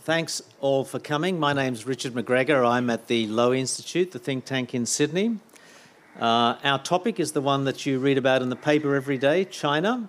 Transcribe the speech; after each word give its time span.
thanks 0.00 0.42
all 0.60 0.84
for 0.84 0.98
coming. 0.98 1.38
My 1.38 1.52
name's 1.52 1.86
Richard 1.86 2.12
McGregor. 2.12 2.68
I'm 2.68 2.90
at 2.90 3.08
the 3.08 3.26
Lowy 3.26 3.58
Institute, 3.58 4.12
the 4.12 4.18
think 4.18 4.44
tank 4.44 4.74
in 4.74 4.86
Sydney. 4.86 5.38
Uh, 6.18 6.56
our 6.64 6.78
topic 6.78 7.20
is 7.20 7.32
the 7.32 7.40
one 7.40 7.64
that 7.64 7.86
you 7.86 7.98
read 7.98 8.18
about 8.18 8.42
in 8.42 8.48
the 8.48 8.56
paper 8.56 8.94
every 8.94 9.18
day 9.18 9.44
China. 9.44 10.08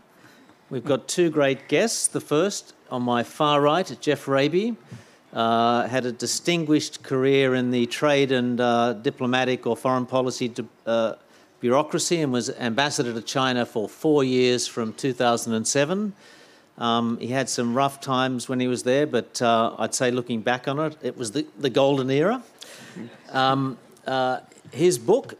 We've 0.69 0.85
got 0.85 1.07
two 1.07 1.29
great 1.29 1.67
guests. 1.67 2.07
The 2.07 2.21
first, 2.21 2.73
on 2.89 3.01
my 3.03 3.23
far 3.23 3.61
right, 3.61 3.97
Geoff 3.99 4.27
Raby, 4.27 4.75
uh, 5.33 5.87
had 5.87 6.05
a 6.05 6.11
distinguished 6.11 7.03
career 7.03 7.55
in 7.55 7.71
the 7.71 7.85
trade 7.87 8.31
and 8.31 8.61
uh, 8.61 8.93
diplomatic 8.93 9.65
or 9.67 9.75
foreign 9.75 10.05
policy 10.05 10.53
uh, 10.85 11.13
bureaucracy 11.59 12.21
and 12.21 12.31
was 12.31 12.49
ambassador 12.51 13.13
to 13.13 13.21
China 13.21 13.65
for 13.65 13.89
four 13.89 14.23
years 14.23 14.67
from 14.67 14.93
2007. 14.93 16.13
Um, 16.79 17.17
he 17.19 17.27
had 17.27 17.49
some 17.49 17.75
rough 17.75 17.99
times 17.99 18.47
when 18.47 18.61
he 18.61 18.67
was 18.67 18.83
there, 18.83 19.05
but 19.05 19.41
uh, 19.41 19.75
I'd 19.77 19.93
say 19.93 20.11
looking 20.11 20.41
back 20.41 20.67
on 20.67 20.79
it, 20.79 20.97
it 21.01 21.17
was 21.17 21.31
the, 21.31 21.45
the 21.59 21.69
golden 21.69 22.09
era. 22.09 22.41
Um, 23.31 23.77
uh, 24.07 24.39
his 24.71 24.97
book, 24.97 25.35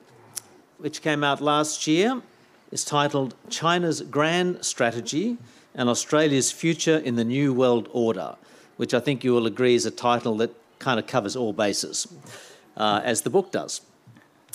which 0.80 1.02
came 1.02 1.24
out 1.24 1.40
last 1.40 1.88
year, 1.88 2.22
is 2.72 2.84
titled 2.84 3.36
China's 3.50 4.02
Grand 4.02 4.64
Strategy 4.66 5.38
and 5.74 5.88
Australia's 5.88 6.52
Future 6.52 6.98
in 6.98 7.16
the 7.16 7.24
New 7.24 7.54
World 7.54 7.88
Order, 7.94 8.36
which 8.76 8.94
I 8.94 9.00
think 9.00 9.24
you 9.24 9.34
will 9.34 9.48
agree 9.48 9.76
is 9.76 9.86
a 9.86 9.92
title 9.92 10.36
that 10.38 10.54
kind 10.78 11.00
of 11.00 11.08
covers 11.08 11.38
all 11.38 11.54
bases, 11.54 12.08
uh, 12.76 13.02
as 13.04 13.22
the 13.22 13.30
book 13.30 13.52
does. 13.52 13.82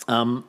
Um, 0.06 0.44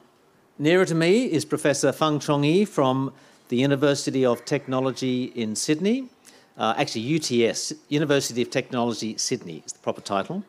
nearer 0.59 0.85
to 0.85 0.95
me 0.95 1.31
is 1.31 1.45
Professor 1.45 1.93
Feng 1.93 2.19
Chongyi 2.19 2.67
from 2.67 3.13
the 3.47 3.57
University 3.57 4.25
of 4.25 4.43
Technology 4.43 5.25
in 5.35 5.55
Sydney. 5.55 6.09
Uh, 6.57 6.73
actually, 6.77 7.15
UTS, 7.15 7.73
University 7.89 8.41
of 8.41 8.49
Technology 8.49 9.17
Sydney 9.17 9.61
is 9.65 9.73
the 9.73 9.79
proper 9.79 10.01
title. 10.01 10.43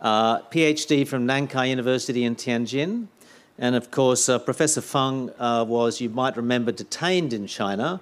Uh, 0.00 0.40
PhD 0.42 1.06
from 1.06 1.26
Nankai 1.26 1.70
University 1.70 2.24
in 2.24 2.36
Tianjin. 2.36 3.08
And 3.58 3.74
of 3.74 3.90
course, 3.90 4.28
uh, 4.28 4.38
Professor 4.38 4.80
Feng 4.80 5.30
uh, 5.38 5.64
was, 5.66 6.00
you 6.00 6.10
might 6.10 6.36
remember, 6.36 6.70
detained 6.70 7.32
in 7.32 7.48
China 7.48 8.00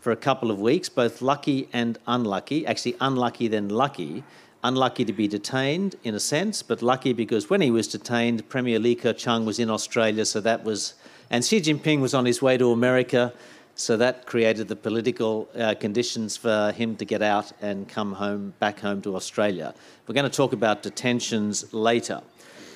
for 0.00 0.12
a 0.12 0.16
couple 0.16 0.50
of 0.50 0.60
weeks, 0.60 0.90
both 0.90 1.22
lucky 1.22 1.68
and 1.72 1.98
unlucky. 2.06 2.66
Actually, 2.66 2.96
unlucky 3.00 3.48
then 3.48 3.70
lucky. 3.70 4.22
Unlucky 4.62 5.04
to 5.06 5.12
be 5.12 5.26
detained 5.26 5.96
in 6.04 6.14
a 6.14 6.20
sense, 6.20 6.62
but 6.62 6.82
lucky 6.82 7.14
because 7.14 7.48
when 7.48 7.62
he 7.62 7.70
was 7.70 7.88
detained, 7.88 8.46
Premier 8.50 8.78
Li 8.78 8.94
Keqiang 8.96 9.46
was 9.46 9.58
in 9.58 9.70
Australia, 9.70 10.24
so 10.24 10.40
that 10.40 10.64
was, 10.64 10.94
and 11.30 11.44
Xi 11.44 11.60
Jinping 11.60 12.00
was 12.00 12.12
on 12.12 12.26
his 12.26 12.42
way 12.42 12.58
to 12.58 12.72
America, 12.72 13.32
so 13.78 13.96
that 13.96 14.26
created 14.26 14.66
the 14.66 14.74
political 14.74 15.48
uh, 15.56 15.72
conditions 15.72 16.36
for 16.36 16.72
him 16.72 16.96
to 16.96 17.04
get 17.04 17.22
out 17.22 17.52
and 17.62 17.88
come 17.88 18.12
home, 18.12 18.52
back 18.58 18.80
home 18.80 19.00
to 19.00 19.14
Australia. 19.14 19.72
We're 20.08 20.16
going 20.16 20.28
to 20.28 20.36
talk 20.36 20.52
about 20.52 20.82
detentions 20.82 21.72
later. 21.72 22.20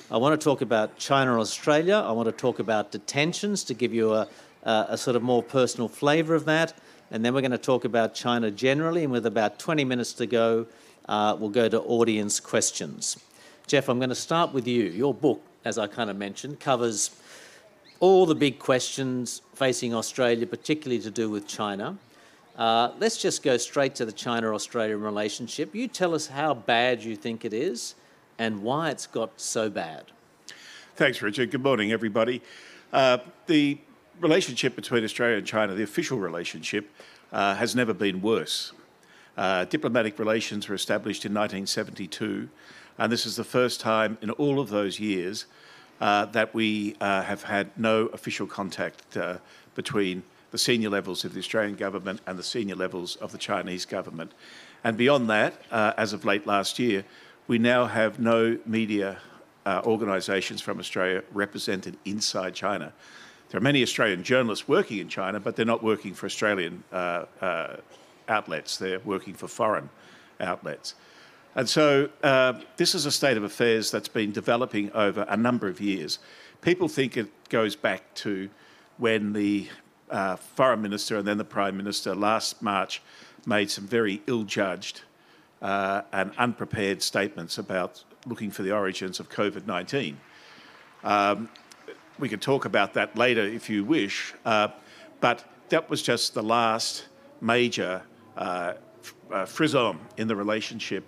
I 0.09 0.15
want 0.15 0.39
to 0.39 0.41
talk 0.41 0.61
about 0.61 0.97
China 0.97 1.33
and 1.33 1.41
Australia. 1.41 1.95
I 1.95 2.13
want 2.13 2.27
to 2.27 2.31
talk 2.31 2.59
about 2.59 2.93
detentions 2.93 3.65
to 3.65 3.73
give 3.73 3.93
you 3.93 4.13
a, 4.13 4.29
a, 4.63 4.85
a 4.91 4.97
sort 4.97 5.17
of 5.17 5.23
more 5.23 5.43
personal 5.43 5.89
flavour 5.89 6.35
of 6.35 6.45
that. 6.45 6.73
And 7.11 7.25
then 7.25 7.33
we're 7.33 7.41
going 7.41 7.51
to 7.51 7.57
talk 7.57 7.83
about 7.83 8.15
China 8.15 8.49
generally. 8.49 9.03
And 9.03 9.11
with 9.11 9.25
about 9.25 9.59
20 9.59 9.83
minutes 9.83 10.13
to 10.13 10.25
go, 10.25 10.67
uh, 11.09 11.35
we'll 11.37 11.49
go 11.49 11.67
to 11.67 11.81
audience 11.81 12.39
questions. 12.39 13.17
Geoff, 13.67 13.89
I'm 13.89 13.99
going 13.99 14.07
to 14.07 14.15
start 14.15 14.53
with 14.53 14.69
you. 14.69 14.85
Your 14.85 15.13
book, 15.13 15.41
as 15.65 15.77
I 15.77 15.87
kind 15.87 16.09
of 16.09 16.15
mentioned, 16.15 16.61
covers 16.61 17.11
all 18.03 18.25
the 18.25 18.35
big 18.35 18.59
questions 18.59 19.41
facing 19.55 19.93
Australia, 19.93 20.45
particularly 20.45 21.01
to 21.01 21.09
do 21.09 21.29
with 21.29 21.47
China. 21.47 21.97
Uh, 22.57 22.91
let's 22.99 23.15
just 23.15 23.41
go 23.41 23.55
straight 23.55 23.95
to 23.95 24.03
the 24.03 24.11
China 24.11 24.53
Australian 24.53 24.99
relationship. 24.99 25.73
You 25.73 25.87
tell 25.87 26.13
us 26.13 26.27
how 26.27 26.53
bad 26.53 27.01
you 27.01 27.15
think 27.15 27.45
it 27.45 27.53
is 27.53 27.95
and 28.37 28.61
why 28.61 28.89
it's 28.89 29.07
got 29.07 29.39
so 29.39 29.69
bad. 29.69 30.03
Thanks, 30.97 31.21
Richard. 31.21 31.49
Good 31.49 31.63
morning, 31.63 31.93
everybody. 31.93 32.41
Uh, 32.91 33.19
the 33.47 33.77
relationship 34.19 34.75
between 34.75 35.05
Australia 35.05 35.37
and 35.37 35.47
China, 35.47 35.73
the 35.73 35.83
official 35.83 36.19
relationship, 36.19 36.89
uh, 37.31 37.55
has 37.55 37.73
never 37.73 37.93
been 37.93 38.21
worse. 38.21 38.73
Uh, 39.37 39.63
diplomatic 39.63 40.19
relations 40.19 40.67
were 40.67 40.75
established 40.75 41.23
in 41.23 41.31
1972, 41.31 42.49
and 42.97 43.09
this 43.09 43.25
is 43.25 43.37
the 43.37 43.45
first 43.45 43.79
time 43.79 44.17
in 44.21 44.29
all 44.31 44.59
of 44.59 44.69
those 44.69 44.99
years 44.99 45.45
uh, 46.01 46.25
that 46.25 46.53
we 46.53 46.95
uh, 46.99 47.21
have 47.23 47.43
had 47.43 47.69
no 47.77 48.07
official 48.07 48.47
contact 48.47 49.15
uh, 49.17 49.37
between 49.75 50.23
the 50.51 50.57
senior 50.57 50.89
levels 50.89 51.25
of 51.25 51.33
the 51.33 51.39
Australian 51.39 51.75
government 51.75 52.21
and 52.27 52.37
the 52.37 52.43
senior 52.43 52.75
levels 52.75 53.15
of 53.17 53.31
the 53.31 53.37
Chinese 53.37 53.85
government. 53.85 54.31
And 54.83 54.97
beyond 54.97 55.29
that, 55.29 55.53
uh, 55.71 55.93
as 55.97 56.13
of 56.13 56.25
late 56.25 56.45
last 56.45 56.77
year, 56.77 57.05
we 57.47 57.57
now 57.57 57.85
have 57.85 58.19
no 58.19 58.57
media 58.65 59.17
uh, 59.65 59.81
organisations 59.85 60.61
from 60.61 60.79
Australia 60.79 61.23
represented 61.31 61.97
inside 62.05 62.53
China. 62.53 62.93
There 63.49 63.57
are 63.57 63.63
many 63.63 63.81
Australian 63.81 64.23
journalists 64.23 64.67
working 64.67 64.97
in 64.99 65.07
China, 65.07 65.39
but 65.39 65.55
they're 65.55 65.65
not 65.65 65.83
working 65.83 66.13
for 66.13 66.25
Australian 66.25 66.83
outlets, 68.27 68.77
they're 68.77 68.99
working 68.99 69.33
for 69.33 69.47
foreign 69.47 69.89
outlets. 70.39 70.95
And 71.55 71.69
so 71.69 72.09
uh, 72.23 72.53
this 72.77 72.95
is 72.95 73.05
a 73.05 73.11
state 73.11 73.37
of 73.37 73.43
affairs 73.43 73.91
that's 73.91 74.07
been 74.07 74.31
developing 74.31 74.91
over 74.93 75.25
a 75.29 75.37
number 75.37 75.67
of 75.67 75.79
years. 75.79 76.19
People 76.61 76.87
think 76.87 77.15
it 77.15 77.29
goes 77.49 77.75
back 77.75 78.13
to 78.15 78.49
when 78.97 79.33
the 79.33 79.67
uh, 80.09 80.35
foreign 80.35 80.81
minister 80.81 81.17
and 81.17 81.27
then 81.27 81.37
the 81.37 81.45
prime 81.45 81.77
minister 81.77 82.15
last 82.15 82.61
March 82.61 83.01
made 83.45 83.69
some 83.69 83.85
very 83.85 84.21
ill 84.27 84.43
judged 84.43 85.01
uh, 85.61 86.01
and 86.11 86.31
unprepared 86.37 87.01
statements 87.01 87.57
about 87.57 88.03
looking 88.25 88.51
for 88.51 88.63
the 88.63 88.71
origins 88.71 89.19
of 89.19 89.29
COVID 89.29 89.65
19. 89.65 90.19
Um, 91.03 91.49
we 92.19 92.29
can 92.29 92.39
talk 92.39 92.65
about 92.65 92.93
that 92.93 93.17
later 93.17 93.41
if 93.41 93.69
you 93.69 93.83
wish, 93.83 94.33
uh, 94.45 94.69
but 95.19 95.43
that 95.69 95.89
was 95.89 96.01
just 96.01 96.33
the 96.33 96.43
last 96.43 97.05
major 97.41 98.01
uh, 98.37 98.73
uh 99.31 99.45
frisson 99.45 99.99
in 100.17 100.27
the 100.27 100.35
relationship, 100.35 101.03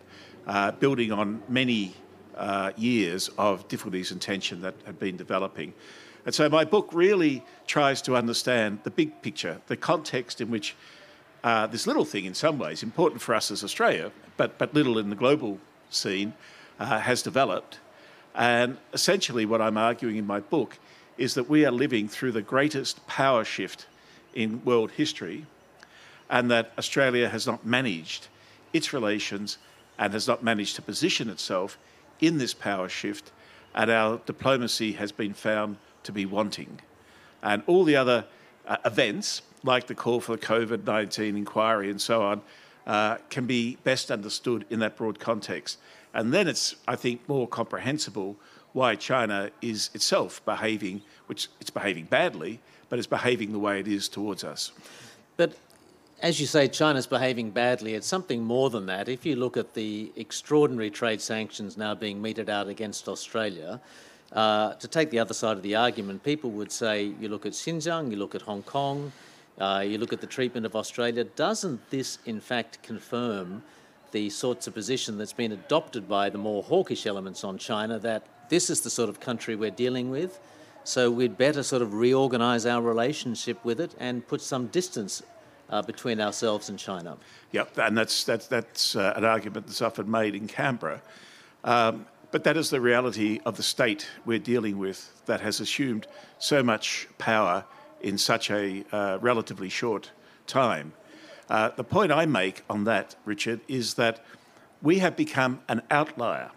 uh, 0.47 0.71
building 0.71 1.11
on 1.11 1.41
many 1.47 1.95
uh, 2.35 2.71
years 2.77 3.29
of 3.37 3.67
difficulties 3.67 4.11
and 4.11 4.21
tension 4.21 4.61
that 4.61 4.75
had 4.85 4.99
been 4.99 5.17
developing. 5.17 5.73
And 6.25 6.33
so 6.33 6.49
my 6.49 6.65
book 6.65 6.89
really 6.91 7.43
tries 7.67 8.01
to 8.03 8.15
understand 8.15 8.79
the 8.83 8.91
big 8.91 9.21
picture, 9.21 9.61
the 9.67 9.77
context 9.77 10.41
in 10.41 10.49
which 10.49 10.75
uh, 11.43 11.67
this 11.67 11.85
little 11.85 12.05
thing, 12.05 12.25
in 12.25 12.33
some 12.33 12.57
ways, 12.57 12.81
important 12.81 13.21
for 13.21 13.35
us 13.35 13.51
as 13.51 13.63
Australia, 13.63 14.11
but, 14.35 14.57
but 14.57 14.73
little 14.73 14.97
in 14.97 15.09
the 15.09 15.15
global 15.15 15.59
scene, 15.91 16.33
uh, 16.79 16.99
has 16.99 17.21
developed. 17.21 17.79
And 18.33 18.77
essentially, 18.91 19.45
what 19.45 19.61
I'm 19.61 19.77
arguing 19.77 20.17
in 20.17 20.25
my 20.25 20.39
book 20.39 20.79
is 21.17 21.35
that 21.35 21.47
we 21.47 21.65
are 21.65 21.71
living 21.71 22.07
through 22.07 22.31
the 22.31 22.41
greatest 22.41 23.05
power 23.07 23.45
shift 23.45 23.85
in 24.33 24.65
world 24.65 24.91
history, 24.91 25.45
and 26.29 26.49
that 26.49 26.71
Australia 26.77 27.29
has 27.29 27.45
not 27.45 27.65
managed 27.65 28.27
its 28.73 28.91
relations 28.91 29.59
and 29.97 30.13
has 30.13 30.27
not 30.27 30.43
managed 30.43 30.75
to 30.75 30.81
position 30.81 31.29
itself 31.29 31.77
in 32.19 32.37
this 32.37 32.53
power 32.53 32.89
shift, 32.89 33.31
and 33.73 33.91
our 33.91 34.19
diplomacy 34.25 34.93
has 34.93 35.11
been 35.11 35.33
found 35.33 35.77
to 36.03 36.11
be 36.11 36.25
wanting. 36.25 36.79
And 37.43 37.63
all 37.67 37.83
the 37.83 37.95
other 37.95 38.25
uh, 38.67 38.77
events, 38.85 39.41
like 39.63 39.87
the 39.87 39.95
call 39.95 40.21
for 40.21 40.35
the 40.35 40.45
COVID 40.45 40.85
19 40.85 41.37
inquiry 41.37 41.89
and 41.89 42.01
so 42.01 42.21
on, 42.21 42.41
uh, 42.87 43.17
can 43.29 43.45
be 43.45 43.77
best 43.83 44.11
understood 44.11 44.65
in 44.69 44.79
that 44.79 44.95
broad 44.95 45.19
context. 45.19 45.79
And 46.13 46.33
then 46.33 46.47
it's, 46.47 46.75
I 46.87 46.95
think, 46.95 47.27
more 47.27 47.47
comprehensible 47.47 48.37
why 48.73 48.95
China 48.95 49.49
is 49.61 49.89
itself 49.93 50.43
behaving, 50.45 51.01
which 51.27 51.47
it's 51.59 51.69
behaving 51.69 52.05
badly, 52.05 52.59
but 52.89 52.99
it's 52.99 53.07
behaving 53.07 53.51
the 53.51 53.59
way 53.59 53.79
it 53.79 53.87
is 53.87 54.07
towards 54.07 54.43
us. 54.43 54.71
But 55.37 55.55
as 56.21 56.39
you 56.39 56.47
say, 56.47 56.67
China's 56.67 57.07
behaving 57.07 57.51
badly. 57.51 57.93
It's 57.93 58.07
something 58.07 58.43
more 58.43 58.69
than 58.69 58.85
that. 58.85 59.09
If 59.09 59.25
you 59.25 59.35
look 59.35 59.57
at 59.57 59.73
the 59.73 60.11
extraordinary 60.15 60.89
trade 60.89 61.21
sanctions 61.21 61.77
now 61.77 61.93
being 61.93 62.21
meted 62.21 62.49
out 62.49 62.67
against 62.67 63.09
Australia, 63.09 63.81
uh, 64.31 64.73
to 64.73 64.87
take 64.87 65.09
the 65.09 65.19
other 65.19 65.33
side 65.33 65.57
of 65.57 65.63
the 65.63 65.75
argument, 65.75 66.23
people 66.23 66.51
would 66.51 66.71
say 66.71 67.13
you 67.19 67.27
look 67.27 67.45
at 67.45 67.51
Xinjiang, 67.51 68.11
you 68.11 68.17
look 68.17 68.33
at 68.33 68.41
Hong 68.41 68.63
Kong, 68.63 69.11
uh, 69.59 69.83
you 69.85 69.97
look 69.97 70.13
at 70.13 70.21
the 70.21 70.27
treatment 70.27 70.65
of 70.65 70.75
Australia. 70.75 71.23
Doesn't 71.23 71.89
this, 71.89 72.17
in 72.25 72.39
fact, 72.39 72.81
confirm 72.81 73.63
the 74.11 74.29
sorts 74.29 74.67
of 74.67 74.73
position 74.73 75.17
that's 75.17 75.33
been 75.33 75.51
adopted 75.51 76.07
by 76.07 76.29
the 76.29 76.37
more 76.37 76.63
hawkish 76.63 77.05
elements 77.05 77.43
on 77.43 77.57
China 77.57 77.99
that 77.99 78.25
this 78.49 78.69
is 78.69 78.81
the 78.81 78.89
sort 78.89 79.09
of 79.09 79.19
country 79.19 79.55
we're 79.55 79.71
dealing 79.71 80.09
with? 80.09 80.39
So 80.85 81.09
we'd 81.09 81.37
better 81.37 81.63
sort 81.63 81.81
of 81.81 81.93
reorganise 81.93 82.65
our 82.65 82.81
relationship 82.81 83.63
with 83.65 83.79
it 83.79 83.95
and 83.99 84.25
put 84.27 84.39
some 84.39 84.67
distance 84.67 85.21
uh, 85.69 85.81
between 85.81 86.21
ourselves 86.21 86.69
and 86.69 86.79
China. 86.79 87.17
Yep, 87.51 87.77
and 87.77 87.97
that's 87.97 88.23
that's 88.23 88.47
that's 88.47 88.95
uh, 88.95 89.13
an 89.15 89.25
argument 89.25 89.67
that's 89.67 89.81
often 89.81 90.09
made 90.09 90.35
in 90.35 90.47
Canberra. 90.47 91.01
Um, 91.63 92.05
but 92.31 92.43
that 92.43 92.57
is 92.57 92.69
the 92.69 92.81
reality 92.81 93.39
of 93.45 93.55
the 93.55 93.63
state 93.63 94.07
we're 94.25 94.39
dealing 94.39 94.77
with 94.77 95.21
that 95.25 95.41
has 95.41 95.59
assumed 95.59 96.05
so 96.37 96.61
much 96.61 97.07
power 97.17 97.63
in 98.01 98.17
such 98.17 98.51
a 98.51 98.83
uh, 98.91 99.17
relatively 99.21 99.69
short 99.69 100.11
time. 100.45 100.93
Uh, 101.49 101.69
the 101.69 101.83
point 101.83 102.11
I 102.11 102.25
make 102.25 102.63
on 102.69 102.83
that, 102.85 103.15
Richard, 103.23 103.61
is 103.67 103.93
that 103.93 104.23
we 104.81 104.99
have 104.99 105.15
become 105.15 105.61
an 105.67 105.81
outlier. 105.89 106.51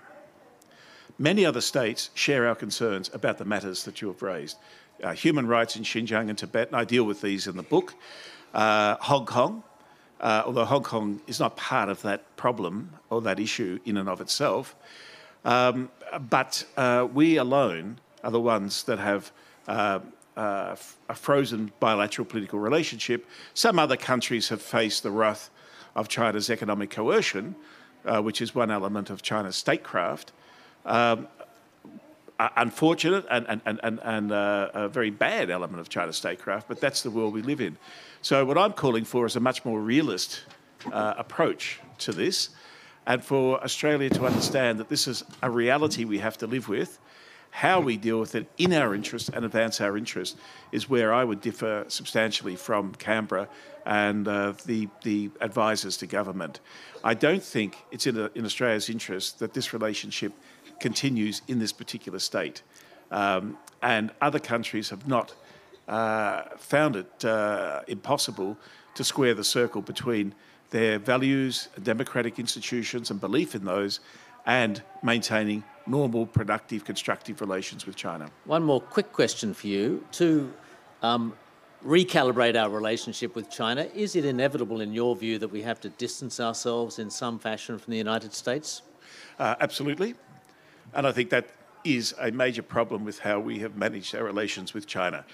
Many 1.19 1.45
other 1.45 1.61
states 1.61 2.11
share 2.15 2.47
our 2.47 2.55
concerns 2.55 3.11
about 3.13 3.39
the 3.39 3.45
matters 3.45 3.85
that 3.85 4.01
you 4.01 4.09
have 4.09 4.23
raised. 4.23 4.57
Uh, 5.03 5.13
human 5.13 5.47
rights 5.47 5.77
in 5.77 5.83
Xinjiang 5.83 6.29
and 6.29 6.39
Tibet, 6.39 6.69
and 6.69 6.77
I 6.77 6.85
deal 6.85 7.05
with 7.05 7.21
these 7.21 7.47
in 7.47 7.57
the 7.57 7.63
book. 7.63 7.95
Uh, 8.55 8.97
Hong 9.01 9.27
Kong, 9.27 9.63
uh, 10.21 10.43
although 10.47 10.65
Hong 10.65 10.83
Kong 10.83 11.21
is 11.27 11.39
not 11.39 11.57
part 11.57 11.89
of 11.89 12.03
that 12.03 12.37
problem 12.37 12.91
or 13.11 13.21
that 13.23 13.39
issue 13.39 13.79
in 13.85 13.97
and 13.97 14.09
of 14.09 14.21
itself. 14.21 14.75
Um, 15.45 15.91
but 16.29 16.65
uh, 16.77 17.07
we 17.13 17.37
alone 17.37 18.01
are 18.25 18.31
the 18.31 18.41
ones 18.41 18.83
that 18.85 18.99
have 18.99 19.31
uh, 19.69 20.01
uh, 20.37 20.77
a 21.09 21.15
frozen 21.15 21.73
bilateral 21.81 22.25
political 22.25 22.59
relationship. 22.59 23.27
Some 23.55 23.79
other 23.79 23.97
countries 23.97 24.49
have 24.49 24.63
faced 24.63 25.03
the 25.03 25.11
wrath 25.11 25.51
of 25.95 26.09
China's 26.09 26.51
economic 26.51 26.91
coercion, 26.91 27.55
which 28.23 28.41
is 28.41 28.55
one 28.55 28.71
element 28.71 29.11
of 29.11 29.23
China's 29.23 29.57
statecraft. 29.57 30.33
Um, 30.87 31.29
unfortunate 32.39 33.27
and, 33.31 33.61
and, 33.65 33.81
and, 33.83 34.01
and 34.03 34.33
uh, 34.33 34.71
a 34.75 34.89
very 34.89 35.11
bad 35.11 35.51
element 35.51 35.81
of 35.81 35.89
China's 35.89 36.17
statecraft, 36.17 36.69
but 36.69 36.81
that's 36.81 37.03
the 37.03 37.11
world 37.11 37.35
we 37.35 37.43
live 37.43 37.61
in. 37.61 37.77
So, 38.23 38.45
what 38.45 38.59
I'm 38.59 38.73
calling 38.73 39.05
for 39.05 39.27
is 39.27 39.37
a 39.37 39.41
much 39.41 39.65
more 39.65 39.81
realist 39.81 40.43
uh, 40.93 41.15
approach 41.17 41.81
to 41.99 42.13
this, 42.13 42.51
and 43.07 43.25
for 43.25 43.63
Australia 43.63 44.11
to 44.11 44.27
understand 44.27 44.79
that 44.79 44.89
this 44.89 45.09
is 45.09 45.25
a 45.43 45.51
reality 45.51 46.05
we 46.05 46.19
have 46.19 46.39
to 46.39 46.47
live 46.47 46.69
with. 46.69 46.99
How 47.51 47.81
we 47.81 47.97
deal 47.97 48.21
with 48.21 48.35
it 48.35 48.47
in 48.59 48.73
our 48.75 48.95
interest 48.95 49.31
and 49.31 49.45
advance 49.45 49.81
our 49.81 49.97
interest 49.97 50.37
is 50.71 50.89
where 50.89 51.15
I 51.15 51.25
would 51.25 51.41
differ 51.41 51.87
substantially 51.89 52.57
from 52.57 52.95
Canberra 52.95 53.49
and 53.87 54.29
uh, 54.29 54.53
the, 54.67 54.89
the 55.03 55.31
advisors 55.41 55.97
to 55.97 56.07
government. 56.07 56.61
I 57.03 57.15
don't 57.15 57.43
think 57.43 57.79
it's 57.91 58.07
in, 58.07 58.19
a, 58.19 58.31
in 58.35 58.45
Australia's 58.45 58.91
interest 58.91 59.39
that 59.39 59.55
this 59.55 59.73
relationship 59.73 60.33
continues 60.81 61.43
in 61.49 61.59
this 61.59 61.73
particular 61.73 62.19
state. 62.19 62.63
Um, 63.11 63.57
and 63.83 64.11
other 64.21 64.39
countries 64.39 64.91
have 64.91 65.07
not 65.07 65.35
uh, 65.87 66.43
found 66.57 66.97
it 66.97 67.25
uh, 67.25 67.83
impossible 67.87 68.57
to 68.95 69.05
square 69.05 69.35
the 69.35 69.45
circle 69.45 69.81
between 69.81 70.35
their 70.71 70.99
values, 70.99 71.69
democratic 71.83 72.39
institutions, 72.39 73.11
and 73.11 73.21
belief 73.21 73.55
in 73.55 73.65
those, 73.65 74.01
and 74.45 74.83
maintaining 75.03 75.65
normal, 75.87 76.27
productive, 76.27 76.85
constructive 76.85 77.41
relations 77.41 77.87
with 77.87 77.97
China. 77.97 78.31
One 78.45 78.63
more 78.63 78.81
quick 78.81 79.13
question 79.13 79.55
for 79.55 79.67
you. 79.67 80.05
To 80.13 80.53
um, 81.03 81.35
recalibrate 81.85 82.57
our 82.57 82.69
relationship 82.69 83.35
with 83.35 83.51
China, 83.51 83.89
is 83.95 84.17
it 84.17 84.25
inevitable, 84.25 84.81
in 84.81 84.93
your 84.93 85.17
view, 85.17 85.39
that 85.39 85.49
we 85.49 85.63
have 85.63 85.81
to 85.81 85.89
distance 85.91 86.41
ourselves 86.41 86.99
in 86.99 87.11
some 87.11 87.39
fashion 87.39 87.79
from 87.79 87.91
the 87.93 87.99
United 87.99 88.35
States? 88.35 88.83
Uh, 89.39 89.55
absolutely. 89.61 90.15
And 90.95 91.07
I 91.07 91.13
think 91.13 91.31
that 91.31 91.49
is 91.85 92.15
a 92.19 92.31
major 92.31 92.63
problem 92.63 93.05
with 93.05 93.21
how 93.21 93.39
we 93.41 93.61
have 93.61 93.77
managed 93.77 94.15
our 94.15 94.25
relations 94.25 94.75
with 94.75 94.87
China. 94.87 95.25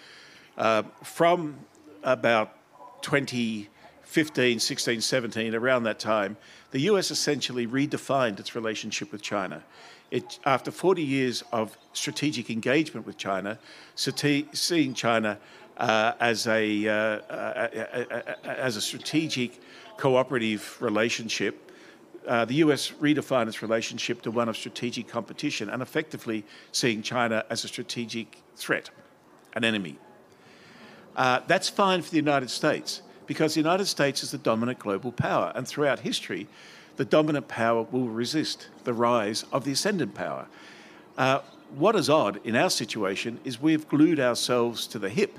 Uh, 0.56 0.82
from 1.02 1.56
about 2.02 2.56
2015, 3.02 4.58
16, 4.60 5.00
17, 5.00 5.54
around 5.54 5.84
that 5.84 5.98
time, 5.98 6.36
the 6.70 6.80
US 6.80 7.10
essentially 7.10 7.66
redefined 7.66 8.38
its 8.38 8.54
relationship 8.54 9.10
with 9.12 9.22
China. 9.22 9.62
It, 10.10 10.38
after 10.44 10.70
40 10.70 11.02
years 11.02 11.42
of 11.52 11.76
strategic 11.92 12.50
engagement 12.50 13.06
with 13.06 13.16
China, 13.16 13.58
seeing 13.94 14.94
China 14.94 15.38
uh, 15.76 16.12
as, 16.20 16.46
a, 16.46 16.86
uh, 16.86 18.34
as 18.44 18.76
a 18.76 18.80
strategic 18.80 19.60
cooperative 19.96 20.76
relationship 20.80 21.72
uh, 22.26 22.44
the 22.44 22.54
US 22.56 22.90
redefined 23.00 23.48
its 23.48 23.62
relationship 23.62 24.22
to 24.22 24.30
one 24.30 24.48
of 24.48 24.56
strategic 24.56 25.08
competition 25.08 25.68
and 25.68 25.82
effectively 25.82 26.44
seeing 26.72 27.02
China 27.02 27.44
as 27.50 27.64
a 27.64 27.68
strategic 27.68 28.38
threat, 28.56 28.90
an 29.54 29.64
enemy. 29.64 29.98
Uh, 31.16 31.40
that's 31.46 31.68
fine 31.68 32.02
for 32.02 32.10
the 32.10 32.16
United 32.16 32.50
States 32.50 33.02
because 33.26 33.54
the 33.54 33.60
United 33.60 33.86
States 33.86 34.22
is 34.22 34.30
the 34.30 34.38
dominant 34.38 34.78
global 34.78 35.12
power, 35.12 35.52
and 35.54 35.66
throughout 35.66 36.00
history, 36.00 36.46
the 36.96 37.04
dominant 37.04 37.48
power 37.48 37.82
will 37.82 38.08
resist 38.08 38.68
the 38.84 38.92
rise 38.92 39.44
of 39.52 39.64
the 39.64 39.72
ascendant 39.72 40.14
power. 40.14 40.46
Uh, 41.16 41.40
what 41.74 41.96
is 41.96 42.10
odd 42.10 42.40
in 42.44 42.54
our 42.54 42.70
situation 42.70 43.40
is 43.44 43.60
we've 43.60 43.88
glued 43.88 44.20
ourselves 44.20 44.86
to 44.88 44.98
the 44.98 45.08
hip 45.08 45.38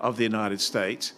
of 0.00 0.16
the 0.16 0.24
United 0.24 0.60
States, 0.60 1.12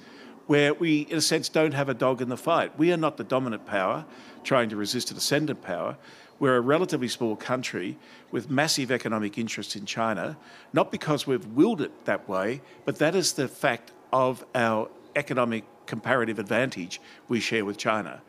where 0.47 0.75
we, 0.75 1.03
in 1.03 1.19
a 1.19 1.21
sense, 1.21 1.49
don't 1.49 1.73
have 1.73 1.89
a 1.89 1.95
dog 1.95 2.21
in 2.21 2.29
the 2.29 2.37
fight. 2.37 2.77
We 2.79 2.93
are 2.93 2.97
not 2.97 3.17
the 3.17 3.25
dominant 3.25 3.67
power 3.67 4.05
trying 4.45 4.69
to 4.71 4.77
resist 4.77 5.11
an 5.11 5.17
ascendant 5.17 5.63
power. 5.63 5.97
We're 6.39 6.57
a 6.57 6.61
relatively 6.61 7.09
small 7.09 7.37
country 7.37 7.97
with 8.31 8.51
massive 8.51 8.91
economic 8.91 9.39
interests 9.39 9.77
in 9.77 9.87
China, 9.87 10.37
not 10.73 10.91
because 10.91 11.27
we've 11.27 11.47
willed 11.47 11.81
it 11.81 12.05
that 12.05 12.29
way, 12.29 12.61
but 12.85 12.99
that 12.99 13.15
is 13.15 13.35
the 13.35 13.49
fact 13.49 13.93
of 14.13 14.45
our 14.55 14.89
economic 15.15 15.65
comparative 15.87 16.39
advantage 16.39 17.01
we 17.29 17.41
share 17.41 17.65
with 17.65 17.77
China. 17.77 18.23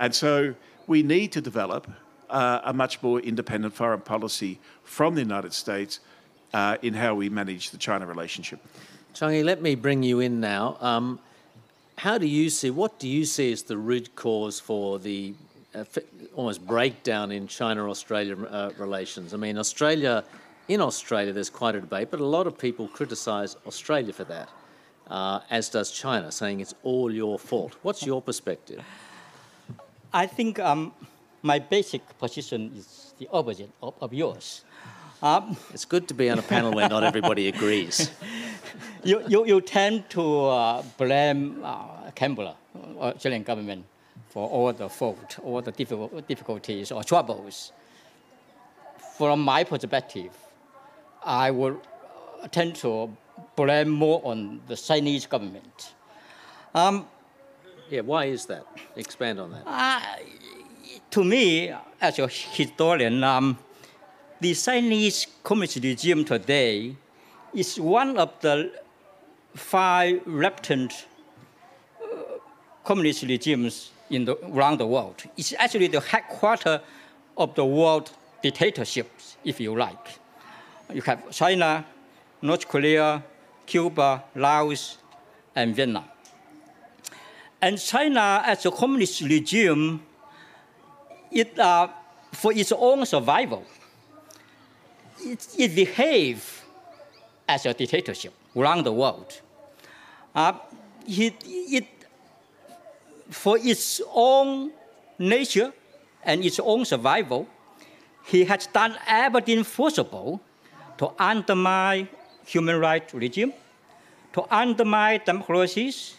And 0.00 0.14
so 0.14 0.54
we 0.86 1.02
need 1.02 1.32
to 1.32 1.40
develop 1.40 1.90
uh, 2.30 2.60
a 2.64 2.72
much 2.72 3.02
more 3.02 3.20
independent 3.20 3.74
foreign 3.74 4.00
policy 4.00 4.58
from 4.82 5.14
the 5.14 5.20
United 5.20 5.52
States 5.52 6.00
uh, 6.52 6.76
in 6.82 6.94
how 6.94 7.14
we 7.14 7.28
manage 7.28 7.70
the 7.70 7.78
China 7.78 8.06
relationship. 8.06 8.60
Chongyi, 9.14 9.44
let 9.44 9.62
me 9.62 9.74
bring 9.74 10.02
you 10.02 10.20
in 10.20 10.40
now. 10.40 10.76
Um, 10.80 11.20
how 11.96 12.18
do 12.18 12.26
you 12.26 12.50
see, 12.50 12.70
what 12.70 12.98
do 12.98 13.08
you 13.08 13.24
see 13.24 13.52
as 13.52 13.62
the 13.62 13.76
root 13.76 14.14
cause 14.14 14.60
for 14.60 14.98
the 14.98 15.34
uh, 15.74 15.84
almost 16.34 16.66
breakdown 16.66 17.32
in 17.32 17.46
China 17.46 17.88
Australia 17.88 18.36
uh, 18.44 18.70
relations? 18.78 19.32
I 19.32 19.38
mean, 19.38 19.56
Australia, 19.56 20.22
in 20.68 20.80
Australia, 20.80 21.32
there's 21.32 21.50
quite 21.50 21.74
a 21.74 21.80
debate, 21.80 22.10
but 22.10 22.20
a 22.20 22.24
lot 22.24 22.46
of 22.46 22.58
people 22.58 22.86
criticise 22.88 23.56
Australia 23.66 24.12
for 24.12 24.24
that, 24.24 24.48
uh, 25.08 25.40
as 25.50 25.70
does 25.70 25.90
China, 25.90 26.30
saying 26.30 26.60
it's 26.60 26.74
all 26.82 27.12
your 27.12 27.38
fault. 27.38 27.74
What's 27.82 28.04
your 28.04 28.20
perspective? 28.20 28.84
I 30.12 30.26
think 30.26 30.58
um, 30.58 30.92
my 31.42 31.58
basic 31.58 32.02
position 32.18 32.72
is 32.76 33.14
the 33.18 33.28
opposite 33.32 33.70
of, 33.82 33.94
of 34.02 34.12
yours. 34.12 34.64
Um, 35.22 35.56
it's 35.72 35.86
good 35.86 36.08
to 36.08 36.14
be 36.14 36.28
on 36.28 36.38
a 36.38 36.42
panel 36.42 36.72
where 36.72 36.88
not 36.90 37.04
everybody 37.04 37.48
agrees. 37.48 38.10
you, 39.06 39.22
you, 39.28 39.46
you 39.46 39.60
tend 39.60 40.10
to 40.10 40.46
uh, 40.46 40.82
blame 40.98 41.60
uh, 41.64 42.10
Canberra, 42.14 42.54
uh, 42.74 43.00
Australian 43.00 43.42
government, 43.42 43.84
for 44.28 44.48
all 44.48 44.72
the 44.72 44.88
fault, 44.88 45.38
all 45.42 45.62
the 45.62 45.72
difficulties 45.72 46.92
or 46.92 47.04
troubles. 47.04 47.72
From 49.16 49.40
my 49.40 49.64
perspective, 49.64 50.32
I 51.24 51.50
would 51.50 51.78
tend 52.50 52.74
to 52.76 53.16
blame 53.54 53.88
more 53.90 54.20
on 54.24 54.60
the 54.66 54.76
Chinese 54.76 55.26
government. 55.26 55.94
Um, 56.74 57.06
yeah, 57.88 58.00
why 58.00 58.26
is 58.26 58.46
that? 58.46 58.66
Expand 58.96 59.40
on 59.40 59.52
that. 59.52 59.62
Uh, 59.66 60.00
to 61.10 61.24
me, 61.24 61.72
as 62.00 62.18
a 62.18 62.28
historian, 62.28 63.22
um, 63.24 63.58
the 64.40 64.54
Chinese 64.54 65.26
communist 65.42 65.76
regime 65.82 66.24
today 66.24 66.94
is 67.54 67.80
one 67.80 68.18
of 68.18 68.32
the 68.40 68.72
five 69.56 70.20
reputant 70.26 71.06
uh, 72.02 72.06
communist 72.84 73.22
regimes 73.22 73.90
in 74.10 74.24
the, 74.24 74.36
around 74.46 74.78
the 74.78 74.86
world. 74.86 75.24
It's 75.36 75.52
actually 75.58 75.88
the 75.88 76.00
headquarters 76.00 76.80
of 77.36 77.54
the 77.54 77.64
world 77.64 78.10
dictatorships, 78.42 79.36
if 79.44 79.60
you 79.60 79.76
like. 79.76 80.18
You 80.92 81.02
have 81.02 81.30
China, 81.30 81.84
North 82.42 82.68
Korea, 82.68 83.24
Cuba, 83.66 84.24
Laos, 84.34 84.98
and 85.54 85.74
Vietnam. 85.74 86.04
And 87.60 87.78
China, 87.78 88.42
as 88.44 88.64
a 88.66 88.70
communist 88.70 89.22
regime, 89.22 90.02
it, 91.32 91.58
uh, 91.58 91.88
for 92.32 92.52
its 92.52 92.70
own 92.72 93.04
survival, 93.06 93.64
it, 95.20 95.46
it 95.58 95.74
behaves 95.74 96.62
as 97.48 97.66
a 97.66 97.74
dictatorship 97.74 98.34
around 98.54 98.84
the 98.84 98.92
world. 98.92 99.40
Uh, 100.36 100.52
it, 101.08 101.34
it, 101.46 101.86
for 103.30 103.56
its 103.56 104.02
own 104.12 104.70
nature 105.18 105.72
and 106.22 106.44
its 106.44 106.60
own 106.60 106.84
survival, 106.84 107.48
he 108.26 108.44
has 108.44 108.66
done 108.66 108.94
everything 109.08 109.64
possible 109.64 110.38
to 110.98 111.10
undermine 111.18 112.06
human 112.44 112.78
rights 112.78 113.14
regime, 113.14 113.54
to 114.34 114.44
undermine 114.54 115.20
democracies, 115.24 116.16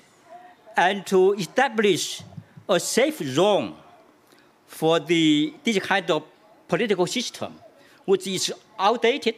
and 0.76 1.06
to 1.06 1.34
establish 1.34 2.24
a 2.68 2.80
safe 2.80 3.20
zone 3.20 3.76
for 4.66 5.00
the, 5.00 5.54
this 5.64 5.78
kind 5.78 6.10
of 6.10 6.24
political 6.68 7.06
system 7.06 7.54
which 8.06 8.26
is 8.26 8.52
outdated 8.80 9.36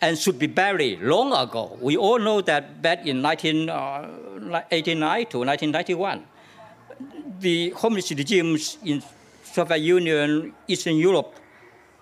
and 0.00 0.18
should 0.18 0.38
be 0.38 0.46
buried 0.46 1.00
long 1.00 1.32
ago. 1.32 1.76
We 1.80 1.96
all 1.96 2.18
know 2.18 2.40
that 2.42 2.82
back 2.82 3.06
in 3.06 3.22
1989 3.22 5.02
uh, 5.02 5.24
to 5.30 5.38
1991, 5.38 6.24
the 7.40 7.70
communist 7.70 8.10
regimes 8.10 8.78
in 8.84 9.02
Soviet 9.42 9.78
Union, 9.78 10.52
Eastern 10.68 10.96
Europe, 10.96 11.34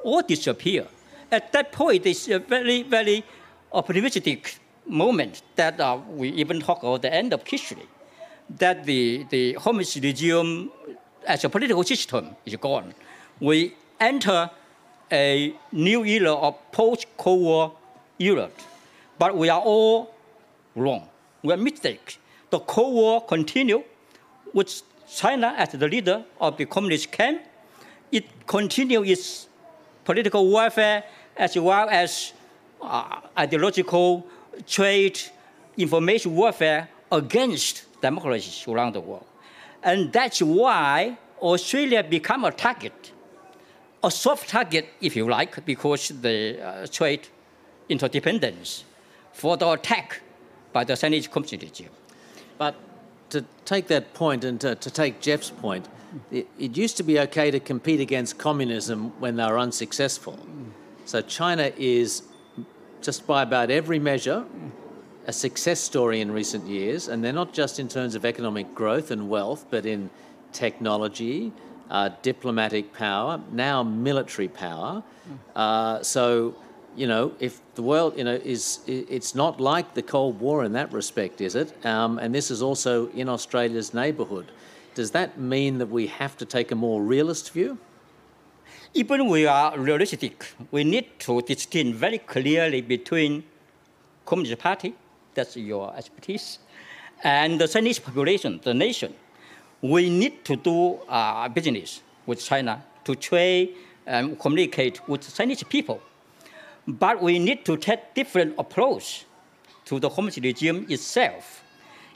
all 0.04 0.22
disappear. 0.22 0.86
At 1.30 1.52
that 1.52 1.72
point, 1.72 2.06
it's 2.06 2.28
a 2.28 2.38
very, 2.38 2.82
very 2.82 3.24
optimistic 3.72 4.58
moment 4.86 5.42
that 5.56 5.80
uh, 5.80 5.98
we 6.08 6.28
even 6.30 6.60
talk 6.60 6.82
about 6.82 7.02
the 7.02 7.12
end 7.12 7.32
of 7.32 7.46
history, 7.46 7.86
that 8.58 8.84
the, 8.84 9.24
the 9.30 9.54
communist 9.54 9.96
regime 10.02 10.70
as 11.26 11.44
a 11.44 11.48
political 11.48 11.84
system 11.84 12.36
is 12.44 12.56
gone. 12.56 12.94
We 13.40 13.74
enter 14.00 14.50
a 15.10 15.54
new 15.72 16.04
era 16.04 16.34
of 16.34 16.56
post-Cold 16.72 17.40
War 17.40 17.72
Europe, 18.22 18.56
but 19.18 19.36
we 19.36 19.48
are 19.48 19.60
all 19.60 20.14
wrong. 20.74 21.08
We 21.42 21.52
are 21.52 21.56
mistakes. 21.56 22.18
The 22.50 22.60
Cold 22.60 22.94
War 22.94 23.24
continued 23.24 23.84
with 24.52 24.82
China 25.08 25.54
as 25.56 25.70
the 25.70 25.88
leader 25.88 26.24
of 26.40 26.56
the 26.56 26.66
communist 26.66 27.10
camp. 27.10 27.42
It 28.10 28.24
continued 28.46 29.08
its 29.08 29.48
political 30.04 30.46
warfare 30.48 31.04
as 31.36 31.56
well 31.58 31.88
as 31.88 32.32
uh, 32.80 33.20
ideological 33.38 34.26
trade, 34.66 35.18
information 35.76 36.34
warfare 36.34 36.88
against 37.10 37.84
democracies 38.00 38.66
around 38.68 38.94
the 38.94 39.00
world. 39.00 39.26
And 39.82 40.12
that's 40.12 40.40
why 40.42 41.16
Australia 41.40 42.02
became 42.02 42.44
a 42.44 42.52
target, 42.52 43.12
a 44.02 44.10
soft 44.10 44.48
target, 44.48 44.88
if 45.00 45.16
you 45.16 45.28
like, 45.28 45.64
because 45.64 46.08
the 46.08 46.60
uh, 46.60 46.86
trade 46.86 47.28
interdependence 47.88 48.84
for 49.32 49.56
the 49.56 49.68
attack 49.70 50.20
by 50.72 50.84
the 50.84 50.96
Chinese 50.96 51.28
Communist 51.28 51.62
regime. 51.62 51.90
But 52.58 52.74
to 53.30 53.44
take 53.64 53.88
that 53.88 54.14
point 54.14 54.44
and 54.44 54.60
to, 54.60 54.74
to 54.74 54.90
take 54.90 55.20
Geoff's 55.20 55.50
point, 55.50 55.88
it, 56.30 56.46
it, 56.58 56.76
used 56.76 56.96
to 56.98 57.02
be 57.02 57.18
okay 57.20 57.50
to 57.50 57.58
compete 57.58 58.00
against 58.00 58.38
communism 58.38 59.18
when 59.20 59.36
they 59.36 59.46
were 59.46 59.58
unsuccessful. 59.58 60.38
So 61.06 61.22
China 61.22 61.72
is, 61.76 62.22
just 63.00 63.26
by 63.26 63.42
about 63.42 63.70
every 63.70 63.98
measure, 63.98 64.44
a 65.26 65.32
success 65.32 65.80
story 65.80 66.20
in 66.20 66.30
recent 66.30 66.66
years, 66.66 67.08
and 67.08 67.24
they're 67.24 67.32
not 67.32 67.52
just 67.54 67.78
in 67.78 67.88
terms 67.88 68.14
of 68.14 68.24
economic 68.24 68.74
growth 68.74 69.10
and 69.10 69.28
wealth, 69.28 69.66
but 69.70 69.86
in 69.86 70.10
technology, 70.52 71.52
uh, 71.90 72.10
diplomatic 72.22 72.92
power, 72.92 73.40
now 73.50 73.82
military 73.82 74.48
power. 74.48 75.02
Uh, 75.54 76.02
so, 76.02 76.54
you 76.96 77.06
know, 77.06 77.32
if 77.40 77.60
the 77.74 77.82
world, 77.82 78.16
you 78.16 78.24
know, 78.24 78.34
is 78.34 78.80
it's 78.86 79.34
not 79.34 79.60
like 79.60 79.94
the 79.94 80.02
Cold 80.02 80.40
War 80.40 80.64
in 80.64 80.72
that 80.72 80.92
respect, 80.92 81.40
is 81.40 81.54
it? 81.54 81.74
Um, 81.86 82.18
and 82.18 82.34
this 82.34 82.50
is 82.50 82.62
also 82.62 83.08
in 83.08 83.28
Australia's 83.28 83.94
neighbourhood. 83.94 84.52
Does 84.94 85.10
that 85.12 85.38
mean 85.38 85.78
that 85.78 85.88
we 85.88 86.06
have 86.08 86.36
to 86.36 86.44
take 86.44 86.70
a 86.70 86.74
more 86.74 87.02
realist 87.02 87.52
view? 87.52 87.78
Even 88.94 89.28
we 89.28 89.46
are 89.46 89.78
realistic, 89.78 90.46
we 90.70 90.84
need 90.84 91.18
to 91.20 91.40
distinguish 91.42 91.96
very 91.96 92.18
clearly 92.18 92.82
between 92.82 93.42
Communist 94.26 94.58
Party 94.60 94.94
that's 95.34 95.56
your 95.56 95.94
expertise. 95.96 96.58
And 97.24 97.60
the 97.60 97.68
Chinese 97.68 97.98
population, 97.98 98.60
the 98.62 98.74
nation, 98.74 99.14
we 99.80 100.10
need 100.10 100.44
to 100.44 100.56
do 100.56 100.94
uh, 101.08 101.48
business 101.48 102.02
with 102.26 102.44
China 102.44 102.84
to 103.04 103.14
trade 103.14 103.74
and 104.06 104.38
communicate 104.38 105.06
with 105.08 105.34
Chinese 105.34 105.62
people. 105.62 106.00
But 106.86 107.22
we 107.22 107.38
need 107.38 107.64
to 107.64 107.76
take 107.76 108.14
different 108.14 108.54
approach 108.58 109.24
to 109.84 110.00
the 110.00 110.08
communist 110.08 110.40
regime 110.42 110.86
itself, 110.88 111.62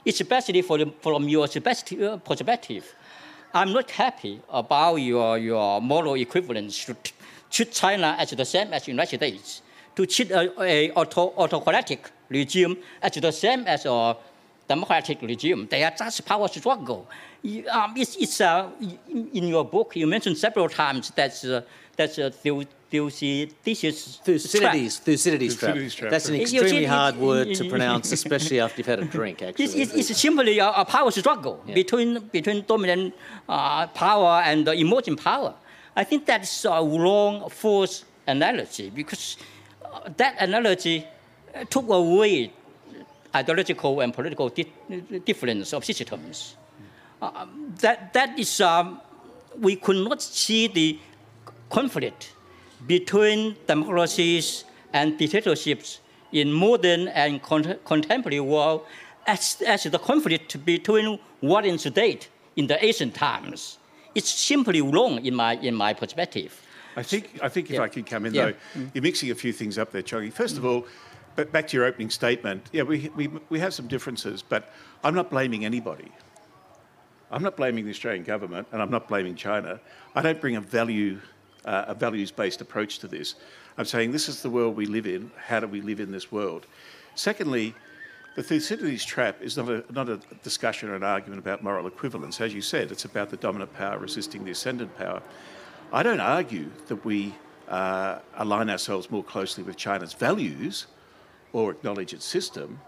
especially 0.05 0.61
for 0.61 0.77
the, 0.77 0.91
from 1.01 1.27
your 1.27 1.45
uh, 1.45 2.17
perspective. 2.17 2.93
I'm 3.53 3.71
not 3.71 3.89
happy 3.91 4.41
about 4.49 4.95
your, 4.95 5.37
your 5.37 5.81
moral 5.81 6.15
equivalence 6.15 6.85
to 6.85 6.95
treat 7.49 7.71
China 7.71 8.15
as 8.19 8.31
the 8.31 8.45
same 8.45 8.73
as 8.73 8.83
the 8.83 8.91
United 8.91 9.17
States, 9.17 9.61
to 9.95 10.05
treat 10.05 10.31
a, 10.31 10.61
a 10.61 10.91
auto, 10.91 11.33
autocratic 11.37 12.11
regime 12.29 12.77
as 13.01 13.13
the 13.13 13.31
same 13.31 13.65
as 13.67 13.85
a 13.85 14.17
democratic 14.67 15.21
regime. 15.21 15.65
They 15.69 15.83
are 15.83 15.93
just 15.97 16.25
power 16.25 16.47
struggle. 16.49 17.07
Um, 17.71 17.93
it's, 17.95 18.17
it's 18.17 18.41
uh, 18.41 18.69
in 19.09 19.47
your 19.47 19.63
book, 19.63 19.95
you 19.95 20.07
mentioned 20.07 20.37
several 20.37 20.67
times 20.67 21.11
that 21.11 21.43
uh, 21.45 21.61
that's 21.97 22.19
uh, 22.19 22.29
Thucydides 22.29 23.53
Thucydides, 24.19 24.99
Thucydides 24.99 25.55
trap. 25.55 25.75
trap. 25.75 26.11
That's 26.11 26.29
an 26.29 26.35
extremely 26.35 26.85
hard 26.85 27.17
word 27.17 27.53
to 27.55 27.69
pronounce, 27.73 28.11
especially 28.11 28.59
after 28.61 28.77
you've 28.77 28.87
had 28.87 28.99
a 28.99 29.05
drink, 29.17 29.41
actually. 29.41 29.65
It's, 29.65 29.75
it's, 29.75 30.09
it's 30.11 30.19
simply 30.21 30.59
a, 30.59 30.69
a, 30.69 30.85
power 30.85 31.11
struggle 31.11 31.61
yeah. 31.65 31.73
between, 31.73 32.19
between 32.31 32.63
dominant 32.65 33.13
uh, 33.49 33.87
power 33.87 34.41
and 34.45 34.67
emerging 34.67 35.17
power. 35.17 35.53
I 35.95 36.03
think 36.03 36.25
that's 36.25 36.63
a 36.65 36.81
wrong, 36.83 37.49
false 37.49 38.05
analogy 38.27 38.89
because 38.89 39.37
uh, 39.83 40.09
that 40.15 40.35
analogy 40.39 41.05
took 41.69 41.89
away 41.89 42.53
ideological 43.35 43.99
and 44.01 44.13
political 44.13 44.49
di 44.49 44.65
difference 45.25 45.73
of 45.73 45.83
systems. 45.83 46.55
Uh, 47.21 47.47
that, 47.81 48.13
that 48.13 48.37
is, 48.37 48.61
um, 48.61 49.01
we 49.59 49.75
could 49.75 49.97
not 50.07 50.21
see 50.21 50.67
the 50.67 50.99
conflict 51.69 52.33
between 52.85 53.55
democracies 53.67 54.65
and 54.93 55.17
dictatorships 55.17 55.99
in 56.31 56.51
modern 56.51 57.07
and 57.09 57.41
cont 57.41 57.83
contemporary 57.85 58.39
world 58.39 58.85
as, 59.25 59.61
as 59.65 59.83
the 59.83 59.99
conflict 59.99 60.63
between 60.65 61.19
war 61.41 61.61
and 61.61 61.79
state 61.79 62.29
in 62.55 62.67
the 62.67 62.83
ancient 62.83 63.13
times. 63.13 63.77
It's 64.15 64.29
simply 64.29 64.81
wrong 64.81 65.23
in 65.25 65.35
my, 65.35 65.55
in 65.57 65.75
my 65.75 65.93
perspective. 65.93 66.61
I 66.95 67.03
think, 67.03 67.39
I 67.43 67.49
think 67.49 67.69
if 67.69 67.75
yeah. 67.75 67.81
I 67.81 67.89
could 67.89 68.07
come 68.07 68.25
in, 68.25 68.33
yeah. 68.33 68.45
though, 68.45 68.51
mm-hmm. 68.51 68.87
you're 68.93 69.03
mixing 69.03 69.29
a 69.29 69.35
few 69.35 69.53
things 69.53 69.77
up 69.77 69.91
there, 69.91 70.01
Chongyi. 70.01 70.33
First 70.33 70.57
of 70.57 70.65
all, 70.65 70.87
but 71.35 71.51
back 71.51 71.67
to 71.67 71.77
your 71.77 71.85
opening 71.85 72.09
statement, 72.09 72.67
yeah, 72.73 72.81
we, 72.81 73.11
we, 73.15 73.29
we 73.49 73.59
have 73.59 73.73
some 73.73 73.87
differences, 73.87 74.41
but 74.41 74.73
I'm 75.03 75.13
not 75.13 75.29
blaming 75.29 75.63
anybody. 75.63 76.11
I'm 77.29 77.43
not 77.43 77.55
blaming 77.55 77.85
the 77.85 77.91
Australian 77.91 78.23
government, 78.23 78.67
and 78.71 78.81
I'm 78.81 78.89
not 78.89 79.07
blaming 79.07 79.35
China. 79.35 79.79
I 80.15 80.23
don't 80.23 80.41
bring 80.41 80.55
a 80.55 80.61
value, 80.61 81.19
uh, 81.67 81.85
a 81.89 81.93
values-based 81.93 82.61
approach 82.61 82.99
to 82.99 83.07
this. 83.07 83.35
I'm 83.77 83.85
saying 83.85 84.11
this 84.11 84.29
is 84.29 84.41
the 84.41 84.49
world 84.49 84.75
we 84.75 84.85
live 84.85 85.05
in. 85.05 85.31
How 85.35 85.59
do 85.59 85.67
we 85.67 85.81
live 85.81 85.99
in 85.99 86.11
this 86.11 86.31
world? 86.31 86.65
Secondly, 87.13 87.75
the 88.35 88.43
Thucydides 88.43 89.03
trap 89.03 89.41
is 89.41 89.57
not 89.57 89.69
a, 89.69 89.83
not 89.91 90.09
a 90.09 90.17
discussion 90.43 90.89
or 90.89 90.95
an 90.95 91.03
argument 91.03 91.39
about 91.39 91.63
moral 91.63 91.87
equivalence. 91.87 92.39
As 92.39 92.53
you 92.53 92.61
said, 92.61 92.91
it's 92.91 93.05
about 93.05 93.29
the 93.29 93.37
dominant 93.37 93.73
power 93.73 93.97
resisting 93.97 94.45
the 94.45 94.51
ascendant 94.51 94.95
power. 94.97 95.21
I 95.91 96.03
don't 96.03 96.19
argue 96.19 96.69
that 96.87 97.03
we 97.03 97.33
uh, 97.67 98.19
align 98.35 98.69
ourselves 98.69 99.11
more 99.11 99.23
closely 99.23 99.63
with 99.63 99.75
China's 99.75 100.13
values 100.13 100.87
or 101.51 101.71
acknowledge 101.71 102.13
its 102.13 102.25
system. 102.25 102.79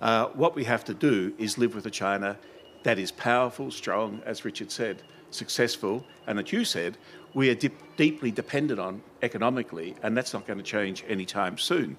Uh, 0.00 0.26
what 0.28 0.54
we 0.54 0.64
have 0.64 0.84
to 0.84 0.94
do 0.94 1.34
is 1.38 1.58
live 1.58 1.74
with 1.74 1.86
a 1.86 1.90
China 1.90 2.38
that 2.84 2.98
is 2.98 3.10
powerful, 3.10 3.70
strong, 3.70 4.22
as 4.24 4.44
Richard 4.44 4.70
said, 4.70 5.02
successful, 5.30 6.04
and 6.26 6.38
that 6.38 6.52
you 6.52 6.64
said 6.64 6.96
we 7.34 7.50
are 7.50 7.54
dip- 7.54 7.96
deeply 7.96 8.30
dependent 8.30 8.80
on 8.80 9.02
economically, 9.22 9.94
and 10.02 10.16
that's 10.16 10.32
not 10.32 10.46
going 10.46 10.58
to 10.58 10.64
change 10.64 11.04
anytime 11.08 11.58
soon. 11.58 11.96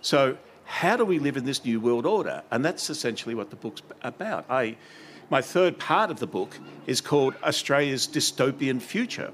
So, 0.00 0.36
how 0.64 0.96
do 0.96 1.04
we 1.04 1.18
live 1.18 1.36
in 1.36 1.44
this 1.44 1.64
new 1.64 1.80
world 1.80 2.06
order? 2.06 2.42
And 2.50 2.64
that's 2.64 2.90
essentially 2.90 3.34
what 3.34 3.50
the 3.50 3.56
book's 3.56 3.82
about. 4.02 4.46
I, 4.48 4.76
my 5.30 5.42
third 5.42 5.78
part 5.78 6.10
of 6.10 6.18
the 6.18 6.26
book 6.26 6.58
is 6.86 7.00
called 7.00 7.34
Australia's 7.42 8.06
Dystopian 8.06 8.80
Future, 8.80 9.32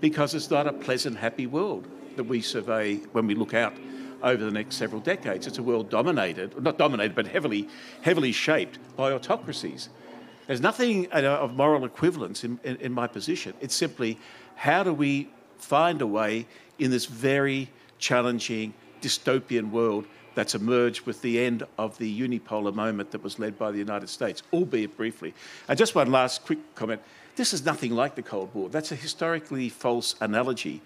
because 0.00 0.34
it's 0.34 0.50
not 0.50 0.66
a 0.66 0.72
pleasant, 0.72 1.16
happy 1.16 1.46
world 1.46 1.86
that 2.16 2.24
we 2.24 2.40
survey 2.40 2.96
when 3.12 3.26
we 3.26 3.34
look 3.34 3.54
out 3.54 3.74
over 4.22 4.44
the 4.44 4.50
next 4.50 4.76
several 4.76 5.00
decades. 5.00 5.46
It's 5.46 5.58
a 5.58 5.62
world 5.62 5.90
dominated, 5.90 6.60
not 6.62 6.78
dominated, 6.78 7.14
but 7.14 7.26
heavily, 7.26 7.68
heavily 8.02 8.32
shaped 8.32 8.78
by 8.96 9.12
autocracies. 9.12 9.88
There's 10.46 10.60
nothing 10.60 11.10
uh, 11.12 11.20
of 11.20 11.54
moral 11.54 11.84
equivalence 11.84 12.42
in, 12.42 12.58
in, 12.64 12.76
in 12.76 12.92
my 12.92 13.06
position. 13.06 13.54
It's 13.60 13.74
simply 13.74 14.18
how 14.60 14.82
do 14.82 14.92
we 14.92 15.26
find 15.56 16.02
a 16.02 16.06
way 16.06 16.46
in 16.78 16.90
this 16.90 17.06
very 17.06 17.70
challenging 17.98 18.74
dystopian 19.00 19.70
world 19.70 20.04
that's 20.34 20.54
emerged 20.54 21.06
with 21.06 21.22
the 21.22 21.40
end 21.40 21.62
of 21.78 21.96
the 21.96 22.20
unipolar 22.20 22.74
moment 22.74 23.10
that 23.10 23.22
was 23.22 23.38
led 23.38 23.58
by 23.58 23.70
the 23.70 23.78
United 23.78 24.10
States, 24.10 24.42
albeit 24.52 24.94
briefly. 24.98 25.32
And 25.66 25.78
just 25.78 25.94
one 25.94 26.12
last 26.12 26.44
quick 26.44 26.58
comment. 26.74 27.00
This 27.36 27.54
is 27.54 27.64
nothing 27.64 27.92
like 27.92 28.16
the 28.16 28.22
Cold 28.22 28.54
War. 28.54 28.68
That's 28.68 28.92
a 28.92 28.96
historically 28.96 29.70
false 29.70 30.14
analogy. 30.20 30.82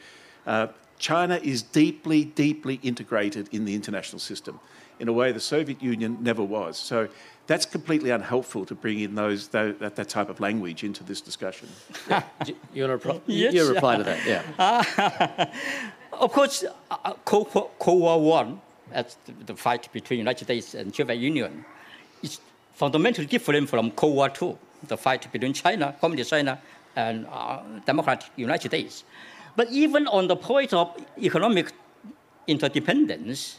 Uh, 0.47 0.69
China 1.01 1.41
is 1.43 1.63
deeply, 1.63 2.27
deeply 2.27 2.79
integrated 2.85 3.49
in 3.51 3.65
the 3.65 3.75
international 3.75 4.21
system 4.21 4.61
in 5.01 5.09
a 5.09 5.13
way 5.13 5.33
the 5.33 5.41
Soviet 5.41 5.83
Union 5.83 6.19
never 6.21 6.45
was. 6.45 6.79
So 6.79 7.09
that's 7.47 7.67
completely 7.67 8.11
unhelpful 8.11 8.65
to 8.67 8.75
bring 8.75 9.01
in 9.01 9.15
those 9.15 9.49
that, 9.49 9.79
that 9.81 10.09
type 10.09 10.29
of 10.29 10.41
language 10.41 10.83
into 10.83 11.05
this 11.05 11.21
discussion. 11.21 11.69
Yeah. 12.09 12.23
you 12.47 12.87
want 12.87 13.03
to 13.03 13.09
reply, 13.09 13.21
yes. 13.27 13.55
you 13.55 13.69
reply 13.73 13.97
to 13.97 14.05
that? 14.05 14.27
Yeah. 14.27 14.43
Uh, 14.59 15.47
of 16.13 16.33
course, 16.33 16.65
uh, 16.91 17.13
Cold, 17.25 17.49
Cold 17.79 18.01
War 18.01 18.21
One, 18.21 18.61
as 18.93 19.17
the, 19.27 19.33
the 19.47 19.57
fight 19.57 19.93
between 19.93 20.19
United 20.19 20.45
States 20.45 20.75
and 20.75 20.95
Soviet 20.95 21.17
Union, 21.17 21.65
is 22.23 22.41
fundamentally 22.75 23.27
different 23.27 23.69
from 23.69 23.91
Cold 23.91 24.17
War 24.17 24.29
Two, 24.31 24.59
the 24.89 24.97
fight 24.97 25.31
between 25.31 25.53
China, 25.53 25.95
Communist 26.01 26.31
China, 26.31 26.59
and 26.97 27.27
uh, 27.31 27.61
democratic 27.85 28.31
United 28.37 28.69
States. 28.69 29.05
But 29.57 29.71
even 29.71 30.07
on 30.09 30.29
the 30.29 30.37
point 30.37 30.73
of 30.73 30.97
economic 31.21 31.73
interdependence, 32.47 33.59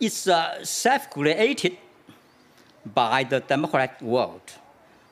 it's 0.00 0.26
a 0.26 0.58
self-created 0.62 1.76
by 2.84 3.24
the 3.24 3.40
democratic 3.40 4.00
world 4.00 4.42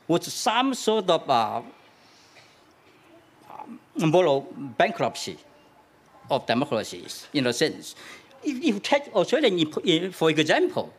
with 0.09 0.25
some 0.25 0.75
sort 0.75 1.09
of 1.09 1.31
uh, 1.31 1.63
moral 3.97 4.53
bankruptcy 4.77 5.39
of 6.31 6.47
democracies, 6.47 7.27
in 7.33 7.47
a 7.47 7.53
sense. 7.53 7.95
If 8.43 8.65
you 8.65 8.81
take 8.81 9.15
Australia, 9.15 10.11
for 10.13 10.31
example, 10.31 10.93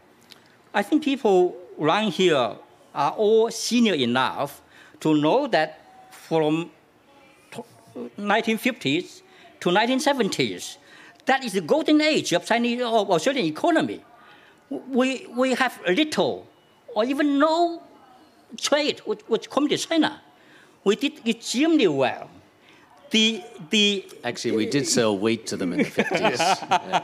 I 0.74 0.84
think 0.84 1.04
people 1.04 1.58
around 1.80 2.12
here 2.14 2.56
are 2.94 3.12
all 3.12 3.52
senior 3.52 3.96
enough 3.96 4.62
to 5.02 5.14
know 5.16 5.48
that 5.48 5.80
from 6.12 6.72
1950s 8.18 9.22
to 9.60 9.70
1970s, 9.70 10.78
that 11.26 11.44
is 11.44 11.54
the 11.54 11.62
golden 11.62 12.02
age 12.02 12.34
of 12.34 12.46
Chinese 12.46 12.82
of 12.82 13.10
Australian 13.10 13.46
economy. 13.46 14.04
We, 14.70 15.28
we 15.36 15.54
have 15.56 15.80
little 15.88 16.48
or 16.96 17.06
even 17.06 17.40
no 17.40 17.82
trade 18.58 19.02
with, 19.06 19.28
with 19.30 19.50
Communist 19.50 19.90
China. 19.90 20.22
We 20.84 20.96
did 20.96 21.26
extremely 21.28 21.88
well 21.88 22.30
the 23.12 23.44
the 23.70 24.06
actually 24.24 24.56
we 24.56 24.66
did 24.66 24.88
sell 24.88 25.18
wheat 25.18 25.46
to 25.48 25.58
them 25.58 25.74
in 25.74 25.80
the 25.80 25.86
fifties. 26.00 26.40
yeah. 26.40 27.04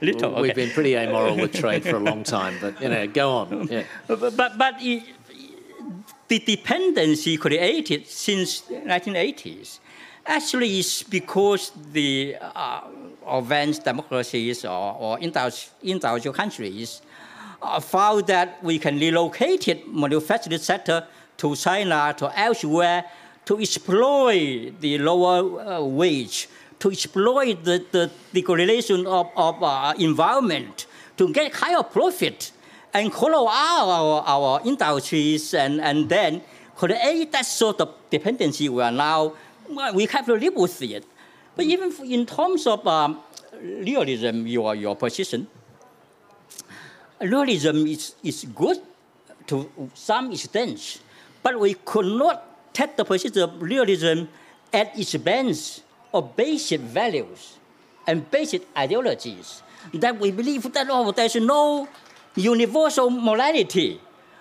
Little. 0.00 0.34
We've 0.40 0.50
okay. 0.50 0.64
been 0.64 0.70
pretty 0.70 0.96
amoral 0.96 1.36
with 1.36 1.52
trade 1.52 1.84
for 1.84 1.96
a 1.96 2.00
long 2.00 2.24
time, 2.24 2.56
but 2.60 2.80
you 2.82 2.88
know, 2.88 3.06
go 3.06 3.30
on. 3.30 3.68
Yeah. 3.72 3.84
But 4.06 4.36
but, 4.36 4.58
but 4.58 4.74
it, 4.80 5.04
the 6.28 6.38
dependency 6.38 7.36
created 7.36 8.06
since 8.06 8.62
1980s 8.62 9.78
actually 10.26 10.78
is 10.78 11.02
because 11.02 11.72
the 11.92 12.36
uh, 12.40 12.82
advanced 13.26 13.84
democracies 13.84 14.64
or, 14.64 14.96
or 14.98 15.18
industrial 15.18 16.32
countries 16.32 17.02
uh, 17.62 17.80
found 17.80 18.26
that 18.26 18.62
we 18.62 18.78
can 18.78 18.98
relocate 18.98 19.68
it 19.68 19.88
manufacturing 19.88 20.58
sector 20.58 21.06
to 21.38 21.56
China 21.56 22.14
to 22.18 22.30
elsewhere 22.38 23.04
to 23.44 23.58
exploit 23.58 24.72
the 24.80 24.98
lower 24.98 25.60
uh, 25.60 25.82
wage, 25.82 26.48
to 26.78 26.90
exploit 26.90 27.64
the, 27.64 27.84
the 27.90 28.10
degradation 28.32 29.06
of, 29.06 29.30
of 29.36 29.62
uh, 29.62 29.94
environment, 29.98 30.86
to 31.16 31.32
get 31.32 31.52
higher 31.54 31.82
profit, 31.82 32.52
and 32.94 33.12
follow 33.12 33.48
our, 33.48 34.22
our 34.26 34.60
industries, 34.64 35.54
and, 35.54 35.80
and 35.80 36.08
then 36.08 36.42
create 36.76 37.32
that 37.32 37.46
sort 37.46 37.80
of 37.80 37.94
dependency 38.10 38.68
we 38.68 38.82
are 38.82 38.92
now, 38.92 39.32
we 39.94 40.06
have 40.06 40.26
to 40.26 40.34
live 40.34 40.54
with 40.54 40.80
it. 40.82 41.04
But 41.56 41.64
even 41.66 41.92
in 42.04 42.26
terms 42.26 42.66
of 42.66 42.86
um, 42.86 43.20
realism, 43.60 44.46
your, 44.46 44.74
your 44.74 44.96
position, 44.96 45.46
realism 47.22 47.86
is, 47.86 48.14
is 48.22 48.46
good 48.54 48.78
to 49.46 49.70
some 49.94 50.32
extent, 50.32 51.00
but 51.42 51.58
we 51.58 51.74
could 51.74 52.06
not 52.06 52.74
take 52.74 52.96
the 52.96 53.04
position 53.04 53.38
of 53.38 53.60
realism 53.60 54.24
at 54.72 54.98
its 54.98 55.14
expense 55.14 55.82
of 56.12 56.36
basic 56.36 56.80
values 56.80 57.58
and 58.06 58.28
basic 58.30 58.66
ideologies 58.76 59.62
that 59.94 60.18
we 60.18 60.30
believe 60.30 60.70
that 60.72 60.86
oh, 60.90 61.10
there's 61.12 61.36
no 61.36 61.88
universal 62.36 63.10
morality. 63.10 64.00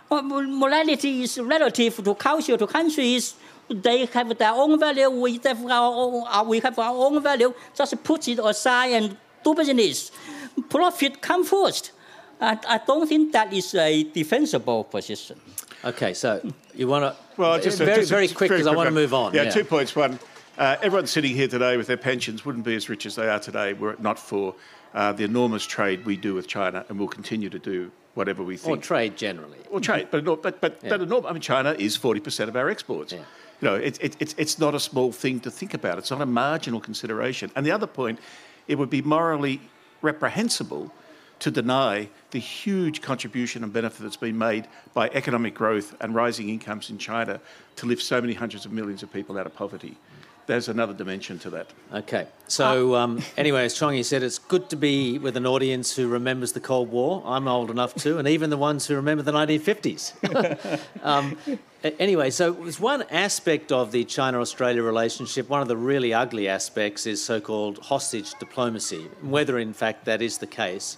Morality 0.10 1.24
is 1.24 1.40
relative 1.40 2.04
to 2.04 2.16
culture, 2.16 2.58
to 2.58 2.68
countries. 2.68 3.36
They 3.70 4.06
have 4.08 4.38
their 4.38 4.52
own 4.52 4.78
value. 4.80 5.10
We 5.10 5.40
have 5.44 5.66
our 5.66 5.94
own, 5.96 6.24
uh, 6.28 6.44
we 6.44 6.60
have 6.60 6.78
our 6.78 6.94
own 6.94 7.24
value. 7.24 7.54
Just 7.74 8.04
put 8.04 8.28
it 8.28 8.40
aside 8.44 8.92
and 8.92 9.18
do 9.44 9.56
business. 9.56 10.12
Profit 10.70 11.22
come 11.22 11.46
first. 11.46 11.92
I, 12.42 12.58
I 12.68 12.80
don't 12.80 13.08
think 13.08 13.32
that 13.34 13.54
is 13.54 13.74
a 13.76 14.04
defensible 14.04 14.84
position. 14.84 15.40
Okay, 15.86 16.14
so 16.14 16.42
you 16.74 16.88
want 16.88 17.04
to 17.04 17.16
well, 17.38 17.60
just 17.60 17.78
very 17.78 18.02
just, 18.02 18.10
very 18.10 18.28
quick 18.28 18.50
because 18.50 18.68
I 18.68 18.76
want 18.76 18.88
to 18.88 18.94
move 18.94 19.14
on. 19.14 19.34
Yeah, 19.34 19.44
yeah, 19.44 19.52
two 19.52 19.64
points. 19.64 19.96
One, 19.96 20.20
uh, 20.58 20.78
everyone 20.82 21.08
sitting 21.08 21.36
here 21.36 21.48
today 21.48 21.78
with 21.78 21.88
their 21.88 21.98
pensions 21.98 22.46
wouldn't 22.46 22.66
be 22.66 22.76
as 22.76 22.90
rich 22.90 23.06
as 23.06 23.16
they 23.16 23.30
are 23.30 23.40
today 23.40 23.74
were 23.74 23.94
it 23.94 24.02
not 24.02 24.20
for 24.20 24.56
uh, 24.94 25.14
the 25.14 25.24
enormous 25.24 25.66
trade 25.66 26.06
we 26.06 26.18
do 26.18 26.34
with 26.34 26.48
China, 26.48 26.86
and 26.90 27.00
will 27.00 27.08
continue 27.08 27.50
to 27.50 27.60
do 27.60 27.92
whatever 28.16 28.44
we 28.44 28.58
think. 28.58 28.78
Or 28.78 28.82
trade 28.82 29.18
generally. 29.18 29.60
Or 29.70 29.80
trade, 29.80 30.08
but 30.12 30.26
but 30.26 30.62
but, 30.62 30.80
yeah. 30.84 30.90
but 30.90 31.02
enormous, 31.02 31.30
I 31.30 31.34
mean, 31.34 31.42
China 31.42 31.76
is 31.78 31.96
forty 31.96 32.20
percent 32.20 32.50
of 32.50 32.56
our 32.56 32.70
exports. 32.70 33.14
Yeah. 33.14 33.20
You 33.62 33.68
know, 33.68 33.76
it, 33.76 34.00
it, 34.02 34.18
it's 34.20 34.36
it's 34.38 34.60
not 34.60 34.74
a 34.74 34.80
small 34.80 35.12
thing 35.12 35.40
to 35.42 35.52
think 35.52 35.74
about. 35.74 36.00
It's 36.00 36.12
not 36.12 36.22
a 36.22 36.26
marginal 36.26 36.80
consideration. 36.80 37.52
And 37.56 37.66
the 37.66 37.72
other 37.72 37.88
point, 37.88 38.20
it 38.68 38.78
would 38.80 38.90
be 38.90 39.04
morally 39.04 39.62
reprehensible 40.02 40.92
to 41.42 41.50
deny 41.50 42.08
the 42.30 42.40
huge 42.40 43.02
contribution 43.02 43.64
and 43.64 43.74
benefit 43.74 44.04
that's 44.04 44.16
been 44.16 44.38
made 44.38 44.68
by 44.94 45.10
economic 45.10 45.56
growth 45.56 45.96
and 46.00 46.14
rising 46.14 46.50
incomes 46.50 46.92
in 46.92 47.00
China 47.00 47.42
to 47.76 47.88
lift 47.88 48.04
so 48.04 48.22
many 48.22 48.34
hundreds 48.34 48.64
of 48.64 48.72
millions 48.72 49.02
of 49.02 49.12
people 49.12 49.38
out 49.40 49.48
of 49.48 49.56
poverty. 49.56 49.98
There's 50.52 50.68
another 50.68 50.92
dimension 50.92 51.40
to 51.40 51.50
that. 51.52 51.68
Okay. 51.94 52.28
So, 52.50 52.96
um, 52.96 53.22
anyway, 53.38 53.64
as 53.64 53.74
Chong 53.74 54.04
said, 54.04 54.22
it's 54.22 54.38
good 54.38 54.70
to 54.72 54.76
be 54.76 55.18
with 55.18 55.38
an 55.38 55.46
audience 55.46 55.96
who 55.96 56.10
remembers 56.10 56.52
the 56.52 56.60
Cold 56.60 56.92
War. 56.92 57.24
I'm 57.26 57.48
old 57.48 57.72
enough 57.72 57.96
to, 58.04 58.18
and 58.18 58.28
even 58.28 58.50
the 58.50 58.58
ones 58.58 58.86
who 58.86 58.96
remember 58.96 59.24
the 59.24 59.32
1950s. 59.32 60.82
um, 61.04 61.38
anyway, 62.00 62.32
so 62.32 62.52
there's 62.52 62.82
one 62.82 63.04
aspect 63.04 63.72
of 63.72 63.94
the 63.94 64.04
China 64.04 64.42
Australia 64.42 64.84
relationship, 64.84 65.48
one 65.48 65.62
of 65.62 65.70
the 65.70 65.78
really 65.78 66.14
ugly 66.14 66.50
aspects 66.50 67.08
is 67.08 67.24
so 67.24 67.40
called 67.40 67.78
hostage 67.78 68.34
diplomacy, 68.38 69.04
whether 69.22 69.58
in 69.58 69.72
fact 69.72 70.04
that 70.04 70.22
is 70.22 70.40
the 70.40 70.48
case. 70.48 70.98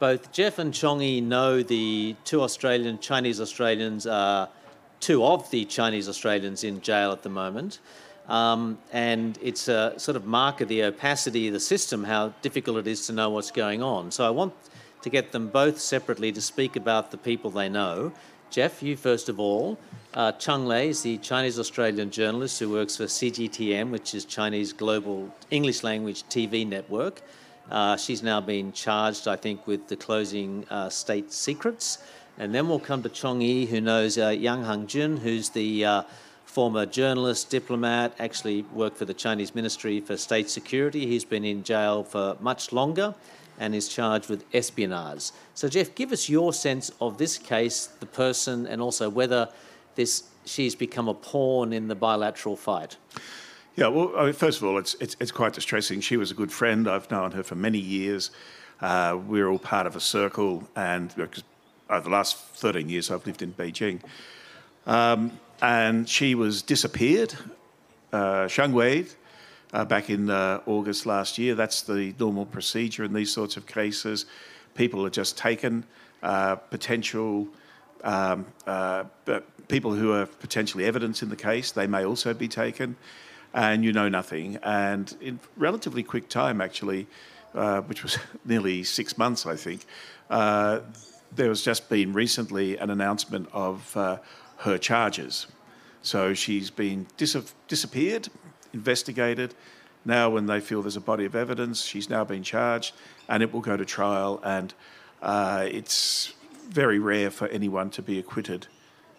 Both 0.00 0.32
Geoff 0.32 0.58
and 0.58 0.74
Chong 0.74 1.28
know 1.28 1.62
the 1.62 2.16
two 2.24 2.42
Australian, 2.42 2.98
Chinese 2.98 3.40
Australians 3.40 4.08
are 4.08 4.48
two 4.98 5.24
of 5.24 5.48
the 5.52 5.64
Chinese 5.66 6.08
Australians 6.08 6.64
in 6.64 6.80
jail 6.80 7.12
at 7.12 7.22
the 7.22 7.28
moment. 7.28 7.78
Um, 8.28 8.78
and 8.92 9.38
it's 9.40 9.68
a 9.68 9.94
sort 9.98 10.16
of 10.16 10.26
mark 10.26 10.60
of 10.60 10.68
the 10.68 10.84
opacity 10.84 11.46
of 11.46 11.54
the 11.54 11.60
system, 11.60 12.04
how 12.04 12.34
difficult 12.42 12.76
it 12.76 12.86
is 12.86 13.06
to 13.06 13.12
know 13.12 13.30
what's 13.30 13.50
going 13.50 13.82
on. 13.82 14.10
So 14.10 14.26
I 14.26 14.30
want 14.30 14.52
to 15.02 15.10
get 15.10 15.32
them 15.32 15.48
both 15.48 15.80
separately 15.80 16.30
to 16.32 16.40
speak 16.40 16.76
about 16.76 17.10
the 17.10 17.16
people 17.16 17.50
they 17.50 17.68
know. 17.68 18.12
Geoff, 18.50 18.82
you 18.82 18.96
first 18.96 19.28
of 19.28 19.40
all. 19.40 19.78
Uh, 20.14 20.32
Cheng 20.32 20.66
Lei 20.66 20.88
is 20.88 21.02
the 21.02 21.18
Chinese 21.18 21.58
Australian 21.58 22.10
journalist 22.10 22.58
who 22.58 22.70
works 22.70 22.96
for 22.96 23.04
CGTN, 23.04 23.90
which 23.90 24.14
is 24.14 24.24
Chinese 24.24 24.72
global 24.72 25.32
English 25.50 25.82
language 25.82 26.24
TV 26.24 26.66
network. 26.66 27.22
Uh, 27.70 27.96
she's 27.96 28.22
now 28.22 28.40
been 28.40 28.72
charged, 28.72 29.28
I 29.28 29.36
think, 29.36 29.66
with 29.66 29.86
disclosing 29.86 30.64
uh, 30.70 30.88
state 30.88 31.32
secrets. 31.32 31.98
And 32.38 32.54
then 32.54 32.68
we'll 32.68 32.78
come 32.78 33.02
to 33.02 33.08
Chong 33.08 33.40
Yi, 33.40 33.66
who 33.66 33.80
knows 33.80 34.16
uh, 34.16 34.28
Yang 34.28 34.64
Hengjun, 34.64 35.18
who's 35.18 35.50
the 35.50 35.84
uh, 35.84 36.02
former 36.58 36.84
journalist, 36.84 37.50
diplomat, 37.50 38.12
actually 38.18 38.62
worked 38.72 38.96
for 38.96 39.04
the 39.04 39.14
Chinese 39.14 39.54
Ministry 39.54 40.00
for 40.00 40.16
State 40.16 40.50
Security. 40.50 41.06
He's 41.06 41.24
been 41.24 41.44
in 41.44 41.62
jail 41.62 42.02
for 42.02 42.36
much 42.40 42.72
longer 42.72 43.14
and 43.60 43.76
is 43.76 43.86
charged 43.86 44.28
with 44.28 44.44
espionage. 44.52 45.30
So, 45.54 45.68
Geoff, 45.68 45.94
give 45.94 46.10
us 46.10 46.28
your 46.28 46.52
sense 46.52 46.90
of 47.00 47.16
this 47.16 47.38
case, 47.38 47.86
the 48.00 48.06
person, 48.06 48.66
and 48.66 48.82
also 48.82 49.08
whether 49.08 49.48
this 49.94 50.24
she's 50.46 50.74
become 50.74 51.06
a 51.06 51.14
pawn 51.14 51.72
in 51.72 51.86
the 51.86 51.94
bilateral 51.94 52.56
fight. 52.56 52.96
Yeah, 53.76 53.86
well, 53.86 54.12
I 54.16 54.24
mean, 54.24 54.32
first 54.32 54.60
of 54.60 54.64
all, 54.66 54.78
it's, 54.78 54.94
it's, 54.94 55.14
it's 55.20 55.30
quite 55.30 55.52
distressing. 55.52 56.00
She 56.00 56.16
was 56.16 56.32
a 56.32 56.34
good 56.34 56.50
friend. 56.50 56.88
I've 56.88 57.08
known 57.08 57.30
her 57.30 57.44
for 57.44 57.54
many 57.54 57.78
years. 57.78 58.32
Uh, 58.80 59.16
we're 59.28 59.46
all 59.46 59.60
part 59.60 59.86
of 59.86 59.94
a 59.94 60.00
circle, 60.00 60.68
and 60.74 61.14
over 61.88 62.02
the 62.02 62.10
last 62.10 62.36
13 62.36 62.88
years, 62.88 63.12
I've 63.12 63.24
lived 63.26 63.42
in 63.42 63.54
Beijing. 63.54 64.00
Um, 64.88 65.38
and 65.60 66.08
she 66.08 66.34
was 66.34 66.62
disappeared, 66.62 67.34
uh, 68.12 68.48
Cheng 68.48 68.74
Lei, 68.74 69.06
uh, 69.72 69.84
back 69.84 70.10
in 70.10 70.30
uh, 70.30 70.60
August 70.66 71.06
last 71.06 71.38
year. 71.38 71.54
That's 71.54 71.82
the 71.82 72.14
normal 72.18 72.46
procedure 72.46 73.04
in 73.04 73.12
these 73.12 73.32
sorts 73.32 73.56
of 73.56 73.66
cases. 73.66 74.26
People 74.74 75.04
are 75.04 75.10
just 75.10 75.36
taken, 75.36 75.84
uh, 76.22 76.56
potential 76.56 77.48
um, 78.04 78.46
uh, 78.66 79.04
people 79.68 79.92
who 79.94 80.12
are 80.12 80.26
potentially 80.26 80.84
evidence 80.84 81.22
in 81.22 81.28
the 81.28 81.36
case, 81.36 81.72
they 81.72 81.86
may 81.86 82.04
also 82.04 82.32
be 82.34 82.48
taken, 82.48 82.96
and 83.52 83.84
you 83.84 83.92
know 83.92 84.08
nothing. 84.08 84.58
And 84.62 85.14
in 85.20 85.40
relatively 85.56 86.02
quick 86.02 86.28
time, 86.28 86.60
actually, 86.60 87.06
uh, 87.54 87.80
which 87.82 88.02
was 88.02 88.18
nearly 88.44 88.84
six 88.84 89.18
months, 89.18 89.46
I 89.46 89.56
think, 89.56 89.84
uh, 90.30 90.80
there 91.34 91.48
has 91.48 91.62
just 91.62 91.88
been 91.88 92.12
recently 92.12 92.78
an 92.78 92.90
announcement 92.90 93.48
of 93.52 93.96
her 94.58 94.78
charges. 94.78 95.46
So 96.02 96.34
she's 96.34 96.70
been 96.70 97.06
dis- 97.16 97.54
disappeared, 97.68 98.28
investigated. 98.72 99.54
Now, 100.04 100.30
when 100.30 100.46
they 100.46 100.60
feel 100.60 100.82
there's 100.82 100.96
a 100.96 101.00
body 101.00 101.24
of 101.24 101.34
evidence, 101.34 101.82
she's 101.82 102.08
now 102.08 102.24
been 102.24 102.42
charged, 102.42 102.94
and 103.28 103.42
it 103.42 103.52
will 103.52 103.60
go 103.60 103.76
to 103.76 103.84
trial. 103.84 104.40
And 104.44 104.72
uh, 105.20 105.66
it's 105.70 106.32
very 106.68 106.98
rare 106.98 107.30
for 107.30 107.48
anyone 107.48 107.90
to 107.90 108.02
be 108.02 108.18
acquitted 108.18 108.66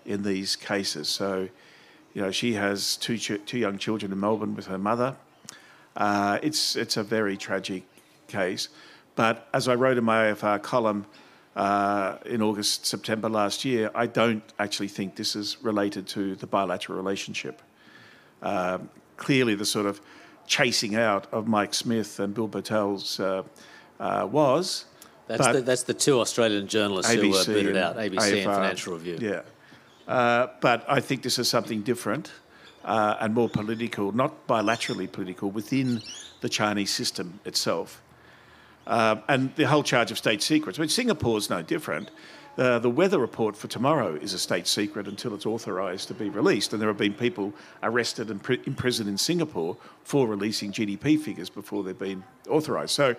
in 0.06 0.24
these 0.24 0.56
cases. 0.56 1.08
So 1.10 1.50
You 2.14 2.22
know, 2.24 2.32
she 2.32 2.54
has 2.54 2.98
two 2.98 3.18
ch- 3.18 3.42
two 3.46 3.58
young 3.60 3.78
children 3.78 4.12
in 4.12 4.20
Melbourne 4.20 4.56
with 4.56 4.68
her 4.68 4.78
mother. 4.78 5.16
Uh, 5.96 6.40
it's 6.42 6.76
it's 6.76 6.98
a 6.98 7.04
very 7.04 7.38
tragic 7.38 7.84
case, 8.28 8.70
but 9.16 9.48
as 9.54 9.68
I 9.68 9.76
wrote 9.76 9.98
in 9.98 10.04
my 10.04 10.32
AFR 10.32 10.62
column 10.62 11.06
uh, 11.56 12.18
in 12.26 12.42
August 12.42 12.86
September 12.86 13.30
last 13.30 13.66
year, 13.66 13.92
I 13.96 14.06
don't 14.06 14.44
actually 14.60 14.88
think 14.88 15.16
this 15.16 15.36
is 15.36 15.58
related 15.62 16.08
to 16.10 16.36
the 16.36 16.48
bilateral 16.48 16.98
relationship. 16.98 17.62
Um, 18.42 18.90
clearly, 19.18 19.56
the 19.56 19.66
sort 19.66 19.86
of 19.86 20.00
chasing 20.48 20.96
out 20.96 21.28
of 21.32 21.48
Mike 21.48 21.74
Smith 21.74 22.20
and 22.20 22.34
Bill 22.34 22.48
Birtles 22.48 23.20
uh, 23.20 23.44
uh, 24.00 24.26
was. 24.26 24.86
That's 25.28 25.48
the, 25.48 25.62
that's 25.62 25.84
the 25.84 25.94
two 25.94 26.20
Australian 26.20 26.68
journalists 26.68 27.12
who 27.12 27.30
were 27.30 27.36
ABC 27.36 27.46
booted 27.46 27.78
out, 27.78 27.98
ABC 27.98 28.34
and 28.34 28.46
Financial 28.46 28.94
Review. 28.94 29.18
Yeah. 29.22 29.42
Uh, 30.08 30.48
but 30.60 30.84
I 30.88 31.02
think 31.02 31.22
this 31.22 31.38
is 31.38 31.48
something 31.48 31.84
different 31.84 32.32
uh, 32.84 33.18
and 33.20 33.36
more 33.36 33.48
political, 33.48 34.12
not 34.12 34.48
bilaterally 34.48 35.12
political, 35.12 35.52
within 35.52 36.02
the 36.42 36.50
Chinese 36.50 36.90
system 36.90 37.40
itself. 37.46 38.02
Uh, 38.90 39.22
and 39.28 39.56
the 39.56 39.68
whole 39.68 39.84
charge 39.84 40.10
of 40.10 40.18
state 40.18 40.42
secrets. 40.42 40.80
I 40.80 40.82
mean, 40.82 40.90
Singapore's 40.90 41.48
no 41.50 41.62
different. 41.62 42.10
Uh, 42.58 42.80
the 42.80 42.90
weather 42.90 43.20
report 43.20 43.56
for 43.56 43.68
tomorrow 43.68 44.16
is 44.16 44.34
a 44.34 44.40
state 44.40 44.66
secret 44.68 45.08
until 45.08 45.34
it's 45.36 45.46
authorised 45.46 46.08
to 46.08 46.14
be 46.16 46.30
released. 46.30 46.74
And 46.74 46.82
there 46.82 46.90
have 46.90 46.98
been 46.98 47.14
people 47.14 47.54
arrested 47.84 48.32
and 48.32 48.42
pri- 48.42 48.60
imprisoned 48.66 49.08
in 49.08 49.18
Singapore 49.18 49.78
for 50.04 50.28
releasing 50.28 50.72
GDP 50.72 51.20
figures 51.20 51.50
before 51.52 51.84
they've 51.84 51.98
been 51.98 52.24
authorised. 52.50 52.92
So, 52.92 53.16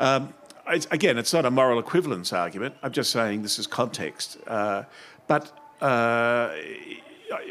um, 0.00 0.34
again, 0.66 1.16
it's 1.16 1.32
not 1.32 1.44
a 1.44 1.50
moral 1.50 1.78
equivalence 1.78 2.32
argument. 2.32 2.74
I'm 2.82 2.92
just 2.92 3.10
saying 3.12 3.42
this 3.42 3.60
is 3.60 3.68
context. 3.68 4.36
Uh, 4.48 4.82
but 5.28 5.56
uh, 5.80 6.50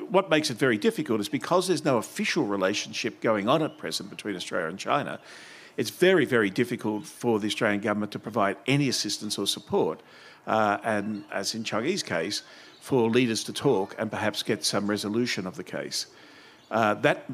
what 0.10 0.30
makes 0.30 0.50
it 0.50 0.58
very 0.58 0.78
difficult 0.78 1.22
is 1.22 1.30
because 1.30 1.68
there's 1.68 1.86
no 1.86 1.98
official 1.98 2.46
relationship 2.46 3.22
going 3.22 3.48
on 3.48 3.64
at 3.64 3.78
present 3.78 4.10
between 4.10 4.36
Australia 4.36 4.68
and 4.68 4.78
China, 4.78 5.20
it's 5.78 5.90
very, 5.90 6.26
very 6.26 6.50
difficult 6.50 7.06
for 7.06 7.40
the 7.40 7.48
Australian 7.48 7.82
government 7.82 8.12
to 8.12 8.20
provide 8.20 8.58
any 8.68 8.90
assistance 8.90 9.38
or 9.38 9.48
support. 9.48 10.02
Uh, 10.46 10.78
and 10.84 11.24
as 11.32 11.56
in 11.56 11.64
Chang's 11.64 12.04
case, 12.04 12.44
for 12.82 13.10
leaders 13.10 13.44
to 13.46 13.54
talk 13.54 13.96
and 13.98 14.12
perhaps 14.12 14.44
get 14.44 14.66
some 14.66 14.90
resolution 14.90 15.48
of 15.48 15.56
the 15.56 15.64
case. 15.64 16.08
Uh, 16.70 16.94
that 16.96 17.26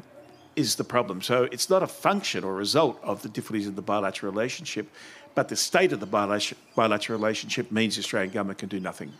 is 0.54 0.76
the 0.76 0.84
problem. 0.84 1.20
So 1.22 1.44
it's 1.50 1.68
not 1.68 1.82
a 1.82 1.86
function 1.86 2.44
or 2.44 2.54
result 2.54 3.00
of 3.02 3.22
the 3.22 3.28
difficulties 3.28 3.66
in 3.66 3.74
the 3.74 3.82
bilateral 3.82 4.32
relationship, 4.32 4.88
but 5.34 5.48
the 5.48 5.56
state 5.56 5.92
of 5.92 6.00
the 6.00 6.06
bilateral, 6.06 7.18
relationship 7.18 7.72
means 7.72 7.96
the 7.96 8.00
Australian 8.00 8.32
government 8.32 8.58
can 8.58 8.68
do 8.68 8.80
nothing. 8.80 9.12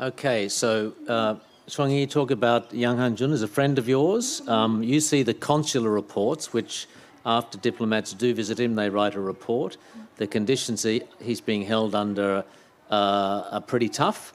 Okay, 0.00 0.48
so 0.48 0.92
uh, 1.08 1.34
Yi, 1.76 2.06
talk 2.06 2.30
about 2.30 2.72
Yang 2.72 2.96
Hengjun 2.96 3.32
as 3.32 3.42
a 3.42 3.48
friend 3.48 3.78
of 3.78 3.88
yours. 3.88 4.46
Um, 4.46 4.82
you 4.82 5.00
see 5.00 5.22
the 5.22 5.34
consular 5.34 5.90
reports, 5.90 6.52
which 6.52 6.86
after 7.28 7.58
diplomats 7.58 8.14
do 8.14 8.32
visit 8.32 8.58
him, 8.58 8.74
they 8.74 8.88
write 8.88 9.14
a 9.14 9.20
report. 9.20 9.76
The 10.16 10.26
conditions 10.26 10.82
he, 10.82 11.02
he's 11.20 11.42
being 11.42 11.62
held 11.62 11.94
under 11.94 12.42
uh, 12.90 13.48
are 13.52 13.60
pretty 13.60 13.90
tough. 13.90 14.32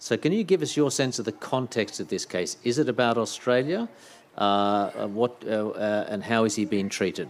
So, 0.00 0.16
can 0.16 0.32
you 0.32 0.42
give 0.42 0.60
us 0.60 0.76
your 0.76 0.90
sense 0.90 1.20
of 1.20 1.24
the 1.24 1.32
context 1.32 2.00
of 2.00 2.08
this 2.08 2.26
case? 2.26 2.56
Is 2.64 2.78
it 2.78 2.88
about 2.88 3.16
Australia? 3.16 3.88
Uh, 4.36 5.06
what 5.06 5.44
uh, 5.46 5.68
uh, 5.68 6.06
and 6.08 6.24
how 6.24 6.42
is 6.44 6.56
he 6.56 6.64
being 6.64 6.88
treated? 6.88 7.28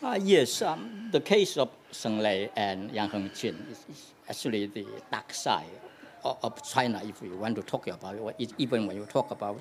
Uh, 0.00 0.18
yes, 0.22 0.62
um, 0.62 1.08
the 1.10 1.20
case 1.20 1.56
of 1.56 1.70
Cheng 1.90 2.20
Lei 2.20 2.48
and 2.54 2.92
Yang 2.92 3.08
Hengjun 3.10 3.56
is, 3.72 3.84
is 3.90 4.12
actually 4.28 4.66
the 4.66 4.86
dark 5.10 5.32
side 5.34 5.80
of, 6.22 6.38
of 6.44 6.62
China 6.62 7.02
if 7.04 7.20
you 7.20 7.34
want 7.34 7.56
to 7.56 7.62
talk 7.62 7.88
about 7.88 8.14
it, 8.38 8.52
even 8.58 8.86
when 8.86 8.96
you 8.96 9.06
talk 9.06 9.32
about 9.32 9.60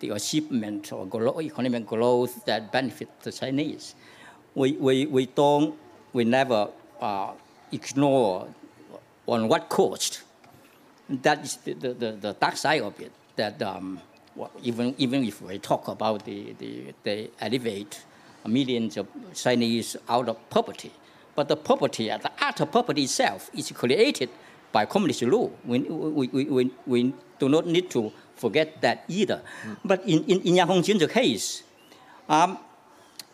the 0.00 0.10
achievement 0.10 0.92
or 0.92 1.06
economic 1.42 1.86
growth 1.86 2.44
that 2.44 2.70
benefit 2.72 3.08
the 3.22 3.32
Chinese. 3.32 3.94
We, 4.54 4.72
we, 4.72 5.06
we 5.06 5.26
don't, 5.26 5.74
we 6.12 6.24
never 6.24 6.68
uh, 7.00 7.32
ignore 7.70 8.48
on 9.26 9.48
what 9.48 9.68
cost. 9.68 10.22
That 11.08 11.44
is 11.44 11.56
the, 11.56 11.72
the, 11.74 11.94
the, 11.94 12.12
the 12.12 12.32
dark 12.34 12.56
side 12.56 12.82
of 12.82 12.98
it. 13.00 13.12
That 13.36 13.62
um, 13.62 14.00
well, 14.34 14.50
even, 14.62 14.94
even 14.98 15.24
if 15.24 15.42
we 15.42 15.58
talk 15.58 15.88
about 15.88 16.24
the, 16.24 16.54
the, 16.58 16.94
they 17.02 17.30
elevate 17.40 18.02
millions 18.46 18.96
of 18.96 19.06
Chinese 19.34 19.96
out 20.08 20.28
of 20.28 20.50
poverty, 20.50 20.92
but 21.34 21.48
the 21.48 21.56
poverty, 21.56 22.08
the 22.08 22.30
of 22.60 22.70
poverty 22.72 23.04
itself 23.04 23.50
is 23.54 23.70
created 23.72 24.28
by 24.70 24.84
communist 24.86 25.22
rule. 25.22 25.56
We, 25.64 25.80
we, 25.80 26.28
we, 26.28 26.44
we, 26.44 26.70
we 26.86 27.14
do 27.38 27.48
not 27.48 27.66
need 27.66 27.90
to 27.90 28.12
forget 28.36 28.80
that 28.80 29.04
either. 29.08 29.42
But 29.84 30.02
in, 30.06 30.24
in, 30.24 30.40
in 30.42 30.56
Yang 30.56 30.68
Hengjun's 30.68 31.12
case, 31.12 31.62
um, 32.28 32.58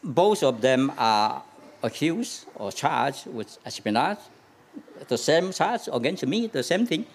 both 0.03 0.43
of 0.43 0.61
them 0.61 0.93
are 0.99 1.43
accused 1.83 2.47
or 2.57 2.73
charged 2.73 3.27
with 3.27 3.59
espionage. 3.65 4.19
The 5.09 5.19
same 5.19 5.53
charge 5.53 5.89
against 5.93 6.27
me, 6.27 6.47
the 6.47 6.63
same 6.63 6.87
thing. 6.87 7.07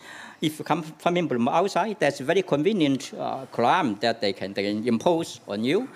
If 0.42 0.60
you 0.60 0.66
come 0.66 0.84
from 0.84 1.48
outside, 1.48 1.98
that's 2.00 2.20
very 2.20 2.42
convenient 2.42 3.14
uh, 3.18 3.46
crime 3.52 3.98
that 4.02 4.20
they 4.20 4.34
can, 4.34 4.54
they 4.54 4.64
can 4.64 4.88
impose 4.88 5.40
on 5.48 5.64
you. 5.64 5.88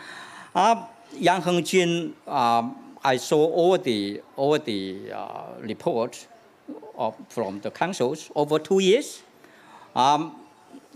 Uh, 0.55 0.85
Yang 1.13 1.41
Hengjun, 1.41 2.13
um, 2.27 2.75
I 3.03 3.17
saw 3.17 3.45
all 3.45 3.77
the 3.77 4.21
all 4.35 4.59
the 4.59 5.11
uh, 5.13 5.53
reports 5.61 6.27
from 7.29 7.61
the 7.61 7.71
councils 7.71 8.29
over 8.35 8.59
two 8.59 8.79
years. 8.79 9.21
Um, 9.95 10.35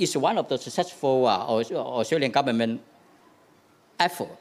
it's 0.01 0.15
one 0.17 0.37
of 0.39 0.49
the 0.49 0.57
successful 0.57 1.27
uh, 1.27 1.45
Australian 1.45 2.31
government 2.31 2.81
effort 3.99 4.35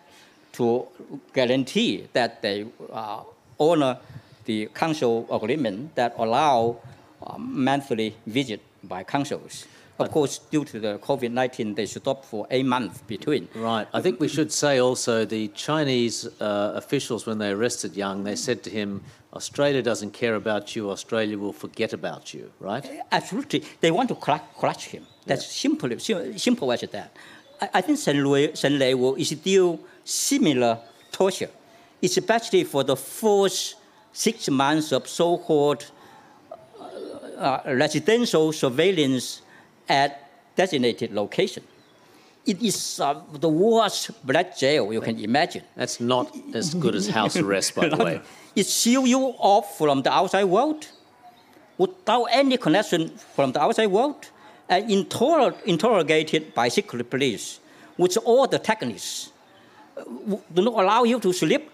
to 0.52 0.86
guarantee 1.34 2.08
that 2.14 2.40
they 2.40 2.66
uh, 2.90 3.22
honor 3.58 3.98
the 4.46 4.66
council 4.74 5.26
agreement 5.30 5.94
that 5.94 6.14
allow 6.16 6.76
uh, 7.22 7.36
monthly 7.36 8.16
visit 8.26 8.62
by 8.84 9.04
councils. 9.04 9.66
Of 10.00 10.10
course, 10.10 10.38
due 10.38 10.64
to 10.64 10.80
the 10.80 10.98
COVID-19, 10.98 11.76
they 11.76 11.86
stopped 11.86 12.24
for 12.24 12.46
a 12.50 12.62
month 12.62 13.06
between. 13.06 13.48
Right. 13.54 13.86
I 13.92 14.00
think 14.00 14.20
we 14.20 14.28
should 14.28 14.52
say 14.52 14.78
also 14.78 15.24
the 15.24 15.48
Chinese 15.48 16.26
uh, 16.40 16.72
officials, 16.74 17.26
when 17.26 17.38
they 17.38 17.50
arrested 17.50 17.96
Young, 17.96 18.24
they 18.24 18.36
said 18.36 18.62
to 18.64 18.70
him, 18.70 19.02
Australia 19.34 19.82
doesn't 19.82 20.12
care 20.12 20.34
about 20.34 20.74
you, 20.74 20.90
Australia 20.90 21.38
will 21.38 21.52
forget 21.52 21.92
about 21.92 22.34
you, 22.34 22.50
right? 22.58 22.84
Absolutely, 23.12 23.62
they 23.80 23.90
want 23.90 24.08
to 24.08 24.14
clutch 24.14 24.86
him. 24.86 25.06
That's 25.26 25.46
simple, 25.46 25.90
sim- 25.98 26.36
simple 26.38 26.72
as 26.72 26.80
that. 26.80 27.16
I, 27.60 27.68
I 27.74 27.80
think 27.80 28.00
Cheng 28.00 28.24
Lei, 28.24 28.48
Cheng 28.48 28.78
Lei 28.78 28.94
will 28.94 29.16
still 29.24 29.80
similar 30.04 30.78
torture, 31.12 31.50
especially 32.02 32.64
for 32.64 32.82
the 32.82 32.96
first 32.96 33.76
six 34.12 34.48
months 34.48 34.92
of 34.92 35.06
so-called 35.06 35.90
uh, 37.38 37.60
residential 37.66 38.52
surveillance 38.52 39.42
at 39.90 40.10
designated 40.56 41.12
location. 41.12 41.64
It 42.46 42.62
is 42.62 43.00
uh, 43.00 43.20
the 43.32 43.48
worst 43.48 44.10
black 44.24 44.56
jail 44.56 44.92
you 44.92 45.00
can 45.00 45.18
imagine. 45.18 45.62
That's 45.76 46.00
not 46.00 46.34
as 46.54 46.74
good 46.74 46.94
as 46.94 47.08
house 47.08 47.36
arrest, 47.36 47.74
by 47.74 47.88
the 47.88 47.96
way. 48.06 48.20
It 48.56 48.66
seal 48.66 49.06
you 49.06 49.20
off 49.38 49.76
from 49.76 50.02
the 50.02 50.12
outside 50.12 50.44
world 50.44 50.86
without 51.76 52.24
any 52.32 52.56
connection 52.56 53.10
from 53.36 53.52
the 53.52 53.60
outside 53.60 53.88
world 53.88 54.30
and 54.68 54.88
interro- 54.88 55.60
interrogated 55.64 56.54
by 56.54 56.68
secret 56.68 57.10
police 57.10 57.60
with 57.98 58.16
all 58.24 58.46
the 58.46 58.58
techniques. 58.58 59.30
Uh, 59.96 60.04
Do 60.54 60.62
not 60.62 60.74
allow 60.82 61.02
you 61.04 61.18
to 61.20 61.32
sleep 61.32 61.70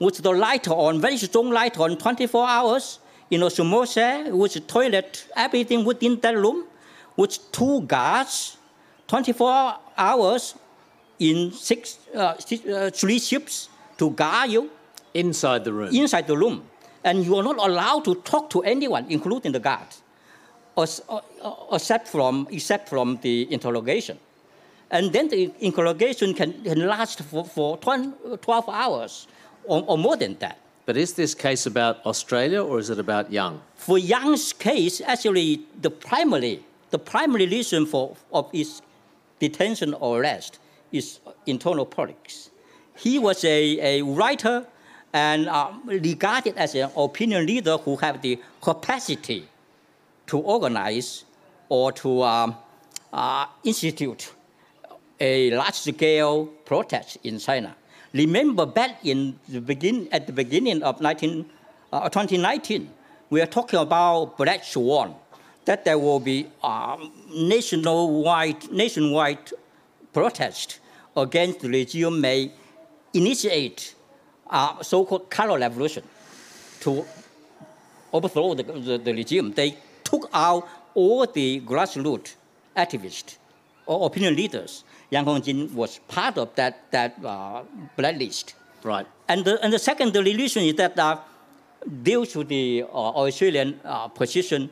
with 0.00 0.16
the 0.26 0.32
light 0.32 0.66
on, 0.68 1.00
very 1.00 1.16
strong 1.16 1.50
light 1.50 1.78
on 1.78 1.96
24 1.96 2.48
hours 2.48 2.98
in 3.30 3.42
a 3.42 3.50
small 3.50 3.86
cell 3.86 4.36
with 4.36 4.66
toilet, 4.66 5.26
everything 5.36 5.84
within 5.84 6.18
that 6.20 6.36
room 6.36 6.64
with 7.22 7.38
two 7.52 7.82
guards 7.82 8.56
24 9.06 9.78
hours 9.96 10.54
in 11.18 11.52
six, 11.52 11.98
uh, 12.14 12.36
six, 12.38 12.66
uh, 12.66 12.90
three 12.92 13.18
ships 13.18 13.68
to 13.98 14.10
guard 14.10 14.50
you 14.50 14.70
Inside 15.14 15.64
the 15.64 15.72
room. 15.72 15.90
inside 15.94 16.26
the 16.26 16.36
room, 16.36 16.64
and 17.04 17.24
you 17.26 17.36
are 17.36 17.42
not 17.42 17.58
allowed 17.58 18.02
to 18.08 18.14
talk 18.30 18.48
to 18.50 18.62
anyone, 18.62 19.04
including 19.10 19.52
the 19.52 19.60
guards, 19.60 20.02
uh, 20.76 20.82
uh, 20.82 21.76
except 21.76 22.08
from 22.08 22.48
except 22.50 22.88
from 22.88 23.18
the 23.20 23.46
interrogation. 23.52 24.16
And 24.90 25.12
then 25.12 25.28
the 25.28 25.52
interrogation 25.60 26.34
can, 26.34 26.50
can 26.64 26.86
last 26.86 27.20
for, 27.30 27.44
for 27.44 27.76
12 27.78 28.40
12 28.40 28.68
hours 28.68 29.26
or, 29.64 29.84
or 29.86 29.98
more 29.98 30.16
than 30.16 30.36
that. 30.38 30.56
But 30.86 30.96
is 30.96 31.12
this 31.12 31.34
case 31.34 31.66
about 31.66 32.04
Australia 32.06 32.62
or 32.64 32.78
is 32.78 32.88
it 32.90 32.98
about 32.98 33.30
Young? 33.30 33.60
For 33.76 33.98
Young's 33.98 34.52
case, 34.52 35.00
actually, 35.04 35.60
the 35.80 35.90
primary 35.90 36.64
the 36.92 36.98
primary 36.98 37.46
reason 37.46 37.86
for 37.86 38.14
of 38.32 38.52
his 38.52 38.80
detention 39.40 39.94
or 39.94 40.20
arrest 40.20 40.60
is 40.92 41.18
internal 41.46 41.84
politics. 41.84 42.50
He 42.96 43.18
was 43.18 43.44
a, 43.44 43.98
a 43.98 44.02
writer 44.02 44.66
and 45.12 45.48
uh, 45.48 45.72
regarded 45.86 46.56
as 46.56 46.74
an 46.74 46.90
opinion 46.96 47.46
leader 47.46 47.78
who 47.78 47.96
had 47.96 48.22
the 48.22 48.38
capacity 48.60 49.48
to 50.26 50.38
organize 50.38 51.24
or 51.68 51.92
to 51.92 52.22
um, 52.22 52.56
uh, 53.12 53.46
institute 53.64 54.32
a 55.18 55.50
large-scale 55.52 56.46
protest 56.64 57.16
in 57.24 57.38
China. 57.38 57.74
Remember 58.12 58.66
back 58.66 59.04
in 59.04 59.38
the 59.48 59.60
begin, 59.60 60.08
at 60.12 60.26
the 60.26 60.32
beginning 60.32 60.82
of 60.82 61.00
19, 61.00 61.46
uh, 61.92 62.08
2019, 62.08 62.90
we 63.30 63.40
are 63.40 63.46
talking 63.46 63.78
about 63.78 64.36
Black 64.36 64.64
Swan, 64.64 65.14
that 65.64 65.84
there 65.84 65.98
will 65.98 66.20
be 66.20 66.46
um, 66.62 67.12
nationwide, 67.32 68.70
nationwide 68.70 69.52
protest 70.12 70.80
against 71.16 71.60
the 71.60 71.68
regime 71.68 72.20
may 72.20 72.50
initiate 73.14 73.94
a 74.50 74.76
so-called 74.82 75.30
color 75.30 75.58
revolution 75.58 76.02
to 76.80 77.04
overthrow 78.12 78.54
the, 78.54 78.62
the, 78.62 78.98
the 78.98 79.12
regime. 79.12 79.52
They 79.52 79.76
took 80.04 80.28
out 80.32 80.68
all 80.94 81.26
the 81.26 81.60
grassroots 81.60 82.34
activists 82.76 83.36
or 83.86 84.06
opinion 84.06 84.36
leaders. 84.36 84.84
Yang 85.10 85.24
Hengjun 85.24 85.72
was 85.74 85.98
part 86.08 86.38
of 86.38 86.54
that, 86.56 86.90
that 86.90 87.16
uh, 87.24 87.62
blacklist. 87.96 88.54
Right. 88.82 89.06
And 89.28 89.44
the, 89.44 89.62
and 89.62 89.72
the 89.72 89.78
second 89.78 90.14
reason 90.16 90.64
is 90.64 90.74
that 90.76 90.98
uh, 90.98 91.18
due 92.02 92.26
to 92.26 92.44
the 92.44 92.82
uh, 92.82 92.86
Australian 92.96 93.78
uh, 93.84 94.08
position 94.08 94.70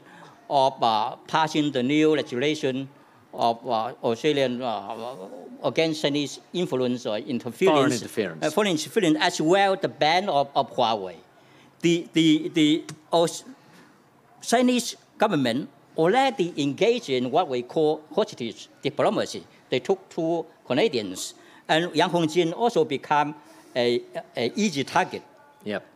of 0.50 0.82
uh, 0.82 1.14
passing 1.28 1.70
the 1.70 1.82
new 1.82 2.16
legislation 2.16 2.88
of 3.32 3.56
uh, 3.66 3.94
Australian 4.02 4.60
uh, 4.60 5.14
against 5.62 6.02
Chinese 6.02 6.40
influence 6.52 7.06
or 7.06 7.16
interference, 7.18 7.76
Foreign 7.78 7.92
interference. 7.92 8.44
uh, 8.44 8.50
foreign 8.50 8.70
interference, 8.72 9.16
as 9.20 9.40
well 9.40 9.76
the 9.76 9.88
ban 9.88 10.28
of, 10.28 10.50
of 10.56 10.74
Huawei. 10.74 11.14
The, 11.80 12.08
the, 12.12 12.50
the 12.52 12.84
Aus- 13.12 13.44
Chinese 14.42 14.96
government 15.18 15.68
already 15.96 16.52
engaged 16.56 17.08
in 17.10 17.30
what 17.30 17.48
we 17.48 17.62
call 17.62 18.02
hostage 18.12 18.68
diplomacy. 18.82 19.44
They 19.70 19.78
took 19.78 20.08
two 20.08 20.44
Canadians, 20.66 21.34
and 21.68 21.94
Yang 21.94 22.10
Hengjun 22.10 22.52
also 22.56 22.84
became 22.84 23.34
a, 23.76 24.02
a 24.36 24.52
easy 24.56 24.82
target 24.82 25.22
Yep. 25.64 25.86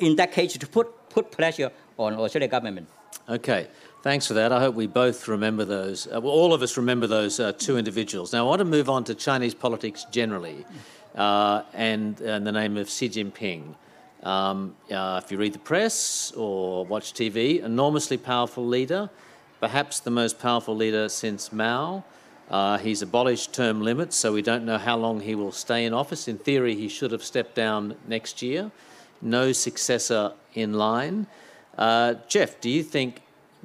in 0.00 0.16
that 0.16 0.32
case 0.32 0.54
to 0.56 0.66
put, 0.66 0.88
put 1.10 1.30
pressure 1.30 1.70
on 1.98 2.14
Australian 2.14 2.50
government. 2.50 2.88
Okay, 3.28 3.66
thanks 4.02 4.26
for 4.26 4.34
that. 4.34 4.52
I 4.52 4.60
hope 4.60 4.74
we 4.74 4.86
both 4.86 5.28
remember 5.28 5.64
those. 5.64 6.06
Uh, 6.06 6.20
well, 6.20 6.32
all 6.32 6.52
of 6.52 6.62
us 6.62 6.76
remember 6.76 7.06
those 7.06 7.40
uh, 7.40 7.52
two 7.52 7.76
individuals. 7.76 8.32
Now, 8.32 8.46
I 8.46 8.48
want 8.48 8.60
to 8.60 8.64
move 8.64 8.88
on 8.88 9.04
to 9.04 9.14
Chinese 9.14 9.54
politics 9.54 10.06
generally, 10.10 10.64
uh, 11.14 11.62
and 11.74 12.16
the 12.16 12.52
name 12.52 12.76
of 12.76 12.88
Xi 12.88 13.08
Jinping. 13.08 13.74
Um, 14.22 14.74
uh, 14.90 15.20
if 15.22 15.30
you 15.30 15.38
read 15.38 15.52
the 15.52 15.60
press 15.60 16.32
or 16.36 16.84
watch 16.84 17.14
TV, 17.14 17.62
enormously 17.62 18.16
powerful 18.16 18.66
leader, 18.66 19.08
perhaps 19.60 20.00
the 20.00 20.10
most 20.10 20.38
powerful 20.38 20.74
leader 20.74 21.08
since 21.08 21.52
Mao. 21.52 22.04
Uh, 22.50 22.78
he's 22.78 23.02
abolished 23.02 23.52
term 23.52 23.82
limits, 23.82 24.16
so 24.16 24.32
we 24.32 24.42
don't 24.42 24.64
know 24.64 24.78
how 24.78 24.96
long 24.96 25.20
he 25.20 25.34
will 25.34 25.52
stay 25.52 25.84
in 25.84 25.92
office. 25.92 26.28
In 26.28 26.38
theory, 26.38 26.74
he 26.74 26.88
should 26.88 27.12
have 27.12 27.22
stepped 27.22 27.54
down 27.54 27.94
next 28.06 28.40
year. 28.40 28.70
No 29.20 29.52
successor 29.52 30.32
in 30.54 30.72
line. 30.72 31.26
Uh, 31.76 32.14
Geoff, 32.26 32.60
do 32.60 32.70
you 32.70 32.82
think, 32.82 33.20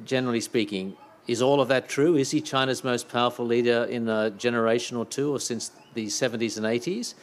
generally 0.06 0.42
speaking, 0.42 0.96
is 1.28 1.42
all 1.42 1.62
of 1.62 1.70
that 1.70 1.88
true? 1.88 2.16
Is 2.16 2.32
he 2.32 2.42
China's 2.42 2.84
most 2.84 3.08
powerful 3.08 3.46
leader 3.46 3.86
in 3.86 4.10
a 4.10 4.30
generation 4.32 4.98
or 4.98 5.06
two, 5.06 5.34
or 5.34 5.40
since 5.40 5.72
the 5.94 6.08
70s 6.08 6.58
and 6.58 6.66
80s? 6.66 7.14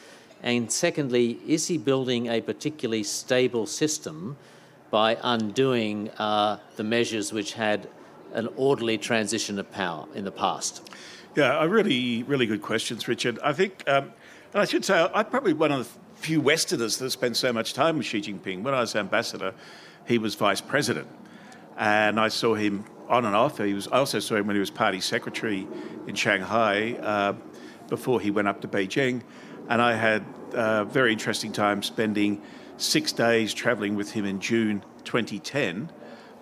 And 0.43 0.71
secondly, 0.71 1.39
is 1.47 1.67
he 1.67 1.77
building 1.77 2.27
a 2.27 2.41
particularly 2.41 3.03
stable 3.03 3.67
system 3.67 4.37
by 4.89 5.17
undoing 5.23 6.09
uh, 6.11 6.57
the 6.75 6.83
measures 6.83 7.31
which 7.31 7.53
had 7.53 7.87
an 8.33 8.49
orderly 8.55 8.97
transition 8.97 9.59
of 9.59 9.71
power 9.71 10.07
in 10.15 10.23
the 10.23 10.31
past? 10.31 10.89
Yeah, 11.35 11.63
really, 11.65 12.23
really 12.23 12.45
good 12.45 12.61
questions, 12.61 13.07
Richard. 13.07 13.39
I 13.43 13.53
think, 13.53 13.83
um, 13.87 14.11
and 14.53 14.61
I 14.61 14.65
should 14.65 14.83
say, 14.83 15.09
I'm 15.13 15.25
probably 15.25 15.53
one 15.53 15.71
of 15.71 15.79
the 15.87 16.21
few 16.21 16.41
Westerners 16.41 16.97
that 16.97 17.09
spent 17.11 17.37
so 17.37 17.53
much 17.53 17.73
time 17.73 17.97
with 17.97 18.05
Xi 18.05 18.21
Jinping. 18.21 18.63
When 18.63 18.73
I 18.73 18.81
was 18.81 18.95
ambassador, 18.95 19.53
he 20.05 20.17
was 20.17 20.35
vice 20.35 20.61
president, 20.61 21.07
and 21.81 22.19
I 22.19 22.27
saw 22.27 22.53
him 22.53 22.85
on 23.09 23.25
and 23.25 23.35
off. 23.35 23.57
He 23.57 23.73
was. 23.73 23.87
I 23.89 23.97
also 23.97 24.19
saw 24.19 24.35
him 24.35 24.47
when 24.47 24.55
he 24.55 24.59
was 24.59 24.69
party 24.69 25.01
secretary 25.01 25.67
in 26.07 26.15
Shanghai 26.15 26.93
uh, 26.93 27.33
before 27.89 28.21
he 28.21 28.29
went 28.31 28.47
up 28.47 28.61
to 28.61 28.67
Beijing, 28.67 29.23
and 29.67 29.81
I 29.81 29.95
had 29.95 30.23
a 30.53 30.85
very 30.85 31.11
interesting 31.11 31.51
time 31.51 31.81
spending 31.83 32.41
six 32.77 33.11
days 33.11 33.53
travelling 33.53 33.95
with 33.95 34.11
him 34.11 34.25
in 34.25 34.39
June 34.39 34.83
2010, 35.03 35.91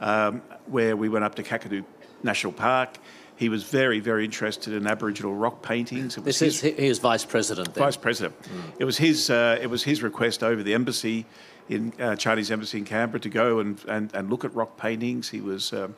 um, 0.01 0.41
where 0.67 0.95
we 0.97 1.07
went 1.09 1.23
up 1.25 1.35
to 1.35 1.43
Kakadu 1.43 1.85
National 2.21 2.53
Park. 2.53 2.97
He 3.37 3.47
was 3.47 3.63
very, 3.63 4.01
very 4.01 4.25
interested 4.25 4.73
in 4.73 4.85
Aboriginal 4.85 5.33
rock 5.33 5.61
paintings. 5.61 6.17
It 6.17 6.25
was 6.25 6.39
This 6.39 6.61
his 6.61 6.63
is, 6.73 6.77
he 6.77 6.89
was 6.89 6.99
vice 6.99 7.23
president 7.23 7.73
then. 7.73 7.85
vice 7.85 7.95
president. 7.95 8.35
It 8.77 8.83
was 8.83 8.97
his. 8.97 9.29
Uh, 9.29 9.57
it 9.61 9.67
was 9.67 9.83
his 9.83 10.03
request 10.03 10.43
over 10.43 10.61
the 10.61 10.73
embassy 10.73 11.25
in 11.69 11.93
uh, 11.99 12.15
Chinese 12.15 12.51
embassy 12.51 12.79
in 12.79 12.85
Canberra 12.85 13.19
to 13.21 13.29
go 13.29 13.59
and, 13.59 13.79
and, 13.87 14.13
and 14.13 14.29
look 14.29 14.43
at 14.43 14.53
rock 14.55 14.77
paintings. 14.77 15.29
He 15.29 15.39
was 15.39 15.71
um, 15.71 15.95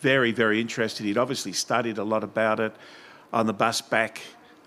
very, 0.00 0.30
very 0.30 0.60
interested. 0.60 1.04
He'd 1.04 1.18
obviously 1.18 1.52
studied 1.52 1.98
a 1.98 2.04
lot 2.04 2.22
about 2.22 2.60
it. 2.60 2.72
On 3.32 3.46
the 3.46 3.52
bus 3.52 3.80
back 3.80 4.20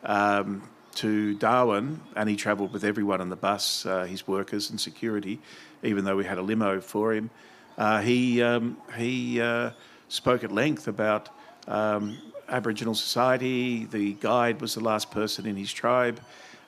um, 0.03 0.67
to 0.95 1.35
Darwin, 1.35 2.01
and 2.15 2.27
he 2.27 2.35
travelled 2.35 2.73
with 2.73 2.83
everyone 2.83 3.21
on 3.21 3.29
the 3.29 3.35
bus, 3.35 3.85
uh, 3.85 4.03
his 4.03 4.27
workers 4.27 4.69
and 4.69 4.79
security, 4.81 5.39
even 5.81 6.03
though 6.03 6.17
we 6.17 6.25
had 6.25 6.37
a 6.37 6.41
limo 6.41 6.81
for 6.81 7.13
him. 7.13 7.29
Uh, 7.77 8.01
he 8.01 8.43
um, 8.43 8.75
he 8.97 9.39
uh, 9.39 9.71
spoke 10.09 10.43
at 10.43 10.51
length 10.51 10.87
about 10.87 11.29
um, 11.67 12.17
Aboriginal 12.49 12.95
society. 12.95 13.85
The 13.85 14.13
guide 14.13 14.59
was 14.59 14.73
the 14.73 14.81
last 14.81 15.09
person 15.09 15.45
in 15.45 15.55
his 15.55 15.71
tribe, 15.71 16.19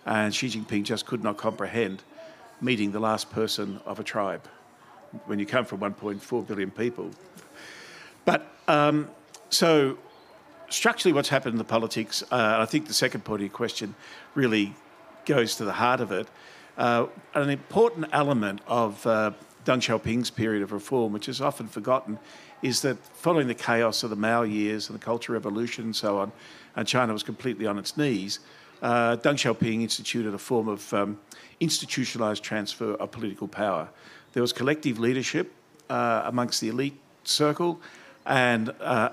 and 0.05 0.33
Xi 0.33 0.47
Jinping 0.47 0.83
just 0.83 1.05
could 1.05 1.23
not 1.23 1.35
comprehend 1.35 2.03
meeting 2.61 2.91
the 2.91 2.99
last 2.99 3.29
person 3.31 3.79
of 3.85 3.99
a 3.99 4.03
tribe 4.03 4.47
when 5.25 5.39
you 5.39 5.45
come 5.45 5.65
from 5.65 5.79
1.4 5.79 6.47
billion 6.47 6.71
people. 6.71 7.09
But 8.23 8.47
um, 8.67 9.09
so 9.49 9.97
structurally, 10.69 11.13
what's 11.13 11.29
happened 11.29 11.53
in 11.53 11.57
the 11.57 11.63
politics, 11.63 12.23
uh, 12.31 12.57
I 12.59 12.65
think 12.65 12.87
the 12.87 12.93
second 12.93 13.25
part 13.25 13.39
of 13.39 13.41
your 13.41 13.49
question 13.49 13.95
really 14.35 14.73
goes 15.25 15.55
to 15.57 15.65
the 15.65 15.73
heart 15.73 15.99
of 15.99 16.11
it. 16.11 16.27
Uh, 16.77 17.07
an 17.33 17.49
important 17.49 18.07
element 18.13 18.61
of 18.67 19.05
uh, 19.05 19.31
Deng 19.65 19.79
Xiaoping's 19.79 20.29
period 20.29 20.63
of 20.63 20.71
reform, 20.71 21.13
which 21.13 21.27
is 21.27 21.41
often 21.41 21.67
forgotten, 21.67 22.17
is 22.61 22.81
that 22.81 22.97
following 22.99 23.47
the 23.47 23.55
chaos 23.55 24.03
of 24.03 24.09
the 24.09 24.15
Mao 24.15 24.43
years 24.43 24.89
and 24.89 24.97
the 24.97 25.03
Cultural 25.03 25.33
Revolution 25.33 25.85
and 25.85 25.95
so 25.95 26.19
on, 26.19 26.31
and 26.75 26.87
China 26.87 27.11
was 27.11 27.23
completely 27.23 27.65
on 27.67 27.77
its 27.77 27.97
knees, 27.97 28.39
uh, 28.81 29.17
Deng 29.17 29.35
Xiaoping 29.35 29.81
instituted 29.81 30.33
a 30.33 30.37
form 30.37 30.67
of 30.67 30.93
um, 30.93 31.19
institutionalized 31.61 32.43
transfer 32.43 32.95
of 32.95 33.11
political 33.11 33.47
power. 33.47 33.87
There 34.33 34.41
was 34.41 34.51
collective 34.51 34.99
leadership 34.99 35.53
uh, 35.89 36.23
amongst 36.25 36.59
the 36.59 36.69
elite 36.69 36.99
circle 37.23 37.79
and, 38.25 38.73
uh, 38.81 39.09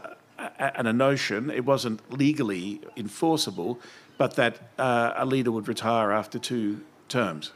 and 0.58 0.88
a 0.88 0.92
notion, 0.92 1.50
it 1.50 1.64
wasn't 1.64 2.00
legally 2.12 2.80
enforceable, 2.96 3.78
but 4.16 4.34
that 4.34 4.70
uh, 4.78 5.12
a 5.16 5.26
leader 5.26 5.52
would 5.52 5.68
retire 5.68 6.10
after 6.10 6.38
two 6.38 6.80
terms 7.08 7.52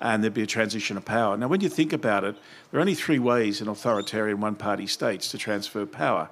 and 0.00 0.22
there'd 0.22 0.34
be 0.34 0.42
a 0.42 0.46
transition 0.46 0.96
of 0.96 1.04
power. 1.04 1.36
Now, 1.36 1.48
when 1.48 1.62
you 1.62 1.68
think 1.68 1.92
about 1.92 2.22
it, 2.22 2.36
there 2.70 2.78
are 2.78 2.82
only 2.82 2.94
three 2.94 3.18
ways 3.18 3.60
in 3.60 3.68
authoritarian 3.68 4.40
one 4.40 4.54
party 4.54 4.86
states 4.86 5.30
to 5.30 5.38
transfer 5.38 5.86
power 5.86 6.28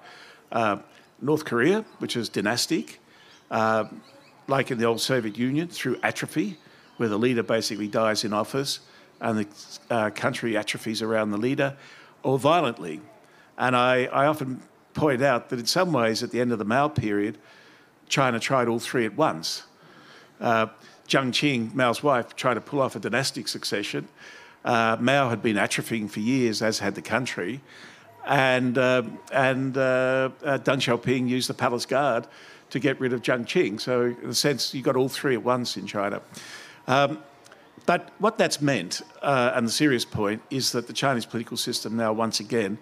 uh, 0.53 0.79
North 1.20 1.44
Korea, 1.44 1.85
which 1.98 2.16
is 2.16 2.29
dynastic, 2.29 3.00
uh, 3.50 3.85
like 4.46 4.70
in 4.70 4.79
the 4.79 4.85
old 4.85 5.00
Soviet 5.00 5.38
Union, 5.38 5.68
through 5.68 5.98
atrophy, 6.03 6.59
where 6.96 7.09
the 7.09 7.18
leader 7.18 7.42
basically 7.42 7.88
dies 7.88 8.24
in 8.24 8.33
office 8.33 8.80
and 9.20 9.38
the 9.38 9.46
uh, 9.90 10.11
country 10.11 10.57
atrophies 10.57 11.02
around 11.02 11.30
the 11.30 11.38
leader, 11.38 11.76
or 12.22 12.38
violently. 12.38 13.00
And 13.57 13.76
I, 13.76 14.04
I 14.07 14.26
often 14.26 14.61
point 14.92 15.22
out 15.22 15.48
that 15.50 15.59
in 15.59 15.66
some 15.66 15.92
ways, 15.92 16.22
at 16.22 16.30
the 16.30 16.40
end 16.40 16.52
of 16.52 16.59
the 16.59 16.64
Mao 16.64 16.88
period, 16.88 17.38
China 18.09 18.38
tried 18.38 18.68
all 18.68 18.78
three 18.78 19.07
at 19.07 19.16
once. 19.16 19.64
Uh, 20.40 20.66
Jiang 21.09 21.30
Qing, 21.30 21.74
Mao's 21.74 22.02
wife, 22.02 22.35
tried 22.35 22.54
to 22.54 22.61
pull 22.61 22.80
off 22.80 22.96
a 22.96 22.98
dynastic 22.98 23.48
succession. 23.48 24.09
Uh, 24.64 24.96
Mao 25.00 25.28
had 25.28 25.42
been 25.42 25.57
atrophying 25.57 26.11
for 26.11 26.20
years, 26.20 26.62
as 26.62 26.78
had 26.78 26.94
the 26.94 27.02
country. 27.02 27.61
And, 28.26 28.78
uh, 28.78 29.02
and 29.33 29.76
uh, 29.76 30.30
Deng 30.42 30.80
Xiaoping 30.80 31.28
used 31.28 31.48
the 31.48 31.54
palace 31.54 31.85
guard 31.85 32.26
to 32.70 32.78
get 32.80 32.98
rid 32.98 33.12
of 33.12 33.20
Jiang 33.22 33.44
Qing. 33.44 33.80
So, 33.80 34.14
in 34.22 34.30
a 34.30 34.35
sense, 34.35 34.74
you 34.74 34.83
got 34.83 34.96
all 34.96 35.09
three 35.09 35.35
at 35.35 35.42
once 35.42 35.76
in 35.76 35.87
China. 35.87 36.22
Um, 36.86 37.18
but 37.86 38.10
what 38.18 38.38
that's 38.38 38.60
meant, 38.62 39.02
uh, 39.22 39.52
and 39.54 39.66
the 39.66 39.72
serious 39.72 40.04
point, 40.04 40.42
is 40.50 40.72
that 40.72 40.86
the 40.86 40.92
Chinese 40.92 41.26
political 41.26 41.56
system 41.56 41.96
now 41.96 42.12
once 42.12 42.40
again 42.40 42.78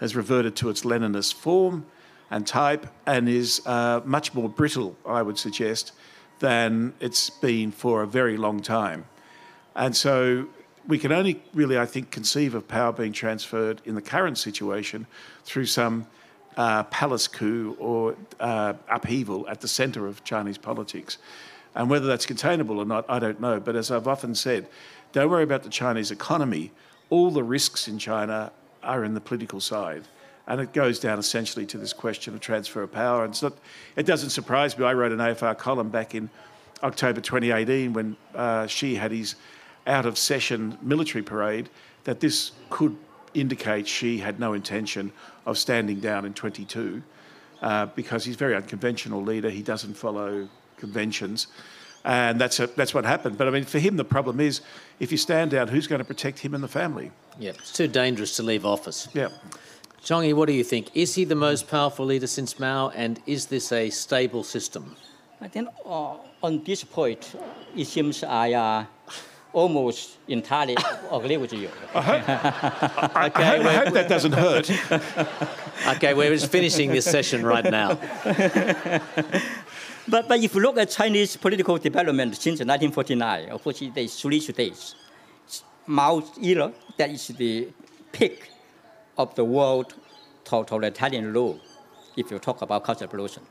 has 0.00 0.16
reverted 0.16 0.56
to 0.56 0.70
its 0.70 0.82
Leninist 0.82 1.34
form 1.34 1.86
and 2.30 2.46
type 2.46 2.86
and 3.06 3.28
is 3.28 3.62
uh, 3.66 4.00
much 4.04 4.34
more 4.34 4.48
brittle, 4.48 4.96
I 5.06 5.22
would 5.22 5.38
suggest, 5.38 5.92
than 6.38 6.94
it's 7.00 7.30
been 7.30 7.70
for 7.70 8.02
a 8.02 8.06
very 8.06 8.36
long 8.36 8.60
time. 8.60 9.04
And 9.74 9.94
so 9.94 10.48
we 10.86 10.98
can 10.98 11.12
only 11.12 11.42
really, 11.54 11.78
I 11.78 11.86
think, 11.86 12.10
conceive 12.10 12.54
of 12.54 12.66
power 12.66 12.92
being 12.92 13.12
transferred 13.12 13.80
in 13.84 13.94
the 13.94 14.02
current 14.02 14.38
situation 14.38 15.06
through 15.44 15.66
some 15.66 16.06
uh, 16.56 16.84
palace 16.84 17.28
coup 17.28 17.76
or 17.78 18.16
uh, 18.40 18.74
upheaval 18.90 19.46
at 19.48 19.60
the 19.60 19.68
centre 19.68 20.06
of 20.06 20.24
Chinese 20.24 20.58
politics. 20.58 21.18
And 21.76 21.90
whether 21.90 22.06
that's 22.06 22.24
containable 22.24 22.78
or 22.78 22.86
not, 22.86 23.04
I 23.06 23.18
don't 23.18 23.38
know. 23.38 23.60
But 23.60 23.76
as 23.76 23.90
I've 23.90 24.08
often 24.08 24.34
said, 24.34 24.66
don't 25.12 25.30
worry 25.30 25.44
about 25.44 25.62
the 25.62 25.68
Chinese 25.68 26.10
economy. 26.10 26.72
All 27.10 27.30
the 27.30 27.44
risks 27.44 27.86
in 27.86 27.98
China 27.98 28.50
are 28.82 29.04
in 29.04 29.12
the 29.12 29.20
political 29.20 29.60
side. 29.60 30.04
And 30.46 30.60
it 30.60 30.72
goes 30.72 30.98
down 30.98 31.18
essentially 31.18 31.66
to 31.66 31.76
this 31.76 31.92
question 31.92 32.32
of 32.32 32.40
transfer 32.40 32.82
of 32.82 32.92
power. 32.92 33.24
And 33.24 33.42
not, 33.42 33.52
it 33.94 34.06
doesn't 34.06 34.30
surprise 34.30 34.78
me. 34.78 34.86
I 34.86 34.94
wrote 34.94 35.12
an 35.12 35.18
AFR 35.18 35.58
column 35.58 35.90
back 35.90 36.14
in 36.14 36.30
October 36.82 37.20
2018 37.20 37.92
when 37.92 38.16
uh, 38.34 38.66
Xi 38.66 38.94
had 38.94 39.12
his 39.12 39.34
out 39.86 40.06
of 40.06 40.16
session 40.16 40.78
military 40.80 41.22
parade 41.22 41.68
that 42.04 42.20
this 42.20 42.52
could 42.70 42.96
indicate 43.34 43.86
Xi 43.86 44.18
had 44.18 44.40
no 44.40 44.54
intention 44.54 45.12
of 45.44 45.58
standing 45.58 46.00
down 46.00 46.24
in 46.24 46.32
22 46.32 47.02
uh, 47.60 47.86
because 47.86 48.24
he's 48.24 48.34
a 48.34 48.38
very 48.38 48.54
unconventional 48.54 49.22
leader. 49.22 49.50
He 49.50 49.62
doesn't 49.62 49.94
follow 49.94 50.48
conventions. 50.76 51.48
And 52.04 52.40
that's, 52.40 52.60
a, 52.60 52.68
that's 52.68 52.94
what 52.94 53.04
happened. 53.04 53.36
But 53.36 53.48
I 53.48 53.50
mean, 53.50 53.64
for 53.64 53.80
him, 53.80 53.96
the 53.96 54.04
problem 54.04 54.38
is 54.38 54.60
if 55.00 55.10
you 55.10 55.18
stand 55.18 55.50
down, 55.50 55.68
who's 55.68 55.86
going 55.88 55.98
to 55.98 56.04
protect 56.04 56.38
him 56.38 56.54
and 56.54 56.62
the 56.62 56.68
family? 56.68 57.10
Yeah, 57.38 57.50
it's 57.50 57.72
too 57.72 57.88
dangerous 57.88 58.36
to 58.36 58.42
leave 58.44 58.64
office. 58.64 59.08
Yeah. 59.12 59.28
Chongyi, 60.02 60.34
what 60.34 60.46
do 60.46 60.52
you 60.52 60.62
think? 60.62 60.90
Is 60.94 61.16
he 61.16 61.24
the 61.24 61.34
most 61.34 61.68
powerful 61.68 62.06
leader 62.06 62.28
since 62.28 62.60
Mao, 62.60 62.90
and 62.90 63.20
is 63.26 63.46
this 63.46 63.72
a 63.72 63.90
stable 63.90 64.44
system? 64.44 64.94
I 65.40 65.48
think 65.48 65.68
uh, 65.84 66.14
on 66.44 66.62
this 66.62 66.84
point, 66.84 67.34
it 67.76 67.86
seems 67.86 68.22
I 68.22 68.52
uh, 68.52 68.84
almost 69.52 70.18
entirely 70.28 70.76
agree 71.10 71.38
with 71.38 71.52
you. 71.52 71.68
I 71.94 72.02
hope, 72.02 72.28
I, 72.28 73.30
I 73.34 73.42
hope, 73.42 73.66
I 73.66 73.72
hope 73.72 73.94
that 73.94 74.08
doesn't 74.08 74.32
hurt. 74.32 74.70
okay, 75.96 76.14
we're 76.14 76.30
just 76.30 76.52
finishing 76.52 76.90
this 76.90 77.04
session 77.04 77.44
right 77.44 77.64
now. 77.64 77.98
but, 80.08 80.28
but 80.28 80.42
if 80.42 80.54
you 80.54 80.60
look 80.60 80.78
at 80.78 80.90
Chinese 80.90 81.36
political 81.36 81.78
development 81.78 82.36
since 82.36 82.60
1949, 82.60 83.50
of 83.50 83.62
course, 83.62 83.82
there's 83.94 84.20
three 84.20 84.40
stages. 84.40 84.94
Mao 85.86 86.22
era, 86.42 86.72
that 86.96 87.10
is 87.10 87.28
the 87.28 87.68
peak 88.12 88.50
of 89.18 89.34
the 89.34 89.44
world 89.44 89.94
totalitarian 90.44 91.32
rule, 91.32 91.60
if 92.16 92.30
you 92.30 92.38
talk 92.38 92.62
about 92.62 92.84
Cultural 92.84 93.10
Revolution. 93.10 93.42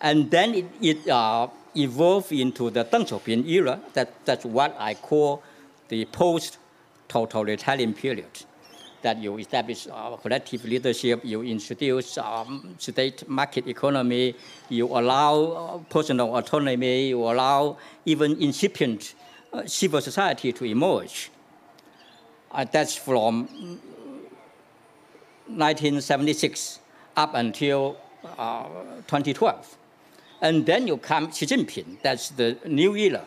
And 0.00 0.30
then 0.30 0.54
it, 0.54 0.66
it 0.80 1.08
uh, 1.08 1.48
evolved 1.74 2.32
into 2.32 2.70
the 2.70 2.84
Deng 2.84 3.08
Xiaoping 3.08 3.48
era. 3.48 3.80
That, 3.94 4.24
that's 4.24 4.44
what 4.44 4.76
I 4.78 4.94
call 4.94 5.42
the 5.88 6.04
post-totalitarian 6.06 7.94
period. 7.94 8.44
That 9.06 9.22
you 9.22 9.38
establish 9.38 9.86
uh, 9.86 10.16
collective 10.16 10.64
leadership, 10.64 11.20
you 11.22 11.42
introduce 11.44 12.18
um, 12.18 12.74
state 12.76 13.28
market 13.28 13.68
economy, 13.68 14.34
you 14.68 14.86
allow 14.86 15.34
uh, 15.44 15.78
personal 15.88 16.34
autonomy, 16.34 17.10
you 17.10 17.22
allow 17.22 17.76
even 18.04 18.42
incipient 18.42 19.14
uh, 19.52 19.64
civil 19.64 20.00
society 20.00 20.52
to 20.52 20.64
emerge. 20.64 21.30
Uh, 22.50 22.64
that's 22.64 22.96
from 22.96 23.46
1976 25.46 26.80
up 27.16 27.34
until 27.34 27.96
uh, 28.36 28.64
2012. 29.06 29.78
And 30.42 30.66
then 30.66 30.88
you 30.88 30.96
come 30.96 31.30
Xi 31.30 31.46
Jinping, 31.46 32.02
that's 32.02 32.30
the 32.30 32.58
new 32.66 32.96
era 32.96 33.24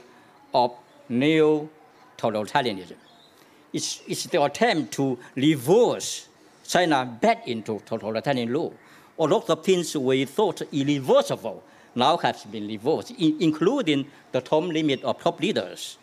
of 0.53 0.73
new 1.07 1.69
totalitarianism. 2.17 2.97
It's, 3.73 4.01
it's 4.07 4.23
the 4.25 4.43
attempt 4.43 4.93
to 4.93 5.17
reverse 5.35 6.27
China 6.67 7.05
back 7.05 7.47
into 7.47 7.81
totalitarian 7.85 8.49
rule. 8.49 8.73
A 9.19 9.23
lot 9.25 9.49
of 9.49 9.63
things 9.63 9.95
we 9.95 10.25
thought 10.25 10.61
irreversible 10.71 11.63
now 11.95 12.17
have 12.17 12.39
been 12.51 12.67
reversed, 12.67 13.11
in, 13.11 13.37
including 13.39 14.05
the 14.31 14.41
term 14.41 14.69
limit 14.69 15.03
of 15.03 15.19
top 15.21 15.39
leaders. 15.39 15.97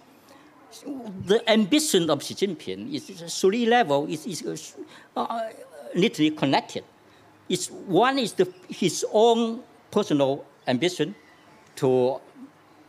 The 1.25 1.43
ambition 1.51 2.11
of 2.11 2.23
Xi 2.23 2.35
Jinping 2.35 2.93
is 2.93 3.41
three 3.41 3.67
level, 3.67 4.07
is, 4.07 4.27
is 4.27 4.75
uh, 5.17 5.49
neatly 5.95 6.31
connected. 6.31 6.85
It's, 7.49 7.69
one 7.71 8.19
is 8.19 8.33
the, 8.33 8.53
his 8.69 9.05
own 9.13 9.63
personal 9.91 10.45
ambition 10.67 11.15
to 11.77 12.21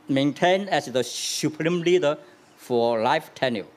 maintain 0.10 0.68
as 0.70 0.86
the 0.86 1.04
supreme 1.04 1.82
leader 1.82 2.18
for 2.58 3.02
life 3.02 3.32
tenure, 3.36 3.68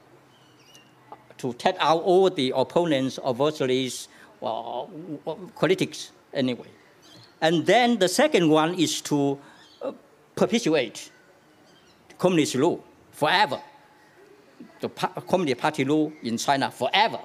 to 1.40 1.54
take 1.54 1.76
out 1.78 2.02
all 2.02 2.28
the 2.28 2.52
opponents, 2.54 3.18
adversaries, 3.24 4.08
uh, 4.42 4.84
critics 5.54 6.12
anyway. 6.34 6.68
And 7.40 7.64
then 7.64 7.98
the 7.98 8.08
second 8.08 8.50
one 8.50 8.74
is 8.74 9.00
to 9.02 9.38
uh, 9.80 9.92
perpetuate 10.36 11.10
communist 12.18 12.54
rule 12.54 12.84
forever, 13.12 13.60
the 14.80 14.88
communist 14.90 15.58
party 15.58 15.84
rule 15.84 16.12
in 16.22 16.36
China 16.36 16.70
forever. 16.70 17.20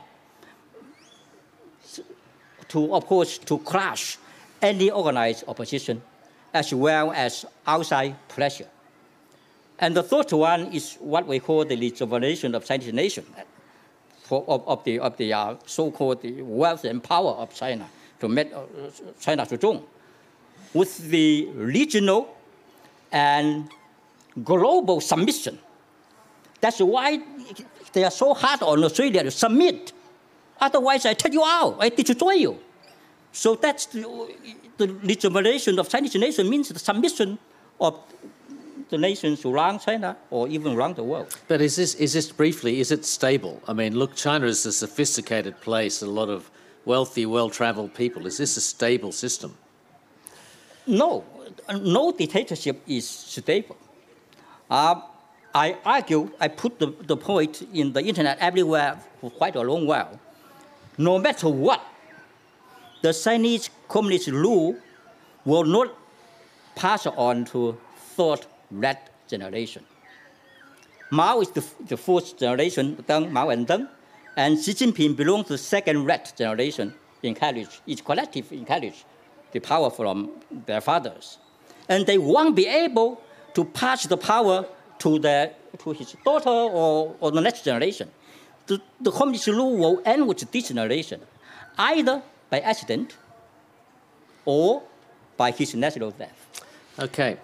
To, 2.70 2.96
of 2.96 3.06
course, 3.06 3.38
to 3.38 3.60
crush 3.60 4.18
any 4.62 4.90
organized 4.90 5.44
opposition 5.48 6.02
as 6.54 6.74
well 6.74 7.12
as 7.12 7.46
outside 7.68 8.16
pressure. 8.30 8.68
And 9.78 9.94
the 9.94 10.04
third 10.04 10.32
one 10.32 10.72
is 10.72 10.96
what 10.96 11.28
we 11.28 11.40
call 11.40 11.66
the 11.66 11.76
rejuvenation 11.76 12.56
of 12.56 12.64
Chinese 12.64 12.94
nation, 12.94 13.26
for, 14.26 14.44
of, 14.48 14.68
of, 14.68 14.84
the, 14.84 15.00
of 15.00 15.16
the 15.18 15.32
uh, 15.32 15.56
so-called 15.66 16.20
wealth 16.42 16.84
and 16.84 17.04
power 17.04 17.32
of 17.32 17.54
China 17.54 17.88
to 18.20 18.28
make 18.28 18.52
uh, 18.54 18.64
China 19.20 19.46
strong, 19.46 19.86
with 20.74 20.98
the 21.10 21.48
regional 21.54 22.36
and 23.12 23.70
global 24.44 25.00
submission. 25.00 25.60
That's 26.60 26.80
why 26.80 27.22
they 27.94 28.04
are 28.04 28.12
so 28.12 28.34
hard 28.34 28.64
on 28.64 28.84
Australia 28.84 29.24
to 29.24 29.30
submit. 29.32 29.94
Otherwise, 30.60 31.06
I 31.06 31.14
take 31.14 31.34
you 31.34 31.44
out, 31.46 31.78
I 31.80 31.90
destroy 31.90 32.32
you. 32.32 32.60
So 33.32 33.54
that's 33.56 33.86
the, 33.88 34.36
the 34.78 34.88
rejuvenation 34.88 35.78
of 35.78 35.88
Chinese 35.88 36.16
nation 36.16 36.50
means 36.50 36.70
the 36.70 36.80
submission 36.80 37.38
of 37.80 38.00
the 38.90 38.98
nations 38.98 39.46
around 39.46 39.80
China 39.80 40.18
or 40.30 40.48
even 40.48 40.76
around 40.76 40.96
the 40.96 41.04
world. 41.04 41.38
But 41.48 41.62
is 41.62 41.76
this, 41.76 41.96
is 41.96 42.14
this 42.14 42.32
briefly, 42.32 42.80
is 42.80 42.92
it 42.92 43.06
stable? 43.06 43.62
I 43.68 43.74
mean, 43.74 43.96
look, 43.96 44.16
China 44.16 44.46
is 44.46 44.66
a 44.66 44.72
sophisticated 44.72 45.60
place, 45.62 46.02
a 46.02 46.08
lot 46.08 46.30
of 46.30 46.50
wealthy, 46.86 47.26
well-traveled 47.26 47.94
people. 47.94 48.28
Is 48.28 48.38
this 48.38 48.58
a 48.58 48.62
stable 48.62 49.12
system? 49.12 49.58
No, 50.86 51.24
no 51.82 52.12
dictatorship 52.12 52.82
is 52.88 53.08
stable. 53.08 53.78
Uh, 54.70 55.02
I 55.54 55.78
argue, 55.86 56.32
I 56.40 56.48
put 56.50 56.80
the, 56.80 56.94
the 57.02 57.18
point 57.18 57.62
in 57.74 57.94
the 57.94 58.04
internet 58.04 58.38
everywhere 58.40 59.00
for 59.22 59.32
quite 59.32 59.56
a 59.56 59.62
long 59.62 59.88
while. 59.88 60.20
No 60.98 61.18
matter 61.18 61.50
what, 61.50 61.82
the 63.02 63.14
Chinese 63.14 63.70
communist 63.88 64.28
rule 64.28 64.76
will 65.44 65.64
not 65.64 65.96
pass 66.76 67.06
on 67.08 67.46
to 67.46 67.78
third 68.16 68.46
red 68.72 68.98
generation. 69.28 69.84
Mao 71.12 71.40
is 71.42 71.52
the, 71.52 71.64
the 71.88 71.98
fourth 71.98 72.38
generation, 72.38 72.98
Deng, 73.08 73.32
Mao 73.32 73.50
and 73.50 73.68
Deng, 73.68 73.88
and 74.36 74.62
Xi 74.62 74.74
Jinping 74.74 75.16
belongs 75.16 75.48
to 75.48 75.54
the 75.54 75.58
second 75.58 76.06
red 76.06 76.32
generation, 76.36 76.94
encourage, 77.24 77.82
each 77.86 78.04
collective 78.04 78.52
encourage 78.52 79.06
the 79.52 79.60
power 79.60 79.90
from 79.90 80.32
their 80.66 80.82
fathers. 80.82 81.38
And 81.88 82.06
they 82.06 82.18
won't 82.18 82.56
be 82.56 82.68
able 82.68 83.22
to 83.54 83.64
pass 83.64 84.06
the 84.06 84.18
power 84.18 84.66
to, 85.00 85.20
their, 85.20 85.54
to 85.80 85.92
his 85.92 86.16
daughter 86.26 86.50
or, 86.50 87.16
or 87.20 87.32
the 87.32 87.42
next 87.42 87.64
generation. 87.64 88.10
The, 88.68 88.82
the 89.00 89.12
communist 89.12 89.48
rule 89.48 89.78
will 89.78 90.02
end 90.06 90.28
with 90.28 90.40
this 90.52 90.68
generation, 90.68 91.22
either 91.78 92.22
by 92.50 92.60
accident 92.60 93.16
or 94.44 94.84
by 95.38 95.52
his 95.52 95.76
natural 95.76 96.12
death. 96.12 96.66
Okay. 97.00 97.38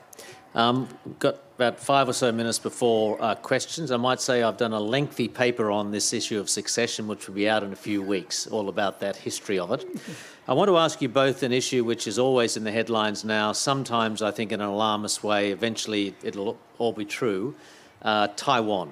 Um, 0.54 0.90
got 1.20 1.38
about 1.56 1.80
five 1.80 2.10
or 2.10 2.14
so 2.14 2.32
minutes 2.32 2.60
before 2.60 3.22
uh, 3.22 3.36
questions. 3.36 3.92
I 3.92 3.98
might 3.98 4.20
say 4.20 4.44
I've 4.44 4.58
done 4.58 4.74
a 4.74 4.80
lengthy 4.80 5.28
paper 5.28 5.72
on 5.72 5.92
this 5.92 6.12
issue 6.12 6.40
of 6.40 6.50
succession, 6.50 7.08
which 7.08 7.28
will 7.28 7.36
be 7.36 7.48
out 7.48 7.64
in 7.64 7.72
a 7.72 7.76
few 7.76 8.02
weeks, 8.02 8.48
all 8.48 8.68
about 8.68 9.00
that 9.00 9.16
history 9.16 9.60
of 9.60 9.72
it. 9.72 9.86
I 10.48 10.54
want 10.54 10.68
to 10.70 10.78
ask 10.78 11.02
you 11.02 11.08
both 11.08 11.44
an 11.44 11.54
issue 11.54 11.86
which 11.86 12.08
is 12.08 12.20
always 12.20 12.58
in 12.58 12.64
the 12.64 12.72
headlines 12.72 13.24
now, 13.24 13.54
sometimes 13.54 14.22
I 14.22 14.32
think 14.32 14.52
in 14.52 14.60
an 14.60 14.68
alarmist 14.68 15.24
way, 15.24 15.52
eventually 15.52 16.16
it'll 16.24 16.58
all 16.80 16.92
be 16.92 17.06
true. 17.06 17.56
Uh, 18.02 18.28
Taiwan. 18.36 18.92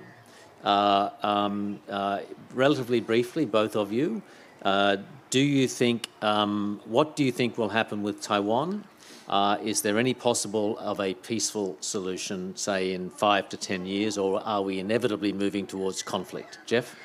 Uh, 0.64 1.10
um, 1.24 1.80
uh, 1.90 2.20
relatively 2.54 3.00
briefly, 3.00 3.46
both 3.46 3.76
of 3.76 3.92
you, 3.92 4.22
uh, 4.62 4.98
do 5.30 5.40
you 5.40 5.68
think, 5.68 6.10
um, 6.22 6.82
what 6.86 7.16
do 7.16 7.24
you 7.24 7.32
think 7.32 7.58
will 7.58 7.70
happen 7.70 8.04
with 8.04 8.22
Taiwan? 8.22 8.84
Uh, 9.30 9.58
is 9.64 9.82
there 9.82 10.00
any 10.00 10.14
possible 10.14 10.78
of 10.80 11.00
a 11.00 11.14
peaceful 11.14 11.78
solution, 11.82 12.56
say 12.56 12.94
in 12.94 13.10
five 13.12 13.48
to 13.50 13.58
ten 13.58 13.86
years, 13.86 14.18
or 14.18 14.42
are 14.42 14.64
we 14.64 14.80
inevitably 14.80 15.32
moving 15.32 15.68
towards 15.68 16.02
conflict? 16.02 16.58
Geoff? 16.66 16.96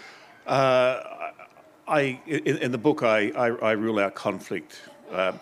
Uh, 0.47 1.03
I, 1.87 2.21
in, 2.27 2.57
in, 2.59 2.73
the 2.73 2.79
book, 2.79 3.03
I, 3.03 3.29
I, 3.31 3.49
I 3.49 3.73
rule 3.73 3.99
out 3.99 4.15
conflict. 4.15 4.81
Uh, 5.13 5.33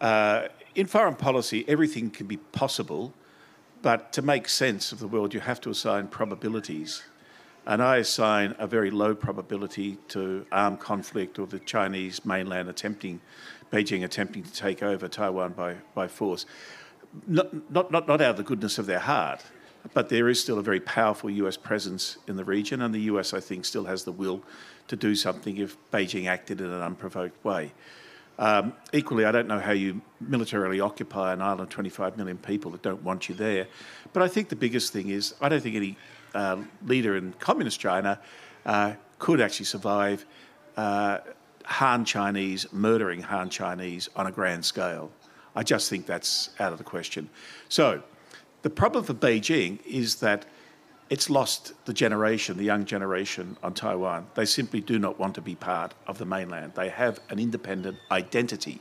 uh, 0.00 0.48
in 0.74 0.86
foreign 0.86 1.14
policy, 1.14 1.64
everything 1.66 2.10
can 2.10 2.26
be 2.26 2.36
possible, 2.36 3.14
But 3.82 4.12
to 4.12 4.22
make 4.22 4.48
sense 4.48 4.92
of 4.92 4.98
the 4.98 5.08
world, 5.08 5.32
you 5.32 5.40
have 5.40 5.60
to 5.62 5.70
assign 5.70 6.08
probabilities. 6.08 7.02
And 7.66 7.82
I 7.82 7.96
assign 7.98 8.54
a 8.58 8.66
very 8.66 8.90
low 8.90 9.14
probability 9.14 9.96
to 10.08 10.46
armed 10.52 10.80
conflict 10.80 11.38
or 11.38 11.46
the 11.46 11.60
Chinese 11.60 12.24
mainland 12.24 12.68
attempting, 12.68 13.20
Beijing 13.72 14.04
attempting 14.04 14.42
to 14.42 14.52
take 14.52 14.82
over 14.82 15.08
Taiwan 15.08 15.52
by, 15.52 15.76
by 15.94 16.08
force. 16.08 16.46
Not, 17.26 17.70
not, 17.70 17.90
not, 17.90 18.08
not 18.08 18.20
out 18.20 18.30
of 18.30 18.36
the 18.36 18.42
goodness 18.42 18.78
of 18.78 18.86
their 18.86 18.98
heart, 18.98 19.42
but 19.94 20.08
there 20.08 20.28
is 20.28 20.40
still 20.40 20.58
a 20.58 20.62
very 20.62 20.80
powerful 20.80 21.30
US 21.30 21.56
presence 21.56 22.18
in 22.26 22.36
the 22.36 22.44
region, 22.44 22.82
and 22.82 22.94
the 22.94 23.00
US, 23.02 23.32
I 23.32 23.40
think, 23.40 23.64
still 23.64 23.84
has 23.84 24.04
the 24.04 24.12
will 24.12 24.42
to 24.88 24.96
do 24.96 25.14
something 25.14 25.56
if 25.56 25.76
Beijing 25.90 26.26
acted 26.26 26.60
in 26.60 26.70
an 26.70 26.82
unprovoked 26.82 27.44
way. 27.44 27.72
Um, 28.38 28.72
equally, 28.92 29.26
I 29.26 29.32
don't 29.32 29.46
know 29.46 29.58
how 29.58 29.72
you 29.72 30.00
militarily 30.18 30.80
occupy 30.80 31.32
an 31.34 31.42
island 31.42 31.60
of 31.60 31.68
25 31.68 32.16
million 32.16 32.38
people 32.38 32.70
that 32.70 32.80
don't 32.80 33.02
want 33.02 33.28
you 33.28 33.34
there. 33.34 33.66
But 34.14 34.22
I 34.22 34.28
think 34.28 34.48
the 34.48 34.56
biggest 34.56 34.92
thing 34.92 35.10
is 35.10 35.34
I 35.42 35.50
don't 35.50 35.60
think 35.60 35.76
any 35.76 35.96
uh, 36.34 36.56
leader 36.86 37.16
in 37.16 37.34
communist 37.34 37.80
China 37.80 38.18
uh, 38.64 38.94
could 39.18 39.42
actually 39.42 39.66
survive 39.66 40.24
uh, 40.76 41.18
Han 41.70 42.04
Chinese 42.04 42.66
murdering 42.72 43.22
Han 43.22 43.48
Chinese 43.48 44.08
on 44.16 44.26
a 44.26 44.32
grand 44.32 44.64
scale. 44.64 45.10
I 45.54 45.62
just 45.62 45.88
think 45.88 46.06
that's 46.06 46.50
out 46.58 46.72
of 46.72 46.78
the 46.78 46.84
question. 46.84 47.30
So, 47.68 48.02
the 48.62 48.70
problem 48.70 49.04
for 49.04 49.14
Beijing 49.14 49.78
is 49.86 50.16
that 50.16 50.44
it's 51.08 51.30
lost 51.30 51.72
the 51.86 51.92
generation, 51.92 52.56
the 52.56 52.64
young 52.64 52.84
generation 52.84 53.56
on 53.62 53.74
Taiwan. 53.74 54.26
They 54.34 54.44
simply 54.44 54.80
do 54.80 54.98
not 54.98 55.18
want 55.18 55.34
to 55.36 55.40
be 55.40 55.54
part 55.54 55.94
of 56.06 56.18
the 56.18 56.24
mainland. 56.24 56.74
They 56.74 56.88
have 56.88 57.20
an 57.30 57.38
independent 57.38 57.98
identity. 58.10 58.80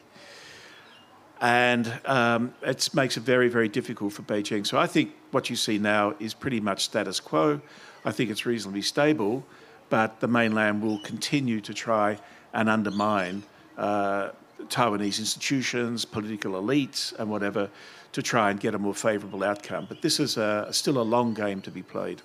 And 1.42 2.00
um, 2.06 2.54
it 2.62 2.90
makes 2.94 3.18
it 3.18 3.22
very, 3.22 3.48
very 3.48 3.70
difficult 3.70 4.14
for 4.14 4.24
Beijing. 4.24 4.68
So 4.68 4.78
I 4.78 4.88
think 4.88 5.14
what 5.32 5.50
you 5.50 5.56
see 5.56 5.78
now 5.78 6.16
is 6.20 6.34
pretty 6.34 6.60
much 6.60 6.84
status 6.84 7.20
quo. 7.20 7.62
I 8.04 8.12
think 8.12 8.30
it's 8.30 8.46
reasonably 8.46 8.82
stable, 8.82 9.46
but 9.90 10.20
the 10.20 10.28
mainland 10.28 10.82
will 10.82 11.00
continue 11.00 11.62
to 11.62 11.74
try 11.74 12.20
and 12.54 12.70
undermine 12.70 13.43
uh, 13.78 14.30
Taiwanese 14.68 15.20
institutions, 15.20 16.06
political 16.06 16.54
elites, 16.54 17.18
and 17.18 17.30
whatever 17.30 17.70
to 18.12 18.22
try 18.22 18.50
and 18.50 18.60
get 18.60 18.76
a 18.76 18.80
more 18.80 18.93
favourable 18.93 19.43
outcome. 19.43 19.86
But 19.88 20.02
this 20.02 20.20
is 20.20 20.38
a, 20.38 20.68
still 20.72 21.00
a 21.00 21.04
long 21.04 21.34
game 21.34 21.62
to 21.62 21.72
be 21.72 21.84
played. 21.84 22.22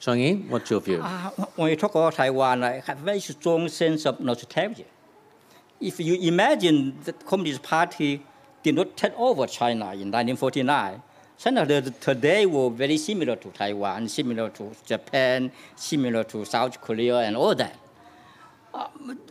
Chongyi, 0.00 0.48
what's 0.48 0.70
your 0.70 0.80
view? 0.80 1.00
Uh, 1.02 1.30
when 1.56 1.70
you 1.70 1.76
talk 1.76 1.92
about 1.92 2.14
Taiwan, 2.14 2.62
I 2.62 2.80
have 2.86 3.00
a 3.00 3.04
very 3.04 3.20
strong 3.20 3.68
sense 3.68 4.06
of 4.06 4.20
nostalgia. 4.20 4.84
If 5.80 5.98
you 6.00 6.14
imagine 6.20 6.98
the 7.04 7.12
Communist 7.12 7.62
Party 7.62 8.24
did 8.62 8.74
not 8.74 8.96
take 8.96 9.12
over 9.16 9.46
China 9.46 9.86
in 9.86 10.10
1949, 10.10 11.02
China 11.38 11.66
today 12.00 12.46
were 12.46 12.70
very 12.70 12.96
similar 12.96 13.36
to 13.36 13.48
Taiwan, 13.50 14.08
similar 14.08 14.50
to 14.50 14.72
Japan, 14.84 15.52
similar 15.76 16.24
to 16.24 16.44
South 16.44 16.80
Korea, 16.80 17.18
and 17.18 17.36
all 17.36 17.54
that. 17.54 17.76
Uh, 18.78 18.86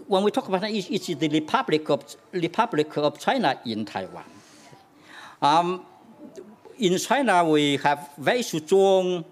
when 0.08 0.24
we 0.24 0.30
talk 0.30 0.50
about 0.50 0.62
it, 0.70 0.91
it's 0.91 1.08
the 1.08 1.30
Republic 1.30 1.89
of, 1.89 2.04
Republic 2.34 2.98
of 2.98 3.18
China 3.18 3.58
in 3.66 3.86
Taiwan. 3.86 4.26
Um, 5.41 5.86
in 6.80 6.98
China, 6.98 7.45
we 7.45 7.78
have 7.78 8.10
very 8.18 8.43
strong 8.43 9.24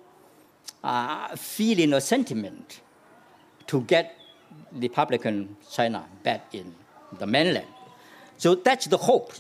uh, 0.82 1.36
feeling 1.36 1.94
or 1.94 2.00
sentiment 2.00 2.80
to 3.68 3.82
get 3.82 4.18
Republican 4.72 5.58
China 5.70 6.06
back 6.24 6.56
in 6.56 6.74
the 7.20 7.28
mainland. 7.28 7.68
So 8.38 8.56
that's 8.56 8.86
the 8.86 8.98
hope. 8.98 9.34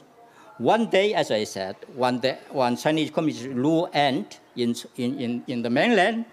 One 0.58 0.90
day, 0.90 1.14
as 1.14 1.32
I 1.32 1.46
said, 1.46 1.78
one 1.96 2.20
day, 2.20 2.38
when 2.52 2.76
Chinese 2.76 3.12
communist 3.12 3.46
rule 3.46 3.90
end 3.94 4.40
in, 4.58 4.76
in, 4.98 5.42
in, 5.48 5.62
the 5.62 5.70
mainland, 5.70 6.26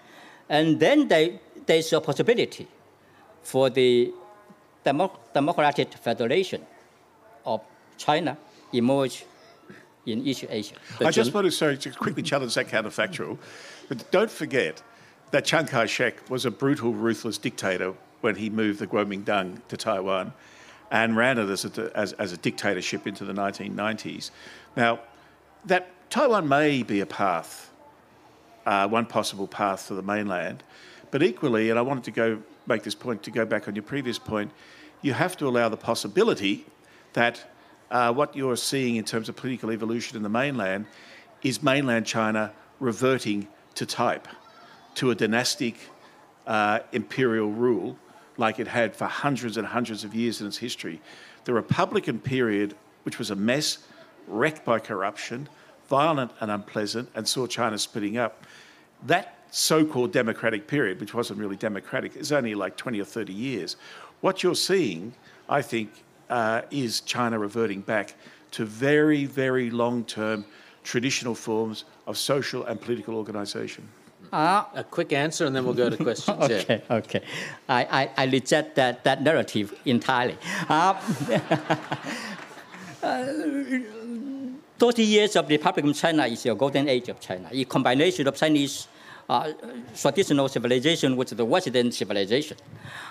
and 0.48 0.80
then 0.80 1.06
they, 1.06 1.38
there's 1.64 1.92
a 1.92 2.00
possibility 2.00 2.66
for 3.44 3.70
the 3.70 4.12
democratic 4.84 5.94
federation 5.94 6.62
of 7.44 7.60
China 7.96 8.36
emerge 8.72 9.24
in 10.06 10.26
East 10.26 10.44
Asia. 10.48 10.74
I 11.00 11.10
just 11.10 11.32
want 11.32 11.44
to 11.44 11.50
sorry, 11.50 11.78
to 11.78 11.90
quickly 11.90 12.22
challenge 12.22 12.54
that 12.54 12.68
counterfactual, 12.68 13.38
but 13.88 14.10
don't 14.10 14.30
forget 14.30 14.82
that 15.30 15.44
Chiang 15.44 15.66
Kai 15.66 15.86
shek 15.86 16.28
was 16.28 16.44
a 16.44 16.50
brutal, 16.50 16.92
ruthless 16.92 17.38
dictator 17.38 17.94
when 18.20 18.36
he 18.36 18.50
moved 18.50 18.78
the 18.78 18.86
Kuomintang 18.86 19.60
to 19.68 19.76
Taiwan 19.76 20.32
and 20.90 21.16
ran 21.16 21.38
it 21.38 21.48
as 21.48 21.64
a, 21.64 21.90
as, 21.96 22.12
as 22.14 22.32
a 22.32 22.36
dictatorship 22.36 23.06
into 23.06 23.24
the 23.24 23.32
1990s. 23.32 24.30
Now, 24.76 25.00
that 25.64 25.88
Taiwan 26.10 26.48
may 26.48 26.82
be 26.82 27.00
a 27.00 27.06
path, 27.06 27.70
uh, 28.66 28.86
one 28.88 29.06
possible 29.06 29.46
path 29.46 29.88
to 29.88 29.94
the 29.94 30.02
mainland, 30.02 30.62
but 31.10 31.22
equally, 31.22 31.70
and 31.70 31.78
I 31.78 31.82
wanted 31.82 32.04
to 32.04 32.10
go 32.10 32.42
make 32.66 32.82
this 32.82 32.94
point 32.94 33.22
to 33.24 33.30
go 33.30 33.44
back 33.44 33.68
on 33.68 33.74
your 33.74 33.82
previous 33.82 34.18
point, 34.18 34.50
you 35.00 35.12
have 35.12 35.36
to 35.38 35.48
allow 35.48 35.68
the 35.68 35.76
possibility 35.76 36.64
that 37.12 37.44
uh, 37.90 38.12
what 38.12 38.34
you're 38.36 38.56
seeing 38.56 38.96
in 38.96 39.04
terms 39.04 39.28
of 39.28 39.36
political 39.36 39.70
evolution 39.70 40.16
in 40.16 40.22
the 40.22 40.28
mainland 40.28 40.86
is 41.42 41.62
mainland 41.62 42.06
China 42.06 42.52
reverting 42.80 43.46
to 43.74 43.84
type, 43.84 44.28
to 44.94 45.10
a 45.10 45.14
dynastic 45.14 45.76
uh, 46.46 46.80
imperial 46.92 47.50
rule 47.50 47.98
like 48.36 48.58
it 48.58 48.68
had 48.68 48.96
for 48.96 49.04
hundreds 49.04 49.56
and 49.56 49.66
hundreds 49.66 50.04
of 50.04 50.14
years 50.14 50.40
in 50.40 50.46
its 50.46 50.58
history. 50.58 51.00
The 51.44 51.52
Republican 51.52 52.18
period, 52.18 52.74
which 53.02 53.18
was 53.18 53.30
a 53.30 53.36
mess, 53.36 53.78
wrecked 54.26 54.64
by 54.64 54.78
corruption, 54.78 55.48
violent 55.88 56.30
and 56.40 56.50
unpleasant, 56.50 57.10
and 57.14 57.28
saw 57.28 57.46
China 57.46 57.78
splitting 57.78 58.16
up, 58.16 58.46
that 59.06 59.36
so 59.52 59.84
called 59.84 60.12
democratic 60.12 60.66
period, 60.66 60.98
which 60.98 61.12
wasn't 61.12 61.38
really 61.38 61.56
democratic, 61.56 62.16
is 62.16 62.32
only 62.32 62.54
like 62.54 62.74
20 62.76 63.00
or 63.00 63.04
30 63.04 63.34
years. 63.34 63.76
What 64.22 64.42
you're 64.42 64.54
seeing, 64.54 65.12
I 65.46 65.60
think, 65.60 65.90
uh, 66.30 66.62
is 66.70 67.02
China 67.02 67.38
reverting 67.38 67.82
back 67.82 68.14
to 68.52 68.64
very, 68.64 69.26
very 69.26 69.70
long 69.70 70.04
term 70.04 70.46
traditional 70.84 71.34
forms 71.34 71.84
of 72.06 72.16
social 72.16 72.64
and 72.64 72.80
political 72.80 73.14
organisation? 73.14 73.86
Uh, 74.32 74.64
a 74.74 74.82
quick 74.82 75.12
answer 75.12 75.44
and 75.44 75.54
then 75.54 75.64
we'll 75.64 75.74
go 75.74 75.90
to 75.90 75.96
questions. 75.98 76.42
okay, 76.42 76.82
yeah. 76.88 76.96
okay. 76.96 77.22
I, 77.68 77.84
I, 77.84 78.10
I, 78.16 78.24
reject 78.24 78.76
that, 78.76 79.04
that 79.04 79.22
narrative 79.22 79.78
entirely. 79.84 80.38
Uh, 80.66 80.94
uh, 83.02 83.26
30 84.78 85.02
years 85.02 85.36
of 85.36 85.46
the 85.46 85.58
Republic 85.58 85.84
of 85.84 85.94
China 85.94 86.24
is 86.24 86.46
a 86.46 86.54
golden 86.54 86.88
age 86.88 87.10
of 87.10 87.20
China, 87.20 87.50
a 87.52 87.64
combination 87.66 88.26
of 88.26 88.34
Chinese 88.34 88.88
uh, 89.28 89.52
traditional 89.94 90.48
civilization 90.48 91.16
with 91.16 91.30
the 91.36 91.44
Western 91.44 91.92
civilization. 91.92 92.56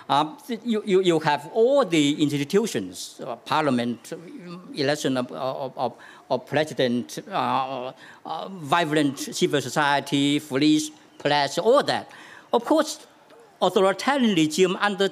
Uh, 0.08 0.34
you, 0.64 0.82
you, 0.84 1.02
you 1.02 1.18
have 1.20 1.50
all 1.52 1.84
the 1.84 2.22
institutions, 2.22 3.20
uh, 3.24 3.36
parliament, 3.36 4.12
election 4.74 5.16
of, 5.16 5.30
of, 5.32 5.72
of, 5.76 5.94
of 6.30 6.46
president, 6.46 7.18
uh, 7.30 7.92
uh, 8.26 8.48
vibrant 8.48 9.18
civil 9.18 9.60
society, 9.60 10.40
police, 10.40 10.90
press, 11.18 11.58
all 11.58 11.82
that. 11.82 12.10
Of 12.52 12.64
course, 12.64 13.06
authoritarian 13.60 14.34
regime 14.34 14.76
under 14.80 15.08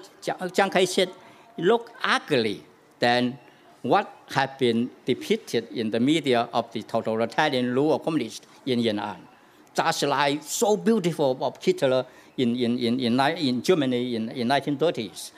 Chiang 0.52 0.70
Kai-shek 0.70 1.08
look 1.56 1.90
ugly 2.02 2.64
than 2.98 3.38
what 3.82 4.12
had 4.30 4.58
been 4.58 4.90
depicted 5.06 5.68
in 5.72 5.90
the 5.90 6.00
media 6.00 6.48
of 6.52 6.70
the 6.72 6.82
totalitarian 6.82 7.74
rule 7.74 7.94
of 7.94 8.02
communists 8.02 8.46
in 8.66 8.80
Yan'an 8.80 9.29
just 9.74 10.02
like 10.04 10.42
so 10.42 10.76
beautiful 10.76 11.38
of 11.40 11.62
Hitler 11.62 12.06
in, 12.36 12.56
in, 12.56 12.78
in, 12.78 13.00
in, 13.00 13.20
in 13.20 13.62
Germany 13.62 14.16
in, 14.16 14.30
in 14.30 14.48
1930s. 14.48 15.32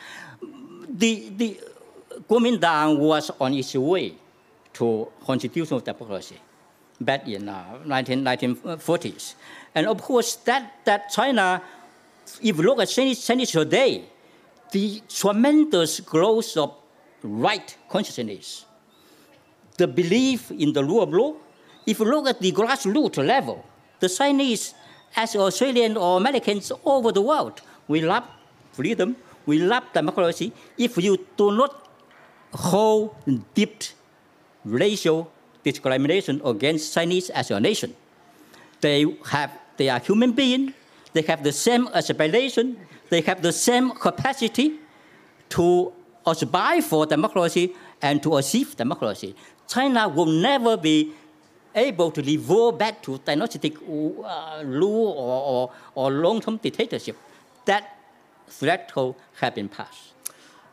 The, 0.89 1.31
the 1.37 1.61
Kuomintang 2.29 2.99
was 2.99 3.31
on 3.41 3.55
its 3.55 3.75
way 3.75 4.15
to 4.75 5.09
constitutional 5.25 5.81
democracy 5.81 6.39
back 7.01 7.27
in 7.29 7.49
uh, 7.49 7.79
19, 7.85 8.25
1940s. 8.25 9.35
And 9.75 9.87
of 9.87 10.01
course, 10.01 10.37
that, 10.45 10.85
that 10.85 11.11
China, 11.11 11.63
if 12.41 12.57
you 12.57 12.63
look 12.63 12.81
at 12.81 12.89
Chinese, 12.89 13.25
Chinese 13.27 13.51
today, 13.51 14.05
the 14.71 15.03
tremendous 15.09 16.01
growth 16.01 16.57
of 16.57 16.75
right 17.23 17.77
consciousness, 17.89 18.65
the 19.77 19.87
belief 19.87 20.51
in 20.51 20.73
the 20.73 20.85
rule 20.85 21.03
of 21.03 21.13
law, 21.13 21.35
if 21.87 21.99
you 21.99 22.05
look 22.05 22.29
at 22.29 22.41
the 22.41 22.53
grassroots 22.53 23.25
level, 23.27 23.65
the 24.03 24.11
Chinese, 24.11 24.75
as 25.15 25.37
Australians 25.37 25.97
or 25.97 26.19
Americans 26.19 26.73
over 26.85 27.13
the 27.13 27.23
world, 27.23 27.63
we 27.87 28.03
love 28.03 28.27
freedom, 28.73 29.15
we 29.47 29.59
love 29.59 29.85
democracy. 29.95 30.53
If 30.77 30.99
you 30.99 31.17
do 31.37 31.55
not 31.55 31.89
hold 32.53 33.15
deep 33.55 33.85
racial 34.65 35.31
discrimination 35.63 36.43
against 36.45 36.93
Chinese 36.93 37.31
as 37.31 37.51
a 37.51 37.61
nation, 37.61 37.95
they 38.81 39.07
have 39.31 39.51
they 39.77 39.89
are 39.89 40.01
human 40.01 40.33
beings. 40.33 40.73
They 41.13 41.23
have 41.23 41.43
the 41.43 41.53
same 41.53 41.89
aspiration. 41.95 42.77
They 43.09 43.21
have 43.23 43.43
the 43.43 43.53
same 43.53 43.91
capacity 43.91 44.79
to 45.51 45.93
aspire 46.27 46.83
for 46.83 47.07
democracy 47.07 47.75
and 48.01 48.23
to 48.23 48.37
achieve 48.37 48.77
democracy. 48.77 49.35
China 49.69 50.09
will 50.09 50.27
never 50.27 50.77
be 50.77 51.13
able 51.75 52.11
to 52.11 52.23
revert 52.23 52.79
back 52.79 53.03
to 53.03 53.19
dynastic 53.19 53.77
uh, 53.77 54.63
rule 54.65 55.13
or, 55.13 55.43
or, 55.53 55.71
or 55.95 56.11
long-term 56.11 56.59
dictatorship, 56.59 57.17
that 57.65 57.97
threshold 58.49 59.17
has 59.41 59.53
been 59.53 59.69
passed. 59.69 60.13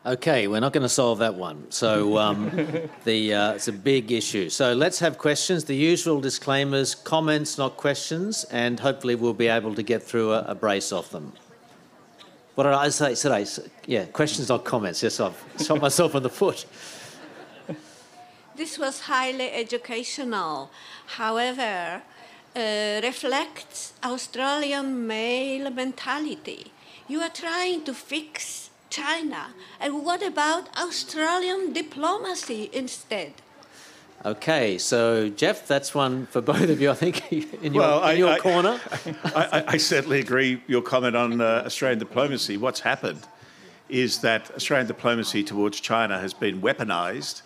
Okay, 0.05 0.47
we're 0.47 0.61
not 0.61 0.71
going 0.71 0.83
to 0.83 0.89
solve 0.89 1.19
that 1.19 1.35
one. 1.35 1.69
So 1.71 2.17
um, 2.17 2.49
the 3.03 3.33
uh, 3.33 3.53
it's 3.53 3.67
a 3.67 3.73
big 3.73 4.11
issue. 4.11 4.49
So 4.49 4.73
let's 4.73 4.99
have 4.99 5.17
questions. 5.17 5.65
The 5.65 5.75
usual 5.75 6.21
disclaimers: 6.21 6.95
comments, 6.95 7.57
not 7.57 7.75
questions, 7.75 8.45
and 8.45 8.79
hopefully 8.79 9.15
we'll 9.15 9.33
be 9.33 9.47
able 9.47 9.75
to 9.75 9.83
get 9.83 10.01
through 10.01 10.31
a, 10.31 10.43
a 10.43 10.55
brace 10.55 10.93
of 10.93 11.09
them. 11.11 11.33
What 12.55 12.63
did 12.63 12.73
I 12.73 12.89
say? 12.89 13.29
I? 13.29 13.45
Yeah, 13.87 14.05
questions, 14.05 14.47
not 14.47 14.63
comments. 14.63 15.03
Yes, 15.03 15.19
I've 15.19 15.41
shot 15.61 15.81
myself 15.81 16.15
in 16.15 16.23
the 16.23 16.29
foot. 16.29 16.65
This 18.59 18.77
was 18.77 18.99
highly 18.99 19.49
educational. 19.53 20.69
However, 21.17 22.01
uh, 22.53 22.99
reflects 23.01 23.93
Australian 24.03 25.07
male 25.07 25.69
mentality. 25.69 26.73
You 27.07 27.21
are 27.21 27.29
trying 27.29 27.85
to 27.85 27.93
fix 27.93 28.69
China. 28.89 29.53
And 29.79 30.03
what 30.03 30.21
about 30.21 30.67
Australian 30.77 31.71
diplomacy 31.71 32.69
instead? 32.73 33.31
Okay, 34.25 34.77
so 34.77 35.29
Geoff, 35.29 35.65
that's 35.65 35.95
one 35.95 36.25
for 36.25 36.41
both 36.41 36.69
of 36.69 36.81
you, 36.81 36.91
I 36.91 36.95
think, 36.95 37.31
in 37.63 37.73
your, 37.73 37.81
well, 37.81 38.09
in 38.09 38.17
your 38.17 38.33
I, 38.33 38.39
corner. 38.39 38.77
I, 39.23 39.63
I, 39.69 39.77
certainly 39.77 40.19
agree 40.19 40.61
your 40.67 40.81
comment 40.81 41.15
on 41.15 41.39
uh, 41.39 41.63
Australian 41.65 41.99
diplomacy. 41.99 42.57
What's 42.57 42.81
happened 42.81 43.25
is 43.87 44.19
that 44.19 44.51
Australian 44.51 44.87
diplomacy 44.87 45.45
towards 45.45 45.79
China 45.79 46.19
has 46.19 46.33
been 46.33 46.59
weaponised 46.61 47.43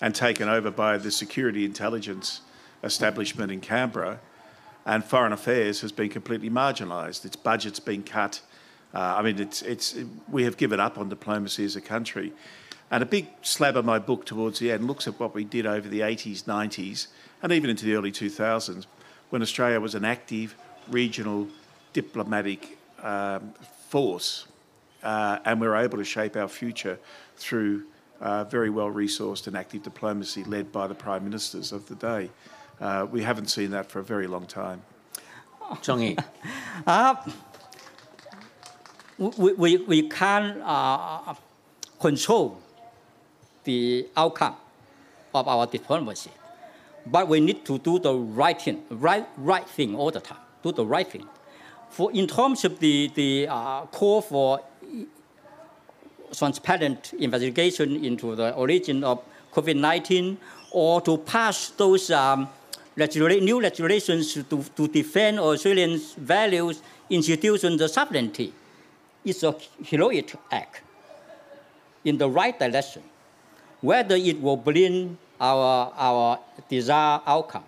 and 0.00 0.14
taken 0.14 0.48
over 0.48 0.70
by 0.70 0.98
the 0.98 1.10
security 1.10 1.64
intelligence 1.64 2.40
establishment 2.82 3.50
in 3.50 3.60
Canberra, 3.60 4.20
and 4.84 5.04
foreign 5.04 5.32
affairs 5.32 5.80
has 5.80 5.92
been 5.92 6.10
completely 6.10 6.50
marginalised. 6.50 7.24
Its 7.24 7.36
budget's 7.36 7.80
been 7.80 8.02
cut 8.02 8.42
uh, 8.94 9.16
I 9.18 9.22
mean, 9.22 9.40
it's, 9.40 9.60
it's, 9.62 9.96
we 10.28 10.44
have 10.44 10.56
given 10.56 10.78
up 10.78 10.98
on 10.98 11.08
diplomacy 11.08 11.64
as 11.64 11.74
a 11.74 11.80
country. 11.80 12.32
And 12.90 13.02
a 13.02 13.06
big 13.06 13.26
slab 13.42 13.76
of 13.76 13.84
my 13.84 13.98
book 13.98 14.24
towards 14.24 14.60
the 14.60 14.70
end 14.70 14.86
looks 14.86 15.08
at 15.08 15.18
what 15.18 15.34
we 15.34 15.42
did 15.42 15.66
over 15.66 15.88
the 15.88 16.00
80s, 16.00 16.44
90s, 16.44 17.08
and 17.42 17.50
even 17.50 17.70
into 17.70 17.84
the 17.86 17.94
early 17.94 18.12
2000s, 18.12 18.86
when 19.30 19.42
Australia 19.42 19.80
was 19.80 19.96
an 19.96 20.04
active 20.04 20.54
regional 20.88 21.48
diplomatic 21.92 22.78
um, 23.02 23.52
force, 23.88 24.46
uh, 25.02 25.38
and 25.44 25.60
we 25.60 25.66
were 25.66 25.76
able 25.76 25.98
to 25.98 26.04
shape 26.04 26.36
our 26.36 26.48
future 26.48 26.98
through 27.36 27.84
uh, 28.20 28.44
very 28.44 28.70
well 28.70 28.90
resourced 28.90 29.46
and 29.46 29.56
active 29.56 29.82
diplomacy 29.82 30.44
led 30.44 30.72
by 30.72 30.86
the 30.86 30.94
prime 30.94 31.24
ministers 31.24 31.72
of 31.72 31.86
the 31.88 31.94
day. 31.94 32.30
Uh, 32.80 33.06
we 33.10 33.22
haven't 33.22 33.48
seen 33.48 33.70
that 33.70 33.90
for 33.90 34.00
a 34.00 34.04
very 34.04 34.26
long 34.26 34.46
time. 34.46 34.82
Chong 35.82 36.16
Uh, 36.86 37.14
we, 39.16 39.52
we, 39.52 39.76
we 39.76 40.08
can't 40.08 40.60
uh, 40.62 41.34
control 42.00 42.58
the 43.62 44.08
outcome 44.16 44.56
of 45.34 45.48
our 45.48 45.66
diplomacy. 45.66 46.30
But 47.06 47.28
we 47.28 47.40
need 47.40 47.64
to 47.66 47.78
do 47.78 47.98
the 47.98 48.14
right 48.14 48.60
thing, 48.60 48.82
right, 48.90 49.26
right 49.36 49.68
thing 49.68 49.94
all 49.94 50.10
the 50.10 50.20
time, 50.20 50.38
do 50.62 50.72
the 50.72 50.84
right 50.84 51.06
thing. 51.06 51.26
For 51.90 52.10
in 52.12 52.26
terms 52.26 52.64
of 52.64 52.80
the, 52.80 53.10
the 53.14 53.46
uh, 53.48 53.86
call 53.86 54.22
for 54.22 54.60
transparent 56.36 57.12
investigation 57.18 58.04
into 58.04 58.34
the 58.34 58.54
origin 58.54 59.04
of 59.04 59.22
COVID-19 59.52 60.36
or 60.70 61.00
to 61.02 61.18
pass 61.18 61.70
those 61.70 62.10
um, 62.10 62.48
regula- 62.96 63.40
new 63.40 63.60
regulations 63.60 64.34
to, 64.34 64.64
to 64.76 64.88
defend 64.88 65.38
Australians' 65.38 66.14
values, 66.14 66.82
institutions, 67.10 67.80
and 67.80 67.90
sovereignty 67.90 68.52
is 69.24 69.42
a 69.42 69.54
heroic 69.82 70.34
act 70.50 70.82
in 72.04 72.18
the 72.18 72.28
right 72.28 72.58
direction. 72.58 73.02
Whether 73.80 74.16
it 74.16 74.40
will 74.40 74.56
bring 74.56 75.18
our, 75.40 75.92
our 75.96 76.38
desired 76.68 77.22
outcome, 77.26 77.64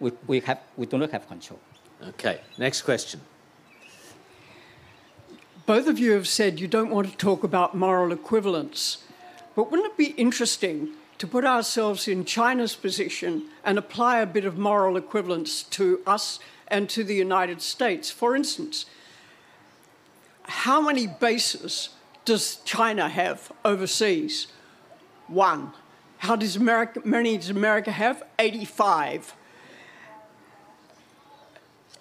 we, 0.00 0.12
we, 0.26 0.40
have, 0.40 0.60
we 0.76 0.86
do 0.86 0.98
not 0.98 1.10
have 1.10 1.26
control. 1.28 1.60
Okay, 2.08 2.40
next 2.58 2.82
question. 2.82 3.20
Both 5.64 5.86
of 5.86 5.98
you 5.98 6.12
have 6.12 6.26
said 6.26 6.58
you 6.58 6.66
don't 6.66 6.90
want 6.90 7.08
to 7.08 7.16
talk 7.16 7.44
about 7.44 7.76
moral 7.76 8.10
equivalence, 8.10 9.04
but 9.54 9.70
wouldn't 9.70 9.92
it 9.92 9.96
be 9.96 10.14
interesting 10.20 10.90
to 11.18 11.26
put 11.26 11.44
ourselves 11.44 12.08
in 12.08 12.24
China's 12.24 12.74
position 12.74 13.44
and 13.64 13.78
apply 13.78 14.18
a 14.18 14.26
bit 14.26 14.44
of 14.44 14.58
moral 14.58 14.96
equivalence 14.96 15.62
to 15.62 16.00
us 16.04 16.40
and 16.66 16.88
to 16.90 17.04
the 17.04 17.14
United 17.14 17.62
States? 17.62 18.10
For 18.10 18.34
instance, 18.34 18.86
how 20.42 20.80
many 20.80 21.06
bases 21.06 21.90
does 22.24 22.56
China 22.64 23.08
have 23.08 23.52
overseas? 23.64 24.48
One. 25.28 25.72
How 26.18 26.34
does 26.34 26.56
America, 26.56 27.02
many 27.04 27.36
does 27.36 27.50
America 27.50 27.92
have? 27.92 28.24
85. 28.40 29.34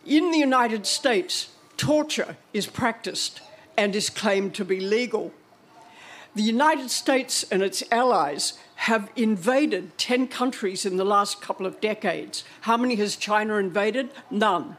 In 0.07 0.31
the 0.31 0.39
United 0.39 0.87
States, 0.87 1.49
torture 1.77 2.37
is 2.53 2.65
practiced 2.65 3.41
and 3.81 3.95
is 3.95 4.09
claimed 4.09 4.53
to 4.55 4.63
be 4.63 4.79
legal. 4.79 5.33
The 6.35 6.43
United 6.43 6.89
States 6.91 7.43
and 7.51 7.61
its 7.61 7.83
allies 7.91 8.53
have 8.87 9.09
invaded 9.15 9.97
10 9.97 10.27
countries 10.27 10.85
in 10.85 10.97
the 10.97 11.03
last 11.03 11.41
couple 11.41 11.65
of 11.65 11.81
decades. 11.81 12.43
How 12.61 12.77
many 12.77 12.95
has 12.95 13.15
China 13.15 13.55
invaded? 13.55 14.11
None. 14.29 14.77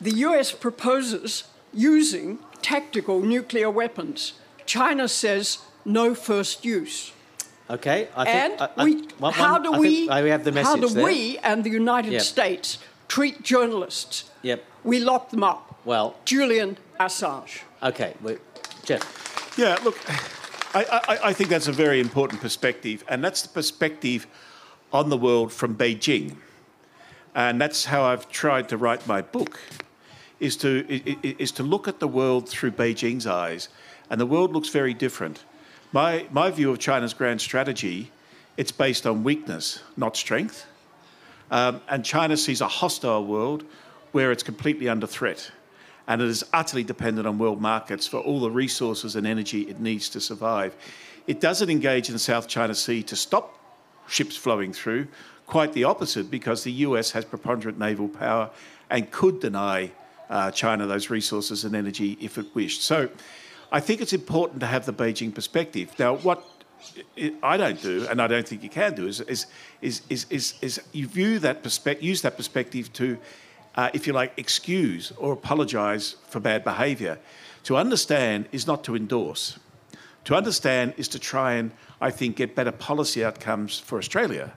the 0.00 0.12
US 0.26 0.52
proposes 0.52 1.44
using 1.72 2.38
tactical 2.62 3.20
nuclear 3.20 3.70
weapons. 3.70 4.34
China 4.66 5.08
says 5.08 5.58
no 5.84 6.14
first 6.14 6.64
use. 6.64 7.12
Okay, 7.70 8.08
I 8.16 8.24
think. 8.24 8.60
And 8.60 8.70
I, 8.76 8.84
we, 8.84 9.02
one, 9.18 9.32
how 9.32 9.58
do 9.58 9.74
I 9.74 9.78
we? 9.78 10.08
we 10.08 10.30
have 10.30 10.44
the 10.44 10.52
message 10.52 10.80
How 10.80 10.88
do 10.88 10.88
there. 10.88 11.04
we 11.04 11.38
and 11.38 11.64
the 11.64 11.70
United 11.70 12.12
yep. 12.12 12.22
States 12.22 12.78
treat 13.08 13.42
journalists? 13.42 14.30
Yep. 14.42 14.64
We 14.84 15.00
lock 15.00 15.30
them 15.30 15.44
up. 15.44 15.67
Well, 15.88 16.16
Julian 16.26 16.76
Assange. 17.00 17.62
Okay, 17.82 18.12
we, 18.20 18.36
Geoff. 18.84 19.54
Yeah, 19.56 19.78
look, 19.82 19.96
I, 20.74 20.84
I, 21.08 21.28
I 21.28 21.32
think 21.32 21.48
that's 21.48 21.66
a 21.66 21.72
very 21.72 21.98
important 21.98 22.42
perspective, 22.42 23.02
and 23.08 23.24
that's 23.24 23.40
the 23.40 23.48
perspective 23.48 24.26
on 24.92 25.08
the 25.08 25.16
world 25.16 25.50
from 25.50 25.74
Beijing, 25.74 26.36
and 27.34 27.58
that's 27.58 27.86
how 27.86 28.02
I've 28.02 28.28
tried 28.28 28.68
to 28.68 28.76
write 28.76 29.06
my 29.06 29.22
book 29.22 29.58
is 30.40 30.58
to, 30.58 30.84
is 31.22 31.52
to 31.52 31.62
look 31.62 31.88
at 31.88 32.00
the 32.00 32.08
world 32.08 32.50
through 32.50 32.72
Beijing's 32.72 33.26
eyes, 33.26 33.70
and 34.10 34.20
the 34.20 34.26
world 34.26 34.52
looks 34.52 34.68
very 34.68 34.92
different. 34.92 35.46
My, 35.92 36.26
my 36.30 36.50
view 36.50 36.70
of 36.70 36.78
China's 36.78 37.14
grand 37.14 37.40
strategy, 37.40 38.12
it's 38.58 38.72
based 38.72 39.06
on 39.06 39.24
weakness, 39.24 39.82
not 39.96 40.18
strength. 40.18 40.66
Um, 41.50 41.80
and 41.88 42.04
China 42.04 42.36
sees 42.36 42.60
a 42.60 42.68
hostile 42.68 43.24
world 43.24 43.64
where 44.12 44.32
it's 44.32 44.42
completely 44.42 44.86
under 44.90 45.06
threat. 45.06 45.50
And 46.08 46.20
it 46.20 46.28
is 46.28 46.44
utterly 46.52 46.82
dependent 46.82 47.26
on 47.26 47.38
world 47.38 47.60
markets 47.60 48.06
for 48.06 48.18
all 48.18 48.40
the 48.40 48.50
resources 48.50 49.14
and 49.14 49.26
energy 49.26 49.62
it 49.62 49.78
needs 49.78 50.08
to 50.10 50.20
survive. 50.20 50.74
It 51.28 51.40
doesn't 51.40 51.70
engage 51.70 52.08
in 52.08 52.14
the 52.14 52.18
South 52.18 52.48
China 52.48 52.74
Sea 52.74 53.02
to 53.04 53.14
stop 53.14 53.58
ships 54.08 54.36
flowing 54.36 54.72
through, 54.72 55.06
quite 55.46 55.72
the 55.74 55.84
opposite, 55.84 56.30
because 56.30 56.64
the 56.64 56.72
US 56.72 57.10
has 57.12 57.24
preponderant 57.24 57.78
naval 57.78 58.08
power 58.08 58.50
and 58.90 59.10
could 59.10 59.38
deny 59.38 59.92
uh, 60.30 60.50
China 60.50 60.86
those 60.86 61.10
resources 61.10 61.64
and 61.64 61.76
energy 61.76 62.16
if 62.20 62.38
it 62.38 62.46
wished. 62.54 62.82
So 62.82 63.10
I 63.70 63.80
think 63.80 64.00
it's 64.00 64.12
important 64.12 64.60
to 64.60 64.66
have 64.66 64.86
the 64.86 64.92
Beijing 64.92 65.34
perspective. 65.34 65.92
Now, 65.98 66.16
what 66.16 66.44
I 67.42 67.56
don't 67.56 67.80
do, 67.82 68.06
and 68.08 68.22
I 68.22 68.26
don't 68.26 68.46
think 68.46 68.62
you 68.62 68.68
can 68.68 68.94
do, 68.94 69.06
is 69.06 69.20
is 69.20 69.46
is 69.82 70.02
is, 70.08 70.26
is, 70.30 70.54
is 70.62 70.80
you 70.92 71.06
view 71.06 71.38
that 71.40 71.62
perspective, 71.62 72.04
use 72.04 72.22
that 72.22 72.36
perspective 72.36 72.92
to, 72.94 73.18
uh, 73.78 73.88
if 73.94 74.08
you 74.08 74.12
like, 74.12 74.32
excuse 74.36 75.12
or 75.18 75.32
apologise 75.32 76.16
for 76.30 76.40
bad 76.40 76.64
behaviour. 76.64 77.16
To 77.62 77.76
understand 77.76 78.48
is 78.50 78.66
not 78.66 78.82
to 78.84 78.96
endorse. 78.96 79.56
To 80.24 80.34
understand 80.34 80.94
is 80.96 81.06
to 81.08 81.20
try 81.20 81.52
and, 81.54 81.70
I 82.00 82.10
think, 82.10 82.34
get 82.34 82.56
better 82.56 82.72
policy 82.72 83.24
outcomes 83.24 83.78
for 83.78 83.98
Australia, 83.98 84.52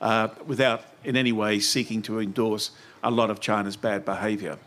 uh, 0.00 0.28
without 0.46 0.82
in 1.04 1.16
any 1.16 1.30
way 1.30 1.60
seeking 1.60 2.02
to 2.02 2.18
endorse 2.18 2.72
a 3.04 3.10
lot 3.10 3.30
of 3.30 3.38
China's 3.38 3.76
bad 3.76 4.04
behaviour. 4.04 4.58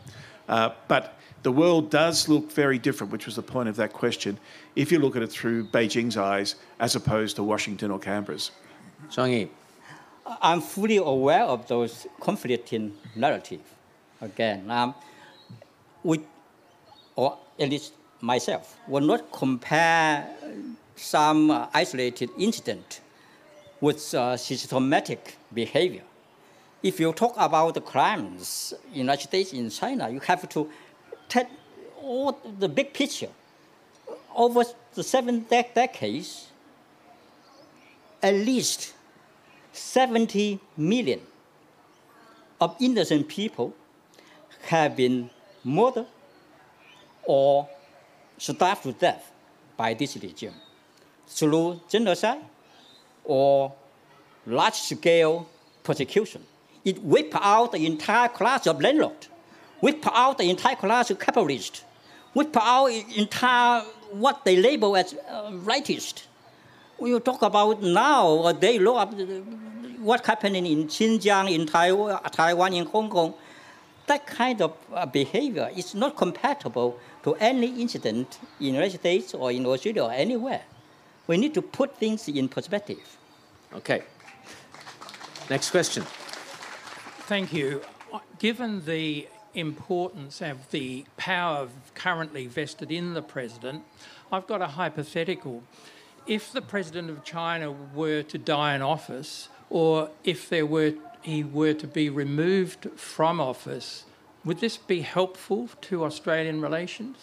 Uh, 0.48 0.70
but 0.88 1.18
the 1.42 1.52
world 1.52 1.90
does 1.90 2.26
look 2.26 2.50
very 2.50 2.78
different, 2.78 3.12
which 3.12 3.26
was 3.26 3.36
the 3.36 3.42
point 3.42 3.68
of 3.68 3.76
that 3.76 3.92
question, 3.92 4.38
if 4.76 4.90
you 4.90 4.98
look 4.98 5.14
at 5.14 5.22
it 5.22 5.30
through 5.30 5.66
Beijing's 5.66 6.16
eyes 6.16 6.54
as 6.78 6.96
opposed 6.96 7.36
to 7.36 7.42
Washington 7.42 7.90
or 7.90 7.98
Canberra's. 7.98 8.50
Chongyi. 9.10 9.50
I'm 10.40 10.62
fully 10.62 10.96
aware 10.96 11.44
of 11.44 11.68
those 11.68 12.06
conflicting 12.18 12.96
narratives. 13.14 13.64
Again, 14.20 14.70
um, 14.70 14.94
we, 16.02 16.20
or 17.16 17.38
at 17.58 17.70
least 17.70 17.94
myself, 18.20 18.76
will 18.86 19.00
not 19.00 19.32
compare 19.32 20.28
some 20.96 21.50
uh, 21.50 21.66
isolated 21.72 22.30
incident 22.38 23.00
with 23.80 24.14
uh, 24.14 24.36
systematic 24.36 25.36
behavior. 25.54 26.02
If 26.82 27.00
you 27.00 27.12
talk 27.12 27.34
about 27.36 27.74
the 27.74 27.80
crimes 27.80 28.74
in 28.92 29.00
United 29.00 29.28
States 29.28 29.52
in 29.52 29.70
China, 29.70 30.10
you 30.10 30.20
have 30.20 30.48
to 30.50 30.68
take 31.28 31.46
all 32.02 32.38
the 32.58 32.68
big 32.68 32.92
picture. 32.92 33.30
Over 34.34 34.64
the 34.94 35.02
seven 35.02 35.44
dec- 35.44 35.74
decades, 35.74 36.48
at 38.22 38.34
least 38.34 38.94
70 39.72 40.60
million 40.76 41.20
of 42.60 42.76
innocent 42.80 43.28
people 43.28 43.74
have 44.62 44.96
been 44.96 45.30
murdered 45.64 46.06
or 47.24 47.68
starved 48.38 48.82
to 48.82 48.92
death 48.92 49.30
by 49.76 49.94
this 49.94 50.16
regime 50.16 50.54
through 51.26 51.80
genocide 51.88 52.40
or 53.24 53.72
large 54.46 54.74
scale 54.74 55.48
persecution. 55.82 56.42
It 56.84 57.02
wiped 57.02 57.34
out 57.34 57.72
the 57.72 57.86
entire 57.86 58.28
class 58.28 58.66
of 58.66 58.80
landlords, 58.80 59.28
wiped 59.80 60.06
out 60.06 60.38
the 60.38 60.48
entire 60.48 60.76
class 60.76 61.10
of 61.10 61.18
capitalists, 61.18 61.84
wiped 62.34 62.56
out 62.56 62.86
entire 63.16 63.82
what 64.10 64.44
they 64.44 64.56
label 64.56 64.96
as 64.96 65.14
uh, 65.28 65.50
rightist. 65.50 66.24
When 66.96 67.12
you 67.12 67.20
talk 67.20 67.42
about 67.42 67.82
now, 67.82 68.28
or 68.28 68.52
they 68.52 68.78
look 68.78 68.96
up 68.96 69.14
what's 70.00 70.26
happening 70.26 70.66
in 70.66 70.88
Xinjiang, 70.88 71.52
in 71.52 71.66
Taiwan, 71.66 72.20
Taiwan, 72.30 72.72
in 72.72 72.86
Hong 72.86 73.08
Kong, 73.08 73.34
that 74.10 74.26
kind 74.26 74.60
of 74.60 74.72
uh, 74.92 75.06
behavior 75.06 75.70
is 75.76 75.94
not 75.94 76.16
compatible 76.16 76.98
to 77.22 77.36
any 77.36 77.80
incident 77.80 78.38
in 78.58 78.66
the 78.66 78.72
United 78.80 78.98
States 78.98 79.34
or 79.34 79.52
in 79.52 79.64
Australia 79.64 80.02
or 80.02 80.12
anywhere. 80.12 80.62
We 81.28 81.36
need 81.36 81.54
to 81.54 81.62
put 81.62 81.96
things 81.96 82.26
in 82.26 82.48
perspective. 82.48 83.04
Okay. 83.72 84.02
Next 85.48 85.70
question. 85.70 86.02
Thank 87.32 87.52
you. 87.52 87.82
Given 88.40 88.84
the 88.84 89.28
importance 89.54 90.42
of 90.42 90.56
the 90.72 91.04
power 91.16 91.68
currently 91.94 92.48
vested 92.48 92.90
in 92.90 93.14
the 93.14 93.22
president, 93.22 93.84
I've 94.32 94.48
got 94.48 94.60
a 94.60 94.70
hypothetical. 94.80 95.62
If 96.26 96.52
the 96.52 96.62
president 96.62 97.10
of 97.10 97.22
China 97.22 97.70
were 97.94 98.22
to 98.24 98.38
die 98.38 98.74
in 98.74 98.82
office, 98.82 99.48
or 99.68 100.10
if 100.24 100.48
there 100.48 100.66
were 100.66 100.94
he 101.22 101.44
were 101.44 101.74
to 101.74 101.86
be 101.86 102.08
removed 102.08 102.88
from 102.96 103.40
office, 103.40 104.04
would 104.44 104.60
this 104.60 104.76
be 104.76 105.02
helpful 105.02 105.68
to 105.82 106.04
Australian 106.04 106.60
relations? 106.60 107.18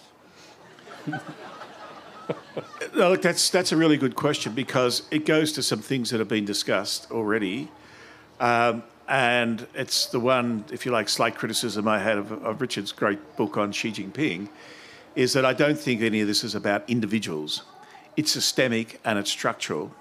No, 2.95 3.12
look, 3.12 3.22
that's 3.22 3.50
that's 3.50 3.72
a 3.72 3.78
really 3.78 3.98
good 3.98 4.16
question 4.16 4.54
because 4.54 5.04
it 5.12 5.26
goes 5.26 5.52
to 5.54 5.64
some 5.64 5.80
things 5.80 6.10
that 6.10 6.20
have 6.20 6.28
been 6.28 6.45
discussed 6.45 7.10
already, 7.12 7.70
um, 8.39 8.84
and 9.08 9.68
it's 9.74 10.08
the 10.08 10.20
one, 10.20 10.66
if 10.72 10.86
you 10.86 10.91
like, 10.91 11.08
slight 11.08 11.36
criticism 11.36 11.88
I 11.88 12.00
had 12.00 12.18
of, 12.18 12.32
of 12.32 12.60
Richard's 12.60 12.91
great 12.91 13.38
book 13.38 13.58
on 13.58 13.72
Xi 13.72 13.91
Jinping, 13.91 14.50
is 15.16 15.34
that 15.34 15.45
I 15.45 15.54
don't 15.54 15.78
think 15.78 16.02
any 16.02 16.22
of 16.22 16.28
this 16.28 16.43
is 16.43 16.56
about 16.56 16.89
individuals. 16.89 17.64
It's 18.16 18.32
systemic 18.32 19.00
and 19.06 19.18
it's 19.20 19.30
structural, 19.30 19.93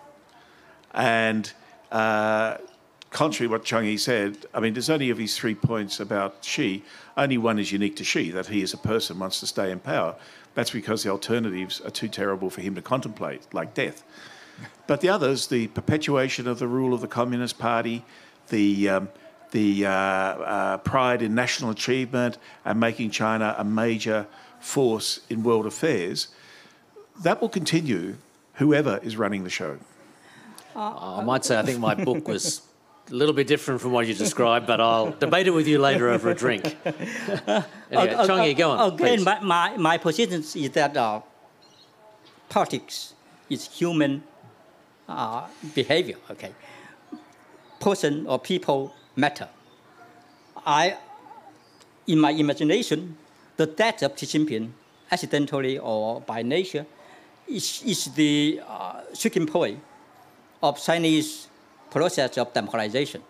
and 0.95 1.53
uh, 1.93 2.57
contrary 3.17 3.49
to 3.49 3.53
what 3.53 3.65
Chong 3.65 3.97
said, 3.97 4.45
I 4.53 4.61
mean, 4.61 4.75
there's 4.75 4.91
only 4.91 5.09
of 5.09 5.17
his 5.17 5.39
three 5.39 5.55
points 5.55 6.01
about 6.01 6.45
Xi, 6.45 6.85
only 7.17 7.39
one 7.39 7.59
is 7.59 7.73
unique 7.73 7.97
to 7.97 8.05
Xi, 8.05 8.31
that 8.33 8.49
he 8.49 8.63
as 8.63 8.75
a 8.75 8.77
person 8.77 9.19
wants 9.19 9.41
to 9.41 9.47
stay 9.47 9.71
in 9.71 9.81
power. 9.81 10.15
That's 10.55 10.71
because 10.71 11.03
the 11.03 11.09
alternatives 11.09 11.81
are 11.81 11.91
too 11.91 12.09
terrible 12.09 12.51
for 12.51 12.61
him 12.61 12.75
to 12.75 12.83
contemplate, 12.83 13.43
like 13.55 13.73
death. 13.73 14.05
But 14.87 15.01
the 15.01 15.09
others, 15.09 15.47
the 15.47 15.69
perpetuation 15.69 16.47
of 16.47 16.59
the 16.59 16.69
rule 16.69 16.93
of 16.93 17.01
the 17.01 17.09
Communist 17.09 17.59
Party, 17.59 18.05
the 18.49 18.89
um, 18.91 19.09
the 19.53 19.87
uh, 19.87 19.91
uh, 19.91 20.77
pride 20.79 21.23
in 21.23 21.35
national 21.35 21.71
achievement 21.71 22.37
and 22.67 22.79
making 22.79 23.11
China 23.11 23.55
a 23.57 23.65
major 23.65 24.27
force 24.61 25.21
in 25.31 25.43
world 25.43 25.65
affairs, 25.65 26.29
that 27.23 27.41
will 27.41 27.49
continue 27.49 28.17
whoever 28.55 29.01
is 29.03 29.17
running 29.17 29.45
the 29.45 29.51
show. 29.51 29.79
I 30.75 31.23
might 31.25 31.47
say 31.47 31.59
I 31.59 31.63
think 31.63 31.79
my 31.79 31.95
book 31.95 32.29
was 32.29 32.61
a 33.11 33.15
little 33.15 33.35
bit 33.35 33.47
different 33.47 33.81
from 33.81 33.93
what 33.93 34.07
you 34.07 34.15
described, 34.15 34.67
but 34.67 34.81
I'll 34.81 35.13
debate 35.13 35.47
it 35.47 35.51
with 35.51 35.69
you 35.69 35.79
later 35.79 36.09
over 36.11 36.31
a 36.31 36.35
drink. 36.35 36.65
anyway, 36.85 37.65
Uh, 37.93 38.27
Chongyi, 38.27 38.57
go 38.57 38.71
on. 38.71 38.93
Again, 38.93 39.19
please. 39.19 39.25
my, 39.25 39.41
my, 39.41 39.77
my 39.77 39.99
position 39.99 40.41
is 40.41 40.71
that 40.71 40.97
uh, 40.97 41.21
politics 42.49 43.15
is 43.49 43.69
human 43.69 44.23
uh, 45.09 45.47
behavior. 45.75 46.17
Okay, 46.31 46.53
person 47.81 48.27
or 48.27 48.39
people 48.39 48.95
matter. 49.15 49.49
I, 50.67 50.97
in 52.07 52.19
my 52.19 52.31
imagination, 52.33 53.17
the 53.57 53.67
death 53.67 54.03
of 54.03 54.19
Xi 54.19 54.27
Jinping, 54.27 54.71
accidentally 55.11 55.79
or 55.79 56.21
by 56.23 56.43
nature, 56.43 56.87
is, 57.47 57.83
is 57.87 58.07
the 58.15 58.61
uh, 58.67 59.03
point 59.47 59.79
of 60.63 60.83
Chinese 60.83 61.47
process 61.99 62.37
of 62.39 62.53
democratization. 62.53 63.23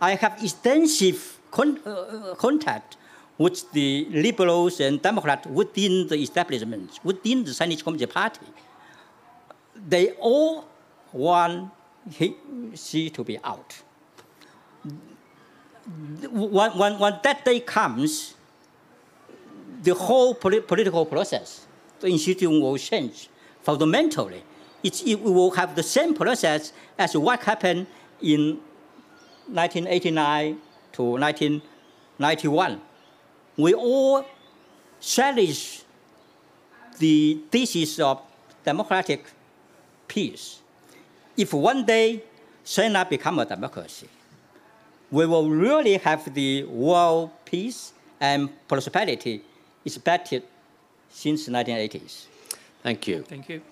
I 0.00 0.10
have 0.22 0.34
extensive 0.42 1.18
con- 1.50 1.80
uh, 1.86 2.34
contact 2.46 2.96
with 3.38 3.70
the 3.72 4.06
liberals 4.10 4.80
and 4.80 5.00
Democrats 5.00 5.46
within 5.46 6.08
the 6.08 6.16
establishment, 6.16 6.98
within 7.04 7.44
the 7.44 7.54
Chinese 7.54 7.82
Communist 7.82 8.12
Party. 8.12 8.48
They 9.94 10.06
all 10.30 10.66
want 11.12 11.70
he, 12.18 12.34
Xi 12.74 13.10
to 13.10 13.22
be 13.24 13.38
out. 13.52 13.70
When, 16.30 16.70
when, 16.80 16.98
when 16.98 17.14
that 17.22 17.44
day 17.44 17.60
comes, 17.60 18.34
the 19.82 19.94
whole 19.94 20.34
polit- 20.34 20.66
political 20.66 21.04
process, 21.06 21.66
the 22.00 22.08
institution 22.08 22.60
will 22.60 22.78
change 22.78 23.28
fundamentally. 23.62 24.42
It, 24.82 25.06
it 25.06 25.20
will 25.20 25.50
have 25.52 25.74
the 25.76 25.82
same 25.82 26.14
process 26.14 26.72
as 26.98 27.16
what 27.16 27.40
happened 27.42 27.86
in 28.20 28.58
1989 29.46 30.58
to 30.92 31.02
1991. 31.02 32.80
We 33.56 33.74
all 33.74 34.24
cherish 35.00 35.82
the 36.98 37.40
thesis 37.50 37.98
of 37.98 38.20
democratic 38.64 39.26
peace. 40.08 40.60
If 41.36 41.52
one 41.52 41.84
day 41.84 42.22
China 42.64 43.04
become 43.08 43.38
a 43.38 43.44
democracy, 43.46 44.08
we 45.10 45.26
will 45.26 45.50
really 45.50 45.96
have 45.98 46.32
the 46.32 46.64
world 46.64 47.30
peace 47.44 47.92
and 48.20 48.48
prosperity 48.68 49.42
expected 49.84 50.42
since 51.10 51.48
1980s. 51.48 52.26
Thank 52.82 53.06
you. 53.06 53.22
Thank 53.22 53.48
you. 53.48 53.62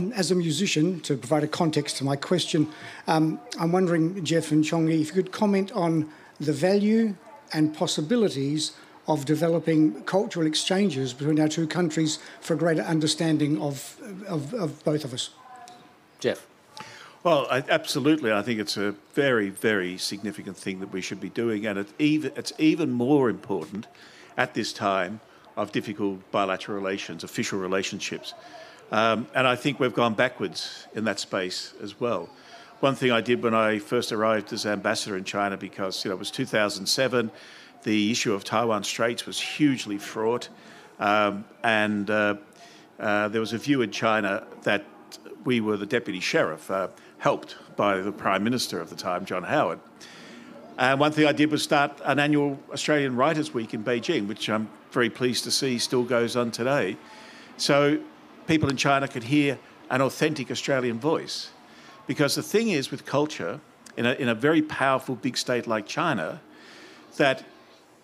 Um, 0.00 0.14
as 0.14 0.30
a 0.30 0.34
musician, 0.34 1.00
to 1.00 1.14
provide 1.14 1.44
a 1.44 1.46
context 1.46 1.98
to 1.98 2.04
my 2.04 2.16
question, 2.16 2.66
um, 3.06 3.38
I'm 3.58 3.70
wondering, 3.70 4.24
Geoff 4.24 4.50
and 4.50 4.64
Chongyi, 4.64 5.02
if 5.02 5.08
you 5.08 5.12
could 5.12 5.30
comment 5.30 5.70
on 5.72 6.08
the 6.38 6.54
value 6.54 7.14
and 7.52 7.74
possibilities 7.74 8.72
of 9.08 9.26
developing 9.26 10.02
cultural 10.04 10.46
exchanges 10.46 11.12
between 11.12 11.38
our 11.38 11.48
two 11.48 11.66
countries 11.66 12.18
for 12.40 12.54
a 12.54 12.56
greater 12.56 12.80
understanding 12.80 13.60
of, 13.60 14.00
of, 14.26 14.54
of 14.54 14.82
both 14.84 15.04
of 15.04 15.12
us. 15.12 15.30
Geoff. 16.18 16.46
Well, 17.22 17.46
I, 17.50 17.62
absolutely. 17.68 18.32
I 18.32 18.40
think 18.40 18.58
it's 18.58 18.78
a 18.78 18.94
very, 19.12 19.50
very 19.50 19.98
significant 19.98 20.56
thing 20.56 20.80
that 20.80 20.94
we 20.94 21.02
should 21.02 21.20
be 21.20 21.28
doing, 21.28 21.66
and 21.66 21.78
it's 21.78 21.92
even, 21.98 22.32
it's 22.36 22.54
even 22.56 22.90
more 22.90 23.28
important 23.28 23.86
at 24.38 24.54
this 24.54 24.72
time 24.72 25.20
of 25.58 25.72
difficult 25.72 26.20
bilateral 26.32 26.78
relations, 26.78 27.22
official 27.22 27.58
relationships. 27.58 28.32
Um, 28.90 29.28
and 29.34 29.46
I 29.46 29.56
think 29.56 29.78
we've 29.78 29.94
gone 29.94 30.14
backwards 30.14 30.86
in 30.94 31.04
that 31.04 31.20
space 31.20 31.74
as 31.82 32.00
well. 32.00 32.28
One 32.80 32.94
thing 32.94 33.12
I 33.12 33.20
did 33.20 33.42
when 33.42 33.54
I 33.54 33.78
first 33.78 34.10
arrived 34.10 34.52
as 34.52 34.66
ambassador 34.66 35.16
in 35.16 35.24
China, 35.24 35.56
because 35.56 36.04
you 36.04 36.08
know 36.08 36.16
it 36.16 36.18
was 36.18 36.30
2007, 36.30 37.30
the 37.82 38.10
issue 38.10 38.32
of 38.32 38.42
Taiwan 38.42 38.84
Straits 38.84 39.26
was 39.26 39.40
hugely 39.40 39.98
fraught, 39.98 40.48
um, 40.98 41.44
and 41.62 42.10
uh, 42.10 42.36
uh, 42.98 43.28
there 43.28 43.40
was 43.40 43.52
a 43.52 43.58
view 43.58 43.82
in 43.82 43.90
China 43.90 44.46
that 44.62 44.84
we 45.44 45.60
were 45.60 45.76
the 45.76 45.86
deputy 45.86 46.20
sheriff, 46.20 46.70
uh, 46.70 46.88
helped 47.18 47.56
by 47.76 47.98
the 47.98 48.12
prime 48.12 48.42
minister 48.42 48.80
of 48.80 48.90
the 48.90 48.96
time, 48.96 49.24
John 49.24 49.42
Howard. 49.42 49.78
And 50.78 50.98
one 50.98 51.12
thing 51.12 51.26
I 51.26 51.32
did 51.32 51.50
was 51.50 51.62
start 51.62 52.00
an 52.04 52.18
annual 52.18 52.58
Australian 52.72 53.14
Writers' 53.14 53.52
Week 53.52 53.74
in 53.74 53.84
Beijing, 53.84 54.26
which 54.26 54.48
I'm 54.48 54.70
very 54.90 55.10
pleased 55.10 55.44
to 55.44 55.50
see 55.50 55.78
still 55.78 56.02
goes 56.02 56.36
on 56.36 56.50
today. 56.50 56.96
So 57.58 58.00
people 58.50 58.68
in 58.68 58.76
China 58.76 59.06
could 59.06 59.22
hear 59.22 59.56
an 59.90 60.00
authentic 60.00 60.50
Australian 60.50 60.98
voice. 60.98 61.50
Because 62.08 62.34
the 62.34 62.42
thing 62.42 62.70
is 62.70 62.90
with 62.90 63.06
culture, 63.06 63.60
in 63.96 64.06
a, 64.06 64.14
in 64.14 64.28
a 64.28 64.34
very 64.34 64.60
powerful 64.60 65.14
big 65.14 65.36
state 65.36 65.68
like 65.68 65.86
China, 65.86 66.40
that 67.16 67.44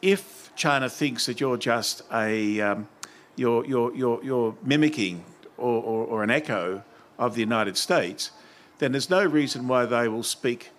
if 0.02 0.52
China 0.54 0.88
thinks 0.88 1.26
that 1.26 1.40
you're 1.40 1.56
just 1.56 2.02
a, 2.12 2.60
um, 2.60 2.88
you're, 3.34 3.66
you're, 3.66 3.92
you're, 3.96 4.22
you're 4.22 4.56
mimicking 4.62 5.24
or, 5.58 5.82
or, 5.82 6.06
or 6.06 6.22
an 6.22 6.30
echo 6.30 6.84
of 7.18 7.34
the 7.34 7.40
United 7.40 7.76
States, 7.76 8.30
then 8.78 8.92
there's 8.92 9.10
no 9.10 9.24
reason 9.24 9.66
why 9.66 9.84
they 9.84 10.06
will 10.06 10.22
speak 10.22 10.70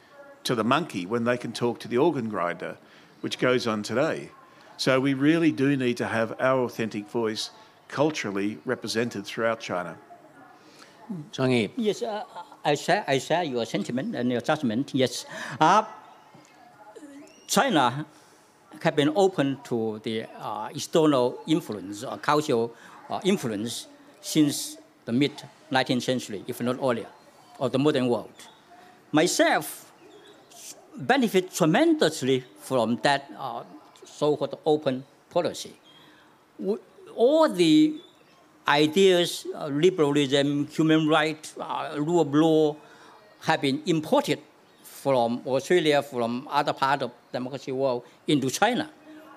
to 0.46 0.56
the 0.56 0.64
monkey 0.64 1.06
when 1.06 1.26
they 1.26 1.38
can 1.38 1.52
talk 1.52 1.78
to 1.82 1.90
the 1.90 1.98
organ 1.98 2.30
grinder, 2.30 2.78
which 3.20 3.38
goes 3.38 3.68
on 3.68 3.84
today. 3.84 4.30
So 4.78 5.02
we 5.02 5.14
really 5.14 5.52
do 5.52 5.76
need 5.76 5.98
to 5.98 6.08
have 6.08 6.40
our 6.40 6.62
authentic 6.62 7.10
voice 7.10 7.50
culturally 7.88 8.58
represented 8.66 9.26
throughout 9.26 9.60
China. 9.60 9.98
Chongyi. 11.32 11.72
Yes, 11.78 12.02
uh, 12.02 12.24
I 12.66 12.76
share 12.76 13.04
I 13.08 13.18
share 13.20 13.44
your 13.44 13.66
sentiment 13.66 14.16
and 14.16 14.32
your 14.32 14.42
judgment. 14.42 14.92
Yes, 14.94 15.26
uh, 15.60 15.84
China 17.48 18.06
have 18.82 18.96
been 18.96 19.12
open 19.16 19.58
to 19.64 20.00
the 20.04 20.26
uh, 20.38 20.70
external 20.74 21.40
influence 21.48 22.04
or 22.04 22.18
cultural 22.18 22.74
uh, 23.10 23.22
influence 23.24 23.88
since 24.22 24.78
the 25.06 25.14
mid 25.14 25.32
19th 25.72 26.04
century, 26.04 26.44
if 26.48 26.62
not 26.62 26.78
earlier, 26.82 27.08
of 27.60 27.72
the 27.72 27.80
modern 27.80 28.08
world. 28.08 28.34
Myself 29.12 29.92
benefit 30.96 31.54
tremendously 31.54 32.44
from 32.60 32.98
that 33.04 33.32
uh, 33.38 33.64
so-called 34.04 34.58
open 34.66 35.06
policy. 35.30 35.74
All 37.18 37.50
the 37.50 37.96
ideas, 38.68 39.48
uh, 39.56 39.68
liberalism, 39.68 40.68
human 40.68 41.08
rights, 41.08 41.56
uh, 41.60 41.96
rule 41.98 42.22
of 42.22 42.34
law, 42.34 42.76
have 43.42 43.62
been 43.62 43.82
imported 43.88 44.40
from 44.84 45.42
Australia, 45.48 46.04
from 46.04 46.48
other 46.52 46.74
part 46.74 47.02
of 47.02 47.12
the 47.32 47.40
democracy 47.40 47.72
world 47.72 48.04
into 48.28 48.50
China. 48.52 48.90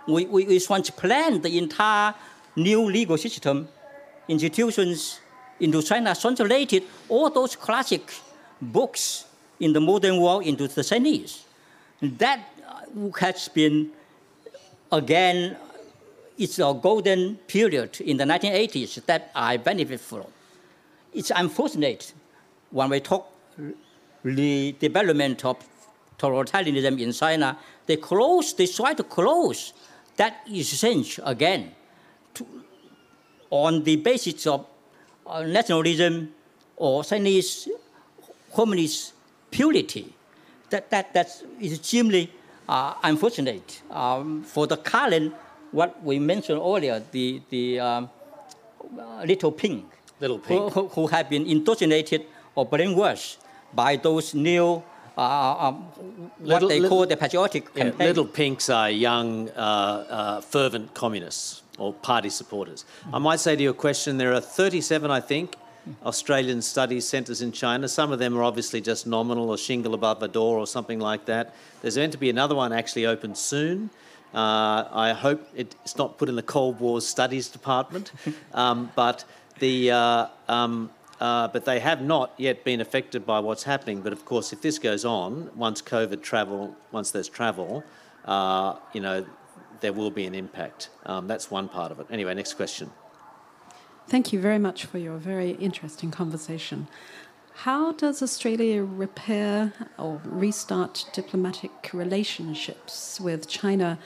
We, 0.07 0.27
we, 0.27 0.45
we 0.45 0.61
plan 0.97 1.41
the 1.41 1.57
entire 1.57 2.15
new 2.55 2.83
legal 2.85 3.17
system, 3.17 3.69
institutions 4.29 5.21
into 5.59 5.83
China, 5.83 6.15
translated 6.15 6.83
all 7.09 7.31
those 7.31 7.57
classic 7.57 8.13
books 8.61 9.25
in 9.59 9.73
the 9.73 9.81
modern 9.81 10.21
world 10.21 10.45
into 10.45 10.69
the 10.69 10.85
Chinese. 10.85 11.45
That 12.03 12.41
uh, 12.69 13.11
has 13.21 13.49
been, 13.49 13.91
again, 14.93 15.57
it's 16.41 16.59
a 16.59 16.73
golden 16.81 17.37
period 17.47 18.01
in 18.01 18.17
the 18.17 18.25
1980s 18.25 19.05
that 19.05 19.31
I 19.35 19.59
benefit 19.59 20.01
from. 20.01 20.25
It's 21.13 21.31
unfortunate 21.35 22.15
when 22.71 22.89
we 22.89 23.01
talk 23.01 23.31
the 24.25 24.73
development 24.79 25.45
of 25.45 25.57
totalitarianism 26.19 27.01
in 27.01 27.13
China, 27.13 27.59
they 27.87 27.97
close, 27.97 28.55
they 28.55 28.67
try 28.67 28.95
to 28.95 29.03
close 29.03 29.73
that 30.17 30.41
exchange 30.51 31.21
again 31.25 31.73
to, 32.35 32.47
on 33.51 33.83
the 33.85 33.97
basis 33.97 34.47
of 34.47 34.67
uh, 35.27 35.43
nationalism 35.43 36.33
or 36.77 37.05
Chinese 37.05 37.69
communist 38.55 39.13
purity. 39.51 40.13
That, 40.71 40.91
that, 40.91 41.13
that's 41.13 41.43
extremely 41.63 42.33
uh, 42.69 42.95
unfortunate 43.03 43.83
um, 43.91 44.43
for 44.45 44.67
the 44.67 44.77
current, 44.77 45.35
what 45.73 46.03
we 46.03 46.19
mentioned 46.19 46.59
earlier, 46.61 47.03
the, 47.13 47.41
the 47.51 47.81
um, 47.81 48.11
uh, 48.99 49.23
little 49.25 49.53
pink, 49.53 49.85
Little 50.21 50.39
who, 50.39 50.43
Pink. 50.61 50.73
who, 50.73 50.89
who 50.89 51.07
have 51.07 51.31
been 51.31 51.47
indoctrinated 51.47 52.27
or 52.55 52.67
brainwashed 52.69 53.37
by 53.73 53.97
those 53.97 54.35
new, 54.35 54.83
uh, 55.17 55.23
um, 55.69 55.75
what 56.39 56.41
Little- 56.41 56.69
they 56.69 56.81
little- 56.81 56.97
call 56.99 57.07
the 57.07 57.17
patriotic 57.17 57.69
Yeah, 57.75 57.85
campaign. 57.85 58.07
Little 58.09 58.27
Pinks 58.27 58.69
are 58.69 58.91
young, 58.91 59.49
uh, 59.51 59.61
uh, 59.61 60.41
fervent 60.41 60.93
communists 60.95 61.63
or 61.79 61.93
party 61.95 62.29
supporters. 62.29 62.85
I 63.13 63.19
might 63.19 63.41
say 63.41 63.57
to 63.57 63.63
your 63.63 63.73
question, 63.73 64.19
there 64.19 64.35
are 64.35 64.41
37, 64.41 65.11
I 65.11 65.21
think, 65.21 65.57
Australian 66.05 66.61
studies 66.61 67.09
centres 67.09 67.41
in 67.41 67.53
China. 67.53 67.89
Some 67.89 68.13
of 68.13 68.19
them 68.19 68.37
are 68.37 68.43
obviously 68.43 68.83
just 68.83 69.07
nominal 69.07 69.49
or 69.49 69.57
shingle 69.57 69.95
above 69.95 70.23
a 70.23 70.29
door 70.29 70.59
or 70.59 70.67
something 70.67 71.01
like 71.01 71.25
that. 71.25 71.55
There's 71.81 71.97
meant 71.97 72.13
to 72.13 72.19
be 72.19 72.29
another 72.29 72.55
one 72.55 72.73
actually 72.75 73.07
open 73.07 73.35
soon. 73.35 73.89
Uh, 74.35 74.85
I 74.93 75.13
hope 75.13 75.47
it's 75.55 75.97
not 75.97 76.19
put 76.19 76.29
in 76.29 76.37
the 76.37 76.43
Cold 76.43 76.81
War 76.81 77.01
Studies 77.01 77.49
Department, 77.49 78.13
um, 78.55 78.91
but 78.95 79.25
the 79.59 79.91
uh, 79.91 80.27
um, 80.49 80.91
uh, 81.21 81.49
but 81.49 81.65
they 81.65 81.81
have 81.81 82.01
not 82.01 82.33
yet 82.39 82.65
been 82.65 82.81
affected 82.81 83.27
by 83.27 83.41
what's 83.41 83.65
happening. 83.65 84.01
But 84.01 84.13
of 84.13 84.25
course, 84.25 84.53
if 84.53 84.63
this 84.63 84.79
goes 84.79 85.05
on, 85.05 85.51
once 85.55 85.83
COVID 85.83 86.23
travel, 86.23 86.75
once 86.93 87.11
there's 87.11 87.29
travel, 87.29 87.85
uh, 88.25 88.77
you 88.93 89.01
know, 89.01 89.27
there 89.81 89.93
will 89.93 90.11
be 90.11 90.27
an 90.27 90.35
impact. 90.35 90.89
Um, 91.05 91.27
that's 91.27 91.51
one 91.51 91.69
part 91.69 91.93
of 91.93 92.01
it. 92.01 92.07
Anyway, 92.11 92.33
next 92.35 92.55
question. 92.55 92.91
Thank 94.09 94.33
you 94.33 94.41
very 94.41 94.59
much 94.59 94.87
for 94.87 94.99
your 94.99 95.19
very 95.19 95.53
interesting 95.53 96.11
conversation. 96.11 96.89
How 97.65 97.93
does 97.93 98.23
Australia 98.23 98.83
repair 98.83 99.75
or 99.99 100.19
restart 100.25 101.05
diplomatic 101.13 101.91
relationships 101.93 103.21
with 103.21 103.49
China 103.49 103.99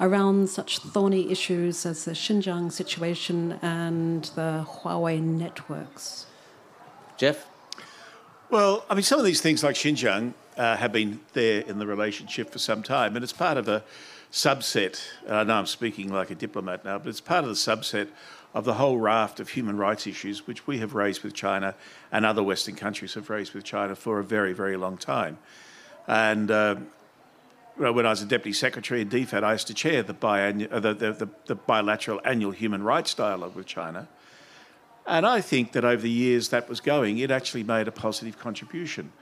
around 0.00 0.50
such 0.50 0.80
thorny 0.80 1.30
issues 1.30 1.86
as 1.86 2.06
the 2.06 2.10
Xinjiang 2.10 2.72
situation 2.72 3.52
and 3.62 4.24
the 4.34 4.66
Huawei 4.68 5.22
networks? 5.22 6.26
Geoff? 7.16 7.46
Well, 8.50 8.84
I 8.90 8.94
mean, 8.94 9.04
some 9.04 9.20
of 9.20 9.24
these 9.24 9.40
things 9.40 9.62
like 9.62 9.76
Xinjiang 9.76 10.34
uh, 10.56 10.76
have 10.76 10.90
been 10.90 11.20
there 11.34 11.60
in 11.60 11.78
the 11.78 11.86
relationship 11.86 12.50
for 12.50 12.58
some 12.58 12.82
time, 12.82 13.14
and 13.14 13.22
it's 13.22 13.32
part 13.32 13.58
of 13.58 13.68
a 13.68 13.84
subset. 14.32 15.00
I 15.28 15.44
know 15.44 15.54
I'm 15.54 15.66
speaking 15.66 16.12
like 16.12 16.32
a 16.32 16.34
diplomat 16.34 16.84
now, 16.84 16.98
but 16.98 17.10
it's 17.10 17.20
part 17.20 17.44
of 17.44 17.50
the 17.50 17.54
subset 17.54 18.08
of 18.58 18.64
the 18.64 18.74
whole 18.74 18.98
raft 18.98 19.38
of 19.38 19.50
human 19.50 19.76
rights 19.76 20.04
issues 20.04 20.48
which 20.48 20.66
we 20.66 20.78
have 20.78 20.92
raised 20.92 21.22
with 21.22 21.32
China 21.32 21.76
and 22.10 22.26
other 22.26 22.42
Western 22.42 22.74
countries 22.74 23.14
have 23.14 23.30
raised 23.30 23.54
with 23.54 23.62
China 23.62 23.94
for 23.94 24.18
a 24.18 24.24
very, 24.24 24.52
very 24.52 24.76
long 24.76 24.98
time. 24.98 25.38
And 26.08 26.50
uh, 26.50 26.74
when 27.76 28.04
I 28.04 28.10
was 28.10 28.20
a 28.20 28.26
deputy 28.26 28.52
secretary 28.52 29.00
in 29.00 29.10
DFAT, 29.10 29.44
I 29.44 29.52
used 29.52 29.68
to 29.68 29.74
chair 29.74 30.02
the, 30.02 30.12
uh, 30.26 30.80
the, 30.80 30.92
the, 30.92 31.28
the, 31.46 31.54
bilateral 31.54 32.20
annual 32.24 32.50
human 32.50 32.82
rights 32.82 33.14
dialogue 33.14 33.54
with 33.54 33.66
China. 33.66 34.08
And 35.06 35.24
I 35.24 35.40
think 35.40 35.70
that 35.72 35.84
over 35.84 36.02
the 36.02 36.10
years 36.10 36.48
that 36.48 36.68
was 36.68 36.80
going, 36.80 37.18
it 37.18 37.30
actually 37.30 37.62
made 37.62 37.86
a 37.86 37.92
positive 37.92 38.40
contribution. 38.40 39.12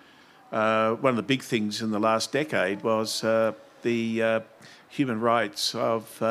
Uh, 0.51 0.95
one 0.95 1.11
of 1.11 1.17
the 1.17 1.23
big 1.23 1.43
things 1.43 1.83
in 1.83 1.91
the 1.91 2.01
last 2.01 2.33
decade 2.33 2.83
was 2.83 3.23
uh, 3.23 3.53
the 3.83 4.23
uh, 4.23 4.41
human 4.89 5.21
rights 5.21 5.75
of 5.75 6.23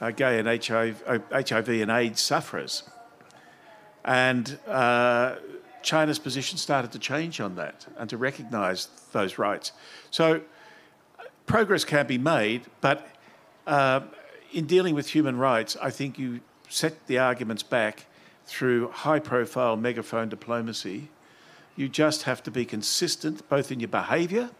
uh, 0.00 0.04
uh, 0.04 0.10
gay 0.10 0.38
and 0.38 0.48
HIV, 0.48 1.02
uh, 1.06 1.18
HIV 1.32 1.68
and 1.68 1.90
AIDS 1.90 2.20
sufferers. 2.20 2.84
And 4.04 4.58
uh, 4.66 5.36
China's 5.82 6.18
position 6.18 6.58
started 6.58 6.92
to 6.92 6.98
change 6.98 7.40
on 7.40 7.56
that 7.56 7.86
and 7.98 8.08
to 8.10 8.16
recognise 8.16 8.88
those 9.12 9.38
rights. 9.38 9.72
So 10.10 10.40
progress 11.46 11.84
can 11.84 12.06
be 12.06 12.18
made, 12.18 12.62
but 12.80 13.06
uh, 13.66 14.00
in 14.52 14.66
dealing 14.66 14.94
with 14.94 15.08
human 15.08 15.36
rights, 15.36 15.76
I 15.80 15.90
think 15.90 16.18
you 16.18 16.40
set 16.68 17.06
the 17.06 17.18
arguments 17.18 17.62
back 17.62 18.06
through 18.46 18.88
high 18.88 19.18
profile 19.18 19.76
megaphone 19.76 20.28
diplomacy. 20.28 21.08
You 21.76 21.88
just 21.88 22.24
have 22.24 22.42
to 22.44 22.50
be 22.50 22.64
consistent 22.64 23.48
both 23.48 23.70
in 23.70 23.80
your 23.80 23.88
behaviour 23.88 24.50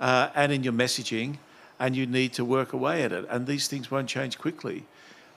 uh, 0.00 0.30
and 0.34 0.52
in 0.52 0.64
your 0.64 0.72
messaging, 0.72 1.38
and 1.78 1.96
you 1.96 2.06
need 2.06 2.32
to 2.34 2.44
work 2.44 2.72
away 2.72 3.02
at 3.02 3.12
it. 3.12 3.26
And 3.28 3.46
these 3.46 3.68
things 3.68 3.90
won't 3.90 4.08
change 4.08 4.38
quickly. 4.38 4.86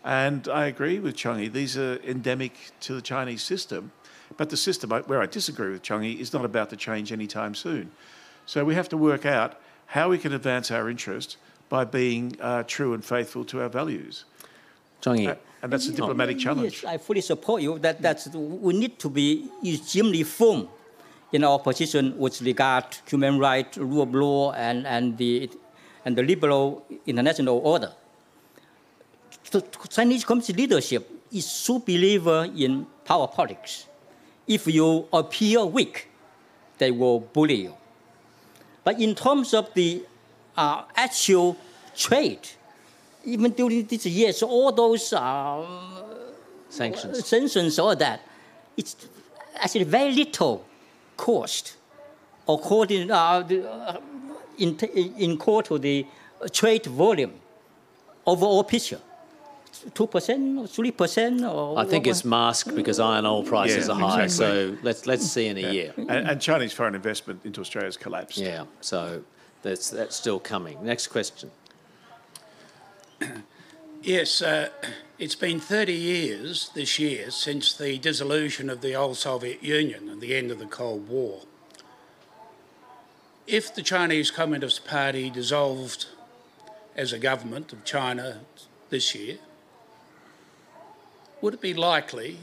And 0.04 0.48
I 0.48 0.68
agree 0.68 1.00
with 1.00 1.16
Chongyi, 1.16 1.52
these 1.52 1.78
are 1.78 1.98
endemic 1.98 2.54
to 2.82 2.94
the 2.94 3.02
Chinese 3.02 3.42
system. 3.42 3.92
But 4.36 4.50
the 4.50 4.58
system, 4.58 4.90
where 4.90 5.22
I 5.22 5.26
disagree 5.26 5.72
with 5.72 5.84
Chongyi, 5.84 6.20
is 6.20 6.34
not 6.34 6.46
about 6.46 6.70
to 6.70 6.76
change 6.76 7.12
anytime 7.12 7.56
soon. 7.56 7.92
So 8.46 8.64
we 8.64 8.76
have 8.76 8.90
to 8.90 8.98
work 8.98 9.26
out 9.26 9.60
how 9.88 10.10
we 10.10 10.18
can 10.18 10.34
advance 10.34 10.70
our 10.70 10.90
interest 10.90 11.38
by 11.70 11.86
being 11.86 12.38
uh, 12.40 12.64
true 12.64 12.94
and 12.94 13.04
faithful 13.04 13.46
to 13.46 13.62
our 13.62 13.70
values. 13.70 14.26
Chongyi. 15.02 15.30
Uh, 15.30 15.36
and 15.62 15.74
that's 15.74 15.88
a 15.88 15.92
diplomatic 15.92 16.38
challenge. 16.38 16.84
Yes, 16.84 16.86
I 16.86 16.98
fully 16.98 17.22
support 17.22 17.62
you. 17.62 17.80
That 17.80 18.02
that's 18.02 18.28
we 18.28 18.74
need 18.74 19.00
to 19.00 19.10
be 19.10 19.50
extremely 19.66 20.24
firm 20.24 20.68
in 21.32 21.44
our 21.44 21.60
position 21.60 22.18
with 22.18 22.42
regard 22.42 22.92
to 22.92 23.00
human 23.10 23.40
rights, 23.40 23.78
rule 23.78 24.04
of 24.04 24.14
law, 24.14 24.52
and, 24.54 24.86
and 24.86 25.18
the 25.18 25.50
and 26.08 26.16
the 26.16 26.24
liberal 26.24 26.86
international 27.06 27.60
order. 27.60 27.92
The 29.52 29.62
Chinese 29.90 30.24
Communist 30.24 30.56
leadership 30.56 31.04
is 31.34 31.46
true 31.66 31.80
believer 31.80 32.48
in 32.56 32.88
power 33.04 33.28
politics. 33.28 33.88
If 34.48 34.68
you 34.68 35.06
appear 35.12 35.66
weak, 35.66 36.08
they 36.78 36.92
will 36.92 37.20
bully 37.20 37.68
you. 37.68 37.74
But 38.86 39.02
in 39.02 39.16
terms 39.16 39.54
of 39.54 39.74
the 39.74 40.04
uh, 40.56 40.84
actual 40.96 41.58
trade, 41.94 42.48
even 43.26 43.52
during 43.52 43.86
these 43.86 44.06
years, 44.06 44.42
all 44.42 44.72
those 44.72 45.12
uh, 45.12 45.66
Sanctions. 46.70 47.28
sanctions, 47.28 47.80
all 47.80 47.96
that, 47.98 48.22
it's 48.78 48.96
actually 49.56 49.84
very 49.84 50.14
little 50.14 50.64
cost 51.18 51.76
according 52.48 53.12
uh, 53.12 53.42
the, 53.42 53.70
uh, 53.70 54.00
in, 54.58 54.78
in 55.18 55.38
core 55.38 55.64
to 55.64 55.78
the 55.80 56.06
trade 56.52 56.86
volume 56.86 57.34
overall 58.26 58.64
picture. 58.64 59.00
two 59.94 60.08
percent 60.08 60.58
or 60.60 60.68
three 60.68 60.92
percent 60.92 61.44
or 61.44 61.78
I 61.78 61.86
think 61.86 62.06
what- 62.06 62.12
it's 62.12 62.26
masked 62.26 62.74
because 62.76 63.00
iron 63.00 63.26
ore 63.26 63.44
prices 63.44 63.88
Yeah, 63.88 63.94
are 63.96 64.00
high. 64.10 64.24
exactly. 64.24 64.76
So 64.76 64.78
let's 64.88 65.06
let's 65.06 65.26
see 65.34 65.48
in 65.48 65.58
a 65.58 65.72
year. 65.74 65.94
And, 65.98 66.10
and 66.30 66.42
Chinese 66.42 66.74
foreign 66.74 66.96
investment 66.96 67.46
into 67.46 67.62
Australia 67.62 67.88
has 67.88 67.98
collapsed. 67.98 68.38
Yeah. 68.40 68.66
So 68.82 69.00
that's 69.62 69.90
that's 69.90 70.16
still 70.16 70.40
coming. 70.40 70.76
Next 70.84 71.08
question. 71.08 71.52
Yes, 74.04 74.42
uh, 74.42 74.70
it's 75.18 75.36
been 75.36 75.60
30 75.60 75.92
years 75.92 76.70
this 76.76 77.00
year 77.00 77.32
since 77.32 77.74
the 77.74 77.98
dissolution 77.98 78.70
of 78.70 78.82
the 78.82 78.96
old 78.96 79.18
Soviet 79.18 79.62
Union 79.64 80.08
and 80.08 80.22
the 80.22 80.36
end 80.36 80.52
of 80.52 80.60
the 80.60 80.66
Cold 80.68 81.10
War. 81.10 81.42
If 83.48 83.74
the 83.74 83.82
Chinese 83.82 84.30
Communist 84.30 84.86
Party 84.86 85.30
dissolved 85.30 86.08
as 86.98 87.14
a 87.14 87.18
government 87.18 87.72
of 87.72 87.86
China 87.86 88.42
this 88.90 89.16
year, 89.16 89.38
would 91.40 91.54
it 91.54 91.62
be 91.62 91.74
likely 91.74 92.40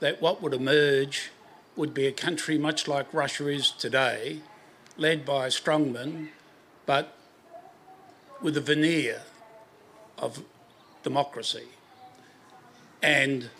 that 0.00 0.20
what 0.20 0.42
would 0.42 0.54
emerge 0.54 1.30
would 1.76 1.94
be 1.94 2.08
a 2.08 2.10
country 2.10 2.58
much 2.58 2.88
like 2.88 3.14
Russia 3.14 3.46
is 3.46 3.70
today, 3.70 4.40
led 4.96 5.24
by 5.24 5.46
a 5.46 5.50
strongman, 5.50 6.30
but 6.84 7.16
with 8.42 8.56
a 8.56 8.60
veneer 8.60 9.22
of 10.18 10.42
democracy? 11.04 11.68
And 13.00 13.50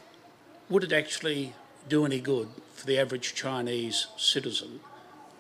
would 0.68 0.82
it 0.82 0.92
actually 0.92 1.54
do 1.88 2.04
any 2.04 2.18
good 2.18 2.48
for 2.74 2.84
the 2.84 2.98
average 2.98 3.32
Chinese 3.36 4.08
citizen 4.16 4.80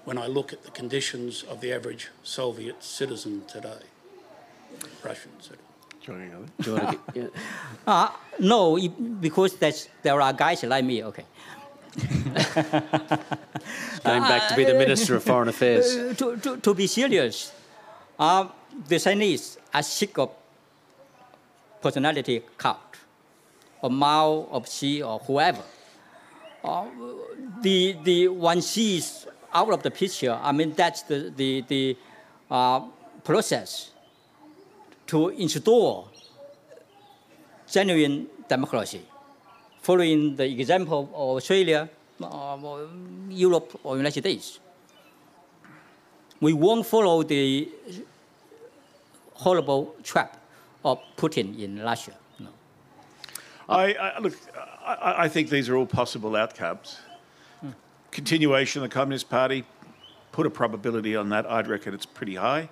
when 0.08 0.16
I 0.16 0.26
look 0.26 0.54
at 0.54 0.62
the 0.64 0.70
conditions 0.70 1.42
of 1.42 1.60
the 1.60 1.70
average 1.70 2.08
Soviet 2.22 2.82
citizen 2.82 3.42
today? 3.46 3.84
Russian 5.04 5.32
citizen. 5.38 5.68
Do 6.00 6.12
you 6.64 6.72
want 6.72 6.88
to 6.88 6.98
get, 7.12 7.24
yeah. 7.24 7.28
Uh, 7.86 8.08
no, 8.40 8.78
it- 8.78 9.20
because 9.20 9.52
that's, 9.56 9.90
there 10.02 10.18
are 10.18 10.32
guys 10.32 10.64
like 10.64 10.82
me. 10.82 11.04
Okay. 11.04 11.26
going 14.08 14.22
back 14.32 14.48
to 14.48 14.56
be 14.56 14.64
the 14.64 14.72
Minister 14.72 15.16
of 15.16 15.24
Foreign 15.24 15.48
Affairs? 15.48 15.84
Uh, 15.94 16.14
to, 16.16 16.36
to, 16.38 16.56
to 16.56 16.72
be 16.72 16.86
serious, 16.86 17.52
uh, 18.18 18.48
the 18.88 18.98
Chinese 18.98 19.58
are 19.74 19.82
sick 19.82 20.16
of 20.16 20.30
personality 21.82 22.42
cult, 22.56 22.96
or 23.82 23.90
Mao, 23.90 24.48
or 24.52 24.64
Xi, 24.64 25.02
or 25.02 25.18
whoever. 25.18 25.62
Uh, 26.64 26.86
the, 27.60 27.96
the 28.04 28.28
one 28.28 28.62
sees 28.62 29.27
out 29.52 29.70
of 29.72 29.82
the 29.82 29.90
picture, 29.90 30.38
I 30.40 30.52
mean, 30.52 30.72
that's 30.74 31.02
the, 31.02 31.32
the, 31.34 31.64
the 31.68 31.96
uh, 32.50 32.80
process 33.24 33.90
to 35.06 35.28
install 35.30 36.10
genuine 37.70 38.26
democracy, 38.48 39.02
following 39.80 40.36
the 40.36 40.44
example 40.44 41.10
of 41.14 41.36
Australia, 41.36 41.88
uh, 42.22 42.56
Europe, 43.28 43.78
or 43.82 43.96
United 43.96 44.22
States 44.22 44.60
we 46.40 46.52
won't 46.52 46.86
follow 46.86 47.22
the 47.22 47.68
horrible 49.34 49.94
trap 50.02 50.36
of 50.84 51.00
Putin 51.16 51.58
in 51.58 51.80
Russia. 51.82 52.12
No. 52.38 52.50
I, 53.68 53.94
I 53.94 54.18
look. 54.20 54.34
I, 54.84 55.24
I 55.24 55.28
think 55.28 55.50
these 55.50 55.68
are 55.68 55.76
all 55.76 55.86
possible 55.86 56.36
outcomes. 56.36 56.98
Continuation 58.10 58.82
of 58.82 58.88
the 58.88 58.94
Communist 58.94 59.28
Party, 59.28 59.64
put 60.32 60.46
a 60.46 60.50
probability 60.50 61.14
on 61.14 61.28
that. 61.28 61.48
I'd 61.50 61.68
reckon 61.68 61.94
it's 61.94 62.06
pretty 62.06 62.34
high. 62.36 62.68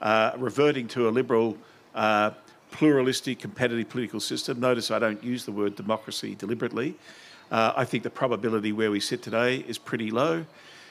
Uh, 0.00 0.32
reverting 0.38 0.86
to 0.88 1.08
a 1.08 1.10
liberal, 1.10 1.58
uh, 1.94 2.30
pluralistic, 2.70 3.40
competitive 3.40 3.88
political 3.88 4.20
system. 4.20 4.60
Notice 4.60 4.90
I 4.90 4.98
don't 4.98 5.22
use 5.22 5.44
the 5.44 5.52
word 5.52 5.74
democracy 5.74 6.34
deliberately. 6.34 6.94
Uh, 7.50 7.72
I 7.76 7.84
think 7.84 8.02
the 8.02 8.10
probability 8.10 8.72
where 8.72 8.90
we 8.90 9.00
sit 9.00 9.22
today 9.22 9.56
is 9.56 9.78
pretty 9.78 10.10
low. 10.10 10.44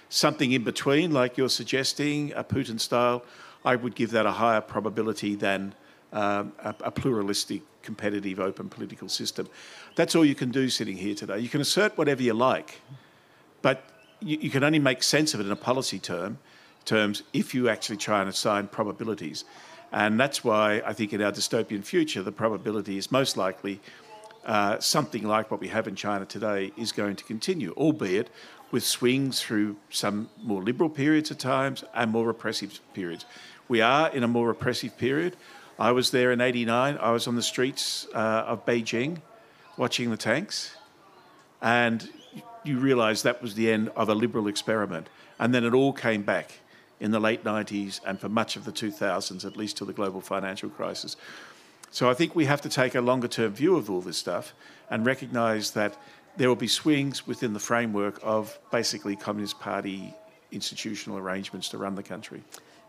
Something 0.09 0.51
in 0.51 0.63
between, 0.63 1.11
like 1.11 1.37
you're 1.37 1.49
suggesting, 1.49 2.33
a 2.33 2.43
Putin 2.43 2.79
style, 2.79 3.23
I 3.63 3.75
would 3.75 3.95
give 3.95 4.11
that 4.11 4.25
a 4.25 4.31
higher 4.31 4.61
probability 4.61 5.35
than 5.35 5.73
um, 6.13 6.53
a, 6.63 6.75
a 6.81 6.91
pluralistic, 6.91 7.61
competitive, 7.83 8.39
open 8.39 8.69
political 8.69 9.09
system. 9.09 9.47
That's 9.95 10.15
all 10.15 10.25
you 10.25 10.35
can 10.35 10.51
do 10.51 10.69
sitting 10.69 10.97
here 10.97 11.15
today. 11.15 11.39
You 11.39 11.49
can 11.49 11.61
assert 11.61 11.97
whatever 11.97 12.23
you 12.23 12.33
like, 12.33 12.81
but 13.61 13.83
you, 14.19 14.37
you 14.41 14.49
can 14.49 14.63
only 14.63 14.79
make 14.79 15.03
sense 15.03 15.33
of 15.33 15.39
it 15.39 15.45
in 15.45 15.51
a 15.51 15.57
policy 15.57 15.99
term 15.99 16.39
terms 16.85 17.23
if 17.33 17.53
you 17.53 17.69
actually 17.69 17.97
try 17.97 18.21
and 18.21 18.29
assign 18.29 18.67
probabilities. 18.67 19.43
And 19.91 20.19
that's 20.19 20.43
why 20.43 20.81
I 20.85 20.93
think 20.93 21.13
in 21.13 21.21
our 21.21 21.31
dystopian 21.31 21.83
future, 21.83 22.23
the 22.23 22.31
probability 22.31 22.97
is 22.97 23.11
most 23.11 23.37
likely 23.37 23.79
uh, 24.45 24.79
something 24.79 25.23
like 25.23 25.51
what 25.51 25.59
we 25.59 25.67
have 25.67 25.87
in 25.87 25.95
China 25.95 26.25
today 26.25 26.71
is 26.77 26.91
going 26.91 27.15
to 27.17 27.23
continue, 27.23 27.73
albeit 27.73 28.29
with 28.71 28.83
swings 28.83 29.41
through 29.41 29.77
some 29.89 30.29
more 30.41 30.61
liberal 30.61 30.89
periods 30.89 31.31
at 31.31 31.39
times 31.39 31.83
and 31.93 32.11
more 32.11 32.25
repressive 32.25 32.79
periods. 32.93 33.25
We 33.67 33.81
are 33.81 34.09
in 34.09 34.23
a 34.23 34.27
more 34.27 34.47
repressive 34.47 34.97
period. 34.97 35.35
I 35.79 35.91
was 35.91 36.11
there 36.11 36.31
in 36.31 36.41
89. 36.41 36.97
I 36.97 37.11
was 37.11 37.27
on 37.27 37.35
the 37.35 37.43
streets 37.43 38.07
uh, 38.13 38.45
of 38.47 38.65
Beijing 38.65 39.21
watching 39.77 40.09
the 40.09 40.17
tanks, 40.17 40.75
and 41.61 42.09
you 42.67 42.79
realise 42.79 43.21
that 43.21 43.41
was 43.41 43.55
the 43.55 43.71
end 43.71 43.89
of 43.95 44.09
a 44.09 44.13
liberal 44.13 44.47
experiment. 44.47 45.09
And 45.39 45.53
then 45.53 45.63
it 45.63 45.73
all 45.73 45.93
came 45.93 46.23
back 46.23 46.59
in 46.99 47.11
the 47.11 47.19
late 47.19 47.43
90s 47.43 48.01
and 48.05 48.19
for 48.19 48.29
much 48.29 48.55
of 48.55 48.65
the 48.65 48.71
2000s, 48.71 49.45
at 49.45 49.57
least 49.57 49.77
till 49.77 49.87
the 49.87 49.93
global 49.93 50.21
financial 50.21 50.69
crisis. 50.69 51.15
So 51.91 52.09
I 52.09 52.13
think 52.13 52.35
we 52.35 52.45
have 52.45 52.61
to 52.61 52.69
take 52.69 52.95
a 52.95 53.01
longer 53.01 53.27
term 53.27 53.53
view 53.53 53.75
of 53.75 53.89
all 53.89 54.01
this 54.01 54.17
stuff 54.17 54.53
and 54.89 55.05
recognise 55.05 55.71
that 55.71 55.97
there 56.35 56.49
will 56.49 56.55
be 56.55 56.67
swings 56.67 57.25
within 57.25 57.53
the 57.53 57.59
framework 57.59 58.19
of 58.21 58.57
basically 58.71 59.15
Communist 59.15 59.59
Party 59.59 60.13
institutional 60.51 61.17
arrangements 61.17 61.69
to 61.69 61.77
run 61.77 61.95
the 61.95 62.03
country. 62.03 62.43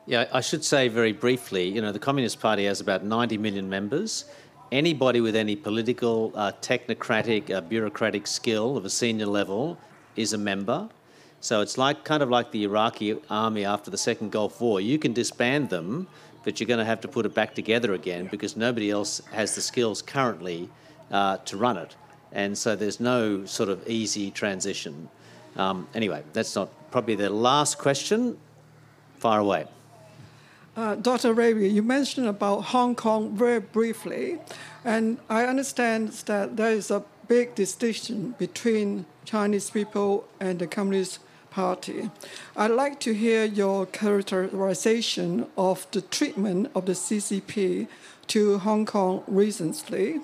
Yeah, 0.06 0.26
I 0.32 0.40
should 0.40 0.64
say 0.64 0.88
very 0.88 1.12
briefly, 1.12 1.68
you 1.68 1.82
know, 1.82 1.92
the 1.92 1.98
Communist 1.98 2.40
Party 2.40 2.64
has 2.64 2.80
about 2.80 3.04
90 3.04 3.36
million 3.38 3.68
members. 3.68 4.24
Anybody 4.70 5.22
with 5.22 5.34
any 5.34 5.56
political, 5.56 6.30
uh, 6.34 6.52
technocratic, 6.60 7.50
uh, 7.50 7.62
bureaucratic 7.62 8.26
skill 8.26 8.76
of 8.76 8.84
a 8.84 8.90
senior 8.90 9.24
level 9.24 9.78
is 10.14 10.34
a 10.34 10.38
member. 10.38 10.90
So 11.40 11.62
it's 11.62 11.78
like 11.78 12.04
kind 12.04 12.22
of 12.22 12.28
like 12.28 12.50
the 12.50 12.64
Iraqi 12.64 13.16
army 13.30 13.64
after 13.64 13.90
the 13.90 13.96
second 13.96 14.30
Gulf 14.30 14.60
War. 14.60 14.78
You 14.80 14.98
can 14.98 15.14
disband 15.14 15.70
them, 15.70 16.06
but 16.44 16.60
you're 16.60 16.66
going 16.66 16.80
to 16.80 16.84
have 16.84 17.00
to 17.00 17.08
put 17.08 17.24
it 17.24 17.34
back 17.34 17.54
together 17.54 17.94
again 17.94 18.28
because 18.30 18.56
nobody 18.56 18.90
else 18.90 19.22
has 19.32 19.54
the 19.54 19.62
skills 19.62 20.02
currently 20.02 20.68
uh, 21.10 21.38
to 21.38 21.56
run 21.56 21.78
it. 21.78 21.96
And 22.32 22.58
so 22.58 22.76
there's 22.76 23.00
no 23.00 23.46
sort 23.46 23.70
of 23.70 23.88
easy 23.88 24.30
transition. 24.30 25.08
Um, 25.56 25.88
anyway, 25.94 26.24
that's 26.34 26.54
not 26.54 26.68
probably 26.90 27.14
the 27.14 27.30
last 27.30 27.78
question. 27.78 28.36
Far 29.16 29.38
away. 29.40 29.66
Uh, 30.78 30.94
Dr. 30.94 31.34
Raby, 31.34 31.68
you 31.68 31.82
mentioned 31.82 32.28
about 32.28 32.66
Hong 32.66 32.94
Kong 32.94 33.36
very 33.36 33.58
briefly, 33.58 34.38
and 34.84 35.18
I 35.28 35.44
understand 35.44 36.10
that 36.26 36.56
there 36.56 36.70
is 36.70 36.88
a 36.92 37.02
big 37.26 37.56
distinction 37.56 38.36
between 38.38 39.04
Chinese 39.24 39.70
people 39.70 40.28
and 40.38 40.60
the 40.60 40.68
Communist 40.68 41.18
Party. 41.50 42.12
I'd 42.56 42.70
like 42.70 43.00
to 43.00 43.12
hear 43.12 43.44
your 43.44 43.86
characterization 43.86 45.48
of 45.56 45.84
the 45.90 46.00
treatment 46.00 46.70
of 46.76 46.86
the 46.86 46.92
CCP 46.92 47.88
to 48.28 48.58
Hong 48.58 48.86
Kong 48.86 49.24
recently, 49.26 50.20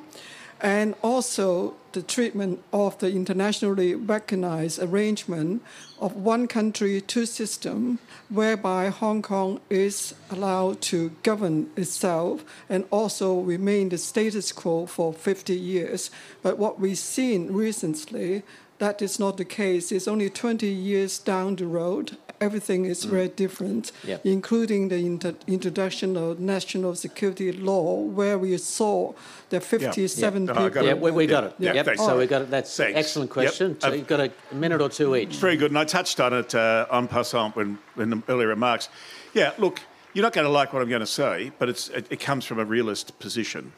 and 0.61 0.95
also 1.03 1.75
the 1.93 2.03
treatment 2.03 2.63
of 2.73 2.99
the 2.99 3.11
internationally 3.11 3.95
recognized 3.95 4.83
arrangement 4.83 5.63
of 6.01 6.17
one 6.17 6.47
country, 6.49 7.01
two 7.01 7.27
system, 7.27 7.99
whereby 8.29 8.89
Hong 8.89 9.23
Kong 9.23 9.61
is 9.71 10.15
allowed 10.31 10.81
to 10.83 11.11
govern 11.23 11.71
itself 11.77 12.45
and 12.69 12.85
also 12.91 13.41
remain 13.41 13.89
the 13.91 13.99
status 13.99 14.53
quo 14.53 14.87
for 14.87 15.13
50 15.13 15.55
years. 15.55 16.11
But 16.43 16.59
what 16.59 16.81
we've 16.81 16.99
seen 16.99 17.53
recently, 17.53 18.43
that 18.79 19.01
is 19.01 19.21
not 19.21 19.37
the 19.37 19.45
case. 19.45 19.93
It's 19.93 20.09
only 20.09 20.31
20 20.31 20.67
years 20.67 21.19
down 21.19 21.57
the 21.57 21.67
road. 21.67 22.17
Everything 22.49 22.85
is 22.85 23.05
very 23.05 23.29
different, 23.29 23.91
Yep. 24.05 24.21
including 24.27 24.89
the 24.89 24.97
inter- 25.13 25.35
introduction 25.47 26.15
of 26.17 26.39
national 26.39 26.95
security 26.95 27.51
law, 27.53 27.97
where 28.19 28.37
we 28.39 28.59
saw 28.59 29.15
the 29.49 29.61
57 29.61 30.45
No, 30.45 30.53
I 30.53 30.57
people. 30.69 30.83
it. 30.83 30.87
Yeah, 30.89 30.95
we, 30.95 31.11
we 31.11 31.27
got 31.27 31.45
it. 31.45 31.55
yeah, 31.59 31.73
yep. 31.73 31.87
thanks. 31.87 32.05
So 32.05 32.19
we 32.19 32.27
got 32.27 32.43
it. 32.43 32.51
That's 32.51 32.77
Thanks. 32.77 32.99
excellent 32.99 33.31
Yep. 33.31 33.33
question. 33.35 33.81
So 33.81 33.89
Uh, 33.89 33.93
you've 33.93 34.07
got 34.07 34.21
a 34.21 34.31
minute 34.55 34.83
or 34.83 34.91
two 34.91 35.17
each. 35.17 35.37
Very 35.37 35.57
good. 35.57 35.71
And 35.71 35.79
I 35.79 35.85
touched 35.87 36.21
on 36.21 36.35
it 36.35 36.55
uh, 36.55 36.87
en 36.93 37.09
passant 37.09 37.57
when, 37.57 37.79
in 37.97 38.11
the 38.11 38.23
earlier 38.29 38.49
remarks. 38.49 38.91
Yeah, 39.33 39.53
look, 39.57 39.81
you're 40.13 40.23
not 40.29 40.35
going 40.35 40.45
to 40.47 40.51
like 40.61 40.75
what 40.75 40.83
I'm 40.83 40.91
going 40.91 41.01
to 41.01 41.07
say, 41.07 41.51
but 41.59 41.71
it's, 41.71 41.89
it, 41.89 42.07
it 42.11 42.21
comes 42.21 42.45
from 42.45 42.59
a 42.59 42.65
realist 42.67 43.19
position. 43.21 43.73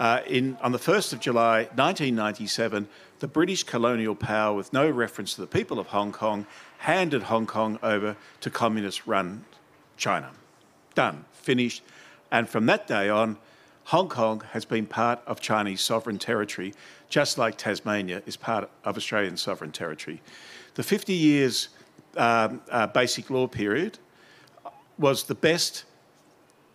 Uh, 0.00 0.18
in, 0.26 0.58
on 0.60 0.72
the 0.72 0.78
1st 0.80 1.12
of 1.12 1.20
July 1.20 1.58
1997, 1.76 2.88
the 3.20 3.28
British 3.28 3.62
colonial 3.62 4.16
power, 4.16 4.52
with 4.52 4.72
no 4.72 4.90
reference 4.90 5.34
to 5.36 5.40
the 5.40 5.46
people 5.46 5.78
of 5.78 5.86
Hong 5.86 6.10
Kong, 6.10 6.44
handed 6.84 7.22
Hong 7.22 7.46
Kong 7.46 7.78
over 7.82 8.14
to 8.42 8.50
communist 8.50 9.06
run 9.06 9.42
China. 9.96 10.30
Done, 10.94 11.24
finished. 11.32 11.82
And 12.30 12.46
from 12.46 12.66
that 12.66 12.86
day 12.86 13.08
on, 13.08 13.38
Hong 13.84 14.10
Kong 14.10 14.42
has 14.50 14.66
been 14.66 14.84
part 14.84 15.18
of 15.26 15.40
Chinese 15.40 15.80
sovereign 15.80 16.18
territory, 16.18 16.74
just 17.08 17.38
like 17.38 17.56
Tasmania 17.56 18.22
is 18.26 18.36
part 18.36 18.68
of 18.84 18.98
Australian 18.98 19.38
sovereign 19.38 19.72
territory. 19.72 20.20
The 20.74 20.82
50 20.82 21.14
years 21.14 21.68
um, 22.18 22.60
uh, 22.70 22.86
basic 22.88 23.30
law 23.30 23.46
period 23.46 23.98
was 24.98 25.24
the 25.24 25.34
best 25.34 25.84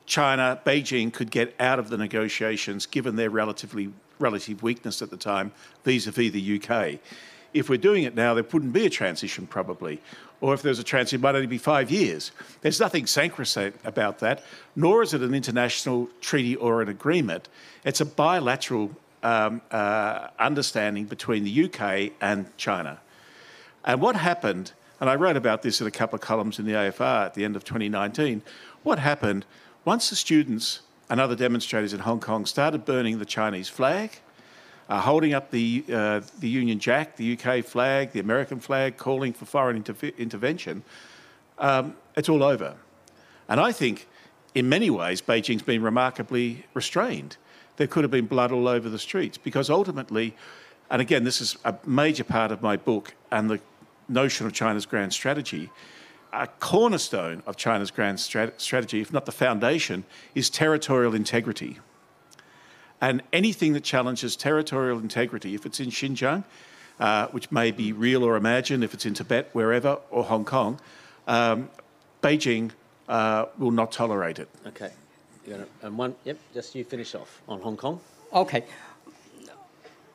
China, 0.07 0.59
Beijing 0.65 1.13
could 1.13 1.29
get 1.29 1.53
out 1.59 1.77
of 1.77 1.89
the 1.89 1.97
negotiations 1.97 2.87
given 2.87 3.15
their 3.15 3.29
relatively 3.29 3.93
relative 4.17 4.63
weakness 4.63 5.03
at 5.03 5.11
the 5.11 5.17
time 5.17 5.51
vis-a-vis 5.83 6.31
the 6.31 6.59
UK. 6.59 6.99
If 7.53 7.69
we're 7.69 7.77
doing 7.77 8.03
it 8.03 8.15
now, 8.15 8.33
there 8.33 8.43
wouldn't 8.43 8.73
be 8.73 8.85
a 8.85 8.89
transition 8.89 9.47
probably. 9.47 10.01
Or 10.41 10.53
if 10.53 10.61
there's 10.61 10.79
a 10.79 10.83
transition, 10.83 11.19
it 11.19 11.23
might 11.23 11.35
only 11.35 11.47
be 11.47 11.57
five 11.57 11.91
years. 11.91 12.31
There's 12.61 12.79
nothing 12.79 13.05
sacrosanct 13.07 13.85
about 13.85 14.19
that, 14.19 14.43
nor 14.75 15.03
is 15.03 15.13
it 15.13 15.21
an 15.21 15.33
international 15.33 16.09
treaty 16.21 16.55
or 16.55 16.81
an 16.81 16.89
agreement. 16.89 17.49
It's 17.83 17.99
a 17.99 18.05
bilateral 18.05 18.91
um, 19.21 19.61
uh, 19.71 20.27
understanding 20.39 21.05
between 21.05 21.43
the 21.43 21.65
UK 21.65 22.13
and 22.21 22.45
China. 22.57 22.99
And 23.83 24.01
what 24.01 24.15
happened, 24.15 24.71
and 24.99 25.09
I 25.09 25.15
wrote 25.15 25.35
about 25.35 25.61
this 25.61 25.81
in 25.81 25.87
a 25.87 25.91
couple 25.91 26.15
of 26.15 26.21
columns 26.21 26.59
in 26.59 26.65
the 26.65 26.73
AFR 26.73 27.25
at 27.25 27.33
the 27.33 27.43
end 27.43 27.55
of 27.55 27.63
2019, 27.63 28.41
what 28.83 28.99
happened 28.99 29.45
once 29.83 30.09
the 30.09 30.15
students 30.15 30.81
and 31.09 31.19
other 31.19 31.35
demonstrators 31.35 31.93
in 31.93 32.01
Hong 32.01 32.19
Kong 32.19 32.45
started 32.45 32.85
burning 32.85 33.19
the 33.19 33.25
Chinese 33.25 33.67
flag, 33.67 34.19
uh, 34.89 34.99
holding 34.99 35.33
up 35.33 35.51
the, 35.51 35.85
uh, 35.91 36.21
the 36.39 36.49
Union 36.49 36.79
Jack, 36.79 37.15
the 37.15 37.37
UK 37.37 37.63
flag, 37.63 38.11
the 38.11 38.19
American 38.19 38.59
flag, 38.59 38.97
calling 38.97 39.31
for 39.31 39.45
foreign 39.45 39.83
intervention, 40.17 40.83
um, 41.59 41.95
it's 42.17 42.27
all 42.27 42.43
over. 42.43 42.75
And 43.47 43.59
I 43.59 43.71
think, 43.71 44.07
in 44.55 44.67
many 44.67 44.89
ways, 44.89 45.21
Beijing's 45.21 45.61
been 45.61 45.81
remarkably 45.81 46.65
restrained. 46.73 47.37
There 47.77 47.87
could 47.87 48.03
have 48.03 48.11
been 48.11 48.25
blood 48.25 48.51
all 48.51 48.67
over 48.67 48.89
the 48.89 48.99
streets 48.99 49.37
because 49.37 49.69
ultimately, 49.69 50.35
and 50.89 51.01
again, 51.01 51.23
this 51.23 51.39
is 51.39 51.57
a 51.63 51.75
major 51.85 52.23
part 52.23 52.51
of 52.51 52.61
my 52.61 52.75
book 52.75 53.13
and 53.31 53.49
the 53.49 53.59
notion 54.09 54.47
of 54.47 54.53
China's 54.53 54.85
grand 54.85 55.13
strategy 55.13 55.69
a 56.31 56.47
cornerstone 56.47 57.41
of 57.45 57.57
China's 57.57 57.91
grand 57.91 58.17
strat- 58.17 58.59
strategy, 58.59 59.01
if 59.01 59.11
not 59.11 59.25
the 59.25 59.31
foundation, 59.31 60.03
is 60.35 60.49
territorial 60.49 61.15
integrity. 61.15 61.79
And 63.01 63.21
anything 63.31 63.73
that 63.73 63.83
challenges 63.83 64.35
territorial 64.35 64.99
integrity, 64.99 65.55
if 65.55 65.65
it's 65.65 65.79
in 65.79 65.89
Xinjiang, 65.89 66.43
uh, 66.99 67.27
which 67.27 67.51
may 67.51 67.71
be 67.71 67.93
real 67.93 68.23
or 68.23 68.35
imagined, 68.35 68.83
if 68.83 68.93
it's 68.93 69.05
in 69.05 69.13
Tibet, 69.13 69.49
wherever, 69.53 69.99
or 70.11 70.25
Hong 70.25 70.43
Kong, 70.43 70.79
um, 71.27 71.69
Beijing 72.21 72.71
uh, 73.07 73.45
will 73.57 73.71
not 73.71 73.91
tolerate 73.91 74.39
it. 74.39 74.49
Okay. 74.67 74.91
And 75.81 75.97
one, 75.97 76.15
yep, 76.25 76.37
just 76.53 76.75
you 76.75 76.83
finish 76.83 77.15
off 77.15 77.41
on 77.47 77.59
Hong 77.61 77.75
Kong. 77.75 77.99
Okay. 78.33 78.63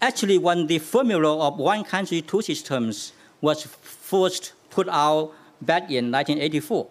Actually, 0.00 0.38
when 0.38 0.66
the 0.66 0.78
formula 0.78 1.48
of 1.48 1.58
one 1.58 1.82
country, 1.82 2.20
two 2.20 2.42
systems 2.42 3.12
was 3.40 3.64
first 3.64 4.52
put 4.70 4.88
out 4.88 5.32
back 5.60 5.90
in 5.90 6.12
1984, 6.12 6.86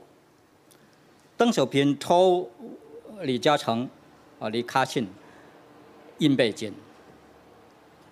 Deng 1.39 1.53
Xiaoping 1.53 1.99
told 1.99 2.51
Li 3.23 3.39
Jiacheng, 3.39 3.89
or 4.39 4.47
uh, 4.47 4.49
Li 4.49 4.63
Ka-shing, 4.63 5.09
in 6.19 6.37
Beijing, 6.37 6.73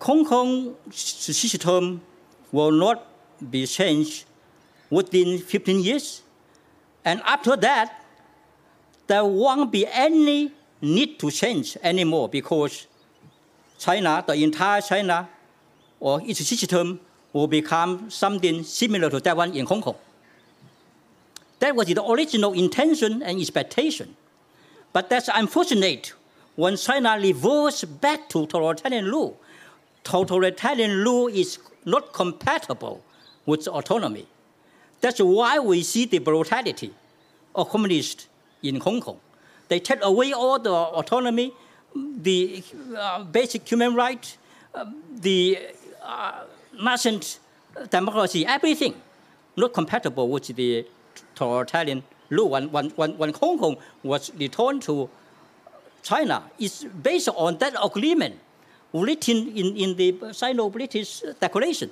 Hong 0.02 0.26
Kong 0.26 0.76
system 0.92 2.02
will 2.52 2.72
not 2.72 3.08
be 3.50 3.66
changed 3.66 4.26
within 4.90 5.40
15 5.40 5.80
years. 5.80 6.24
And 7.06 7.22
after 7.26 7.56
that, 7.58 8.04
there 9.08 9.26
won't 9.26 9.72
be 9.72 9.88
any 9.88 10.52
need 10.82 11.20
to 11.20 11.32
change 11.32 11.78
anymore 11.84 12.30
because 12.30 12.88
China, 13.78 14.24
the 14.26 14.34
entire 14.36 14.82
China, 14.82 15.30
or 16.00 16.22
its 16.24 16.46
system 16.46 17.00
will 17.34 17.48
become 17.48 18.10
something 18.10 18.64
similar 18.64 19.10
to 19.10 19.20
that 19.20 19.38
one 19.38 19.54
in 19.54 19.66
Hong 19.66 19.82
Kong. 19.82 19.96
That 21.60 21.76
was 21.76 21.88
the 21.88 22.04
original 22.04 22.54
intention 22.54 23.22
and 23.22 23.40
expectation. 23.40 24.16
But 24.94 25.10
that's 25.10 25.30
unfortunate 25.34 26.14
when 26.62 26.78
China 26.78 27.18
reversed 27.20 28.00
back 28.00 28.30
to 28.30 28.46
totalitarian 28.46 29.06
rule. 29.06 29.36
Totalitarian 30.04 30.92
rule 31.04 31.28
is 31.28 31.58
not 31.86 32.14
compatible 32.14 33.04
with 33.48 33.68
autonomy. 33.68 34.28
That's 35.02 35.20
why 35.20 35.58
we 35.58 35.82
see 35.82 36.06
the 36.06 36.20
brutality 36.20 36.94
of 37.56 37.68
communists 37.70 38.28
in 38.62 38.80
Hong 38.80 39.02
Kong. 39.02 39.20
They 39.70 39.80
take 39.80 40.04
away 40.04 40.34
all 40.34 40.60
the 40.60 40.72
autonomy, 40.72 41.52
the 41.96 42.64
uh, 42.96 43.24
basic 43.24 43.68
human 43.68 43.96
rights, 43.96 44.38
uh, 44.76 44.86
the 45.28 45.58
uh, 46.04 46.44
democracy, 47.90 48.46
everything 48.46 48.94
not 49.58 49.74
compatible 49.74 50.30
with 50.30 50.46
the 50.56 50.86
totalitarian 51.34 52.04
rule 52.30 52.50
when, 52.50 52.72
when, 52.72 53.18
when 53.18 53.34
Hong 53.34 53.58
Kong 53.58 53.78
was 54.04 54.32
returned 54.36 54.84
to 54.84 55.10
China 56.04 56.44
is 56.60 56.86
based 57.04 57.30
on 57.30 57.58
that 57.58 57.74
agreement 57.84 58.36
written 58.94 59.48
in, 59.56 59.78
in 59.78 59.96
the 59.96 60.34
Sino-British 60.34 61.24
Declaration. 61.40 61.92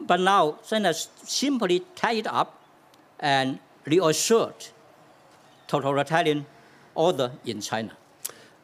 But 0.00 0.20
now 0.20 0.58
China 0.68 0.92
simply 0.94 1.84
tied 1.94 2.18
it 2.18 2.26
up 2.26 2.60
and 3.20 3.58
reassured 3.86 4.66
totalitarian 5.68 6.46
order 6.94 7.30
in 7.44 7.60
China. 7.60 7.92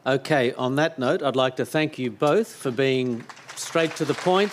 Okay, 0.05 0.53
on 0.53 0.75
that 0.75 0.97
note, 0.99 1.21
I'd 1.23 1.35
like 1.35 1.55
to 1.57 1.65
thank 1.65 1.99
you 1.99 2.11
both 2.11 2.47
for 2.47 2.71
being 2.71 3.23
straight 3.55 3.95
to 3.97 4.05
the 4.05 4.13
point 4.13 4.51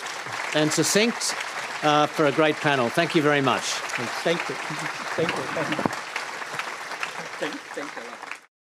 and 0.54 0.70
succinct 0.70 1.34
uh, 1.82 2.06
for 2.06 2.26
a 2.26 2.32
great 2.32 2.56
panel. 2.56 2.88
Thank 2.88 3.14
you 3.14 3.22
very 3.22 3.40
much. 3.40 3.62
Thank 3.62 4.48
you. 4.48 4.54
Thank 4.54 5.28
you. 5.28 5.42
Thank 5.42 5.70
you. 5.70 5.76
Thank, 7.38 7.54
thank 7.74 7.96
you. 7.96 8.05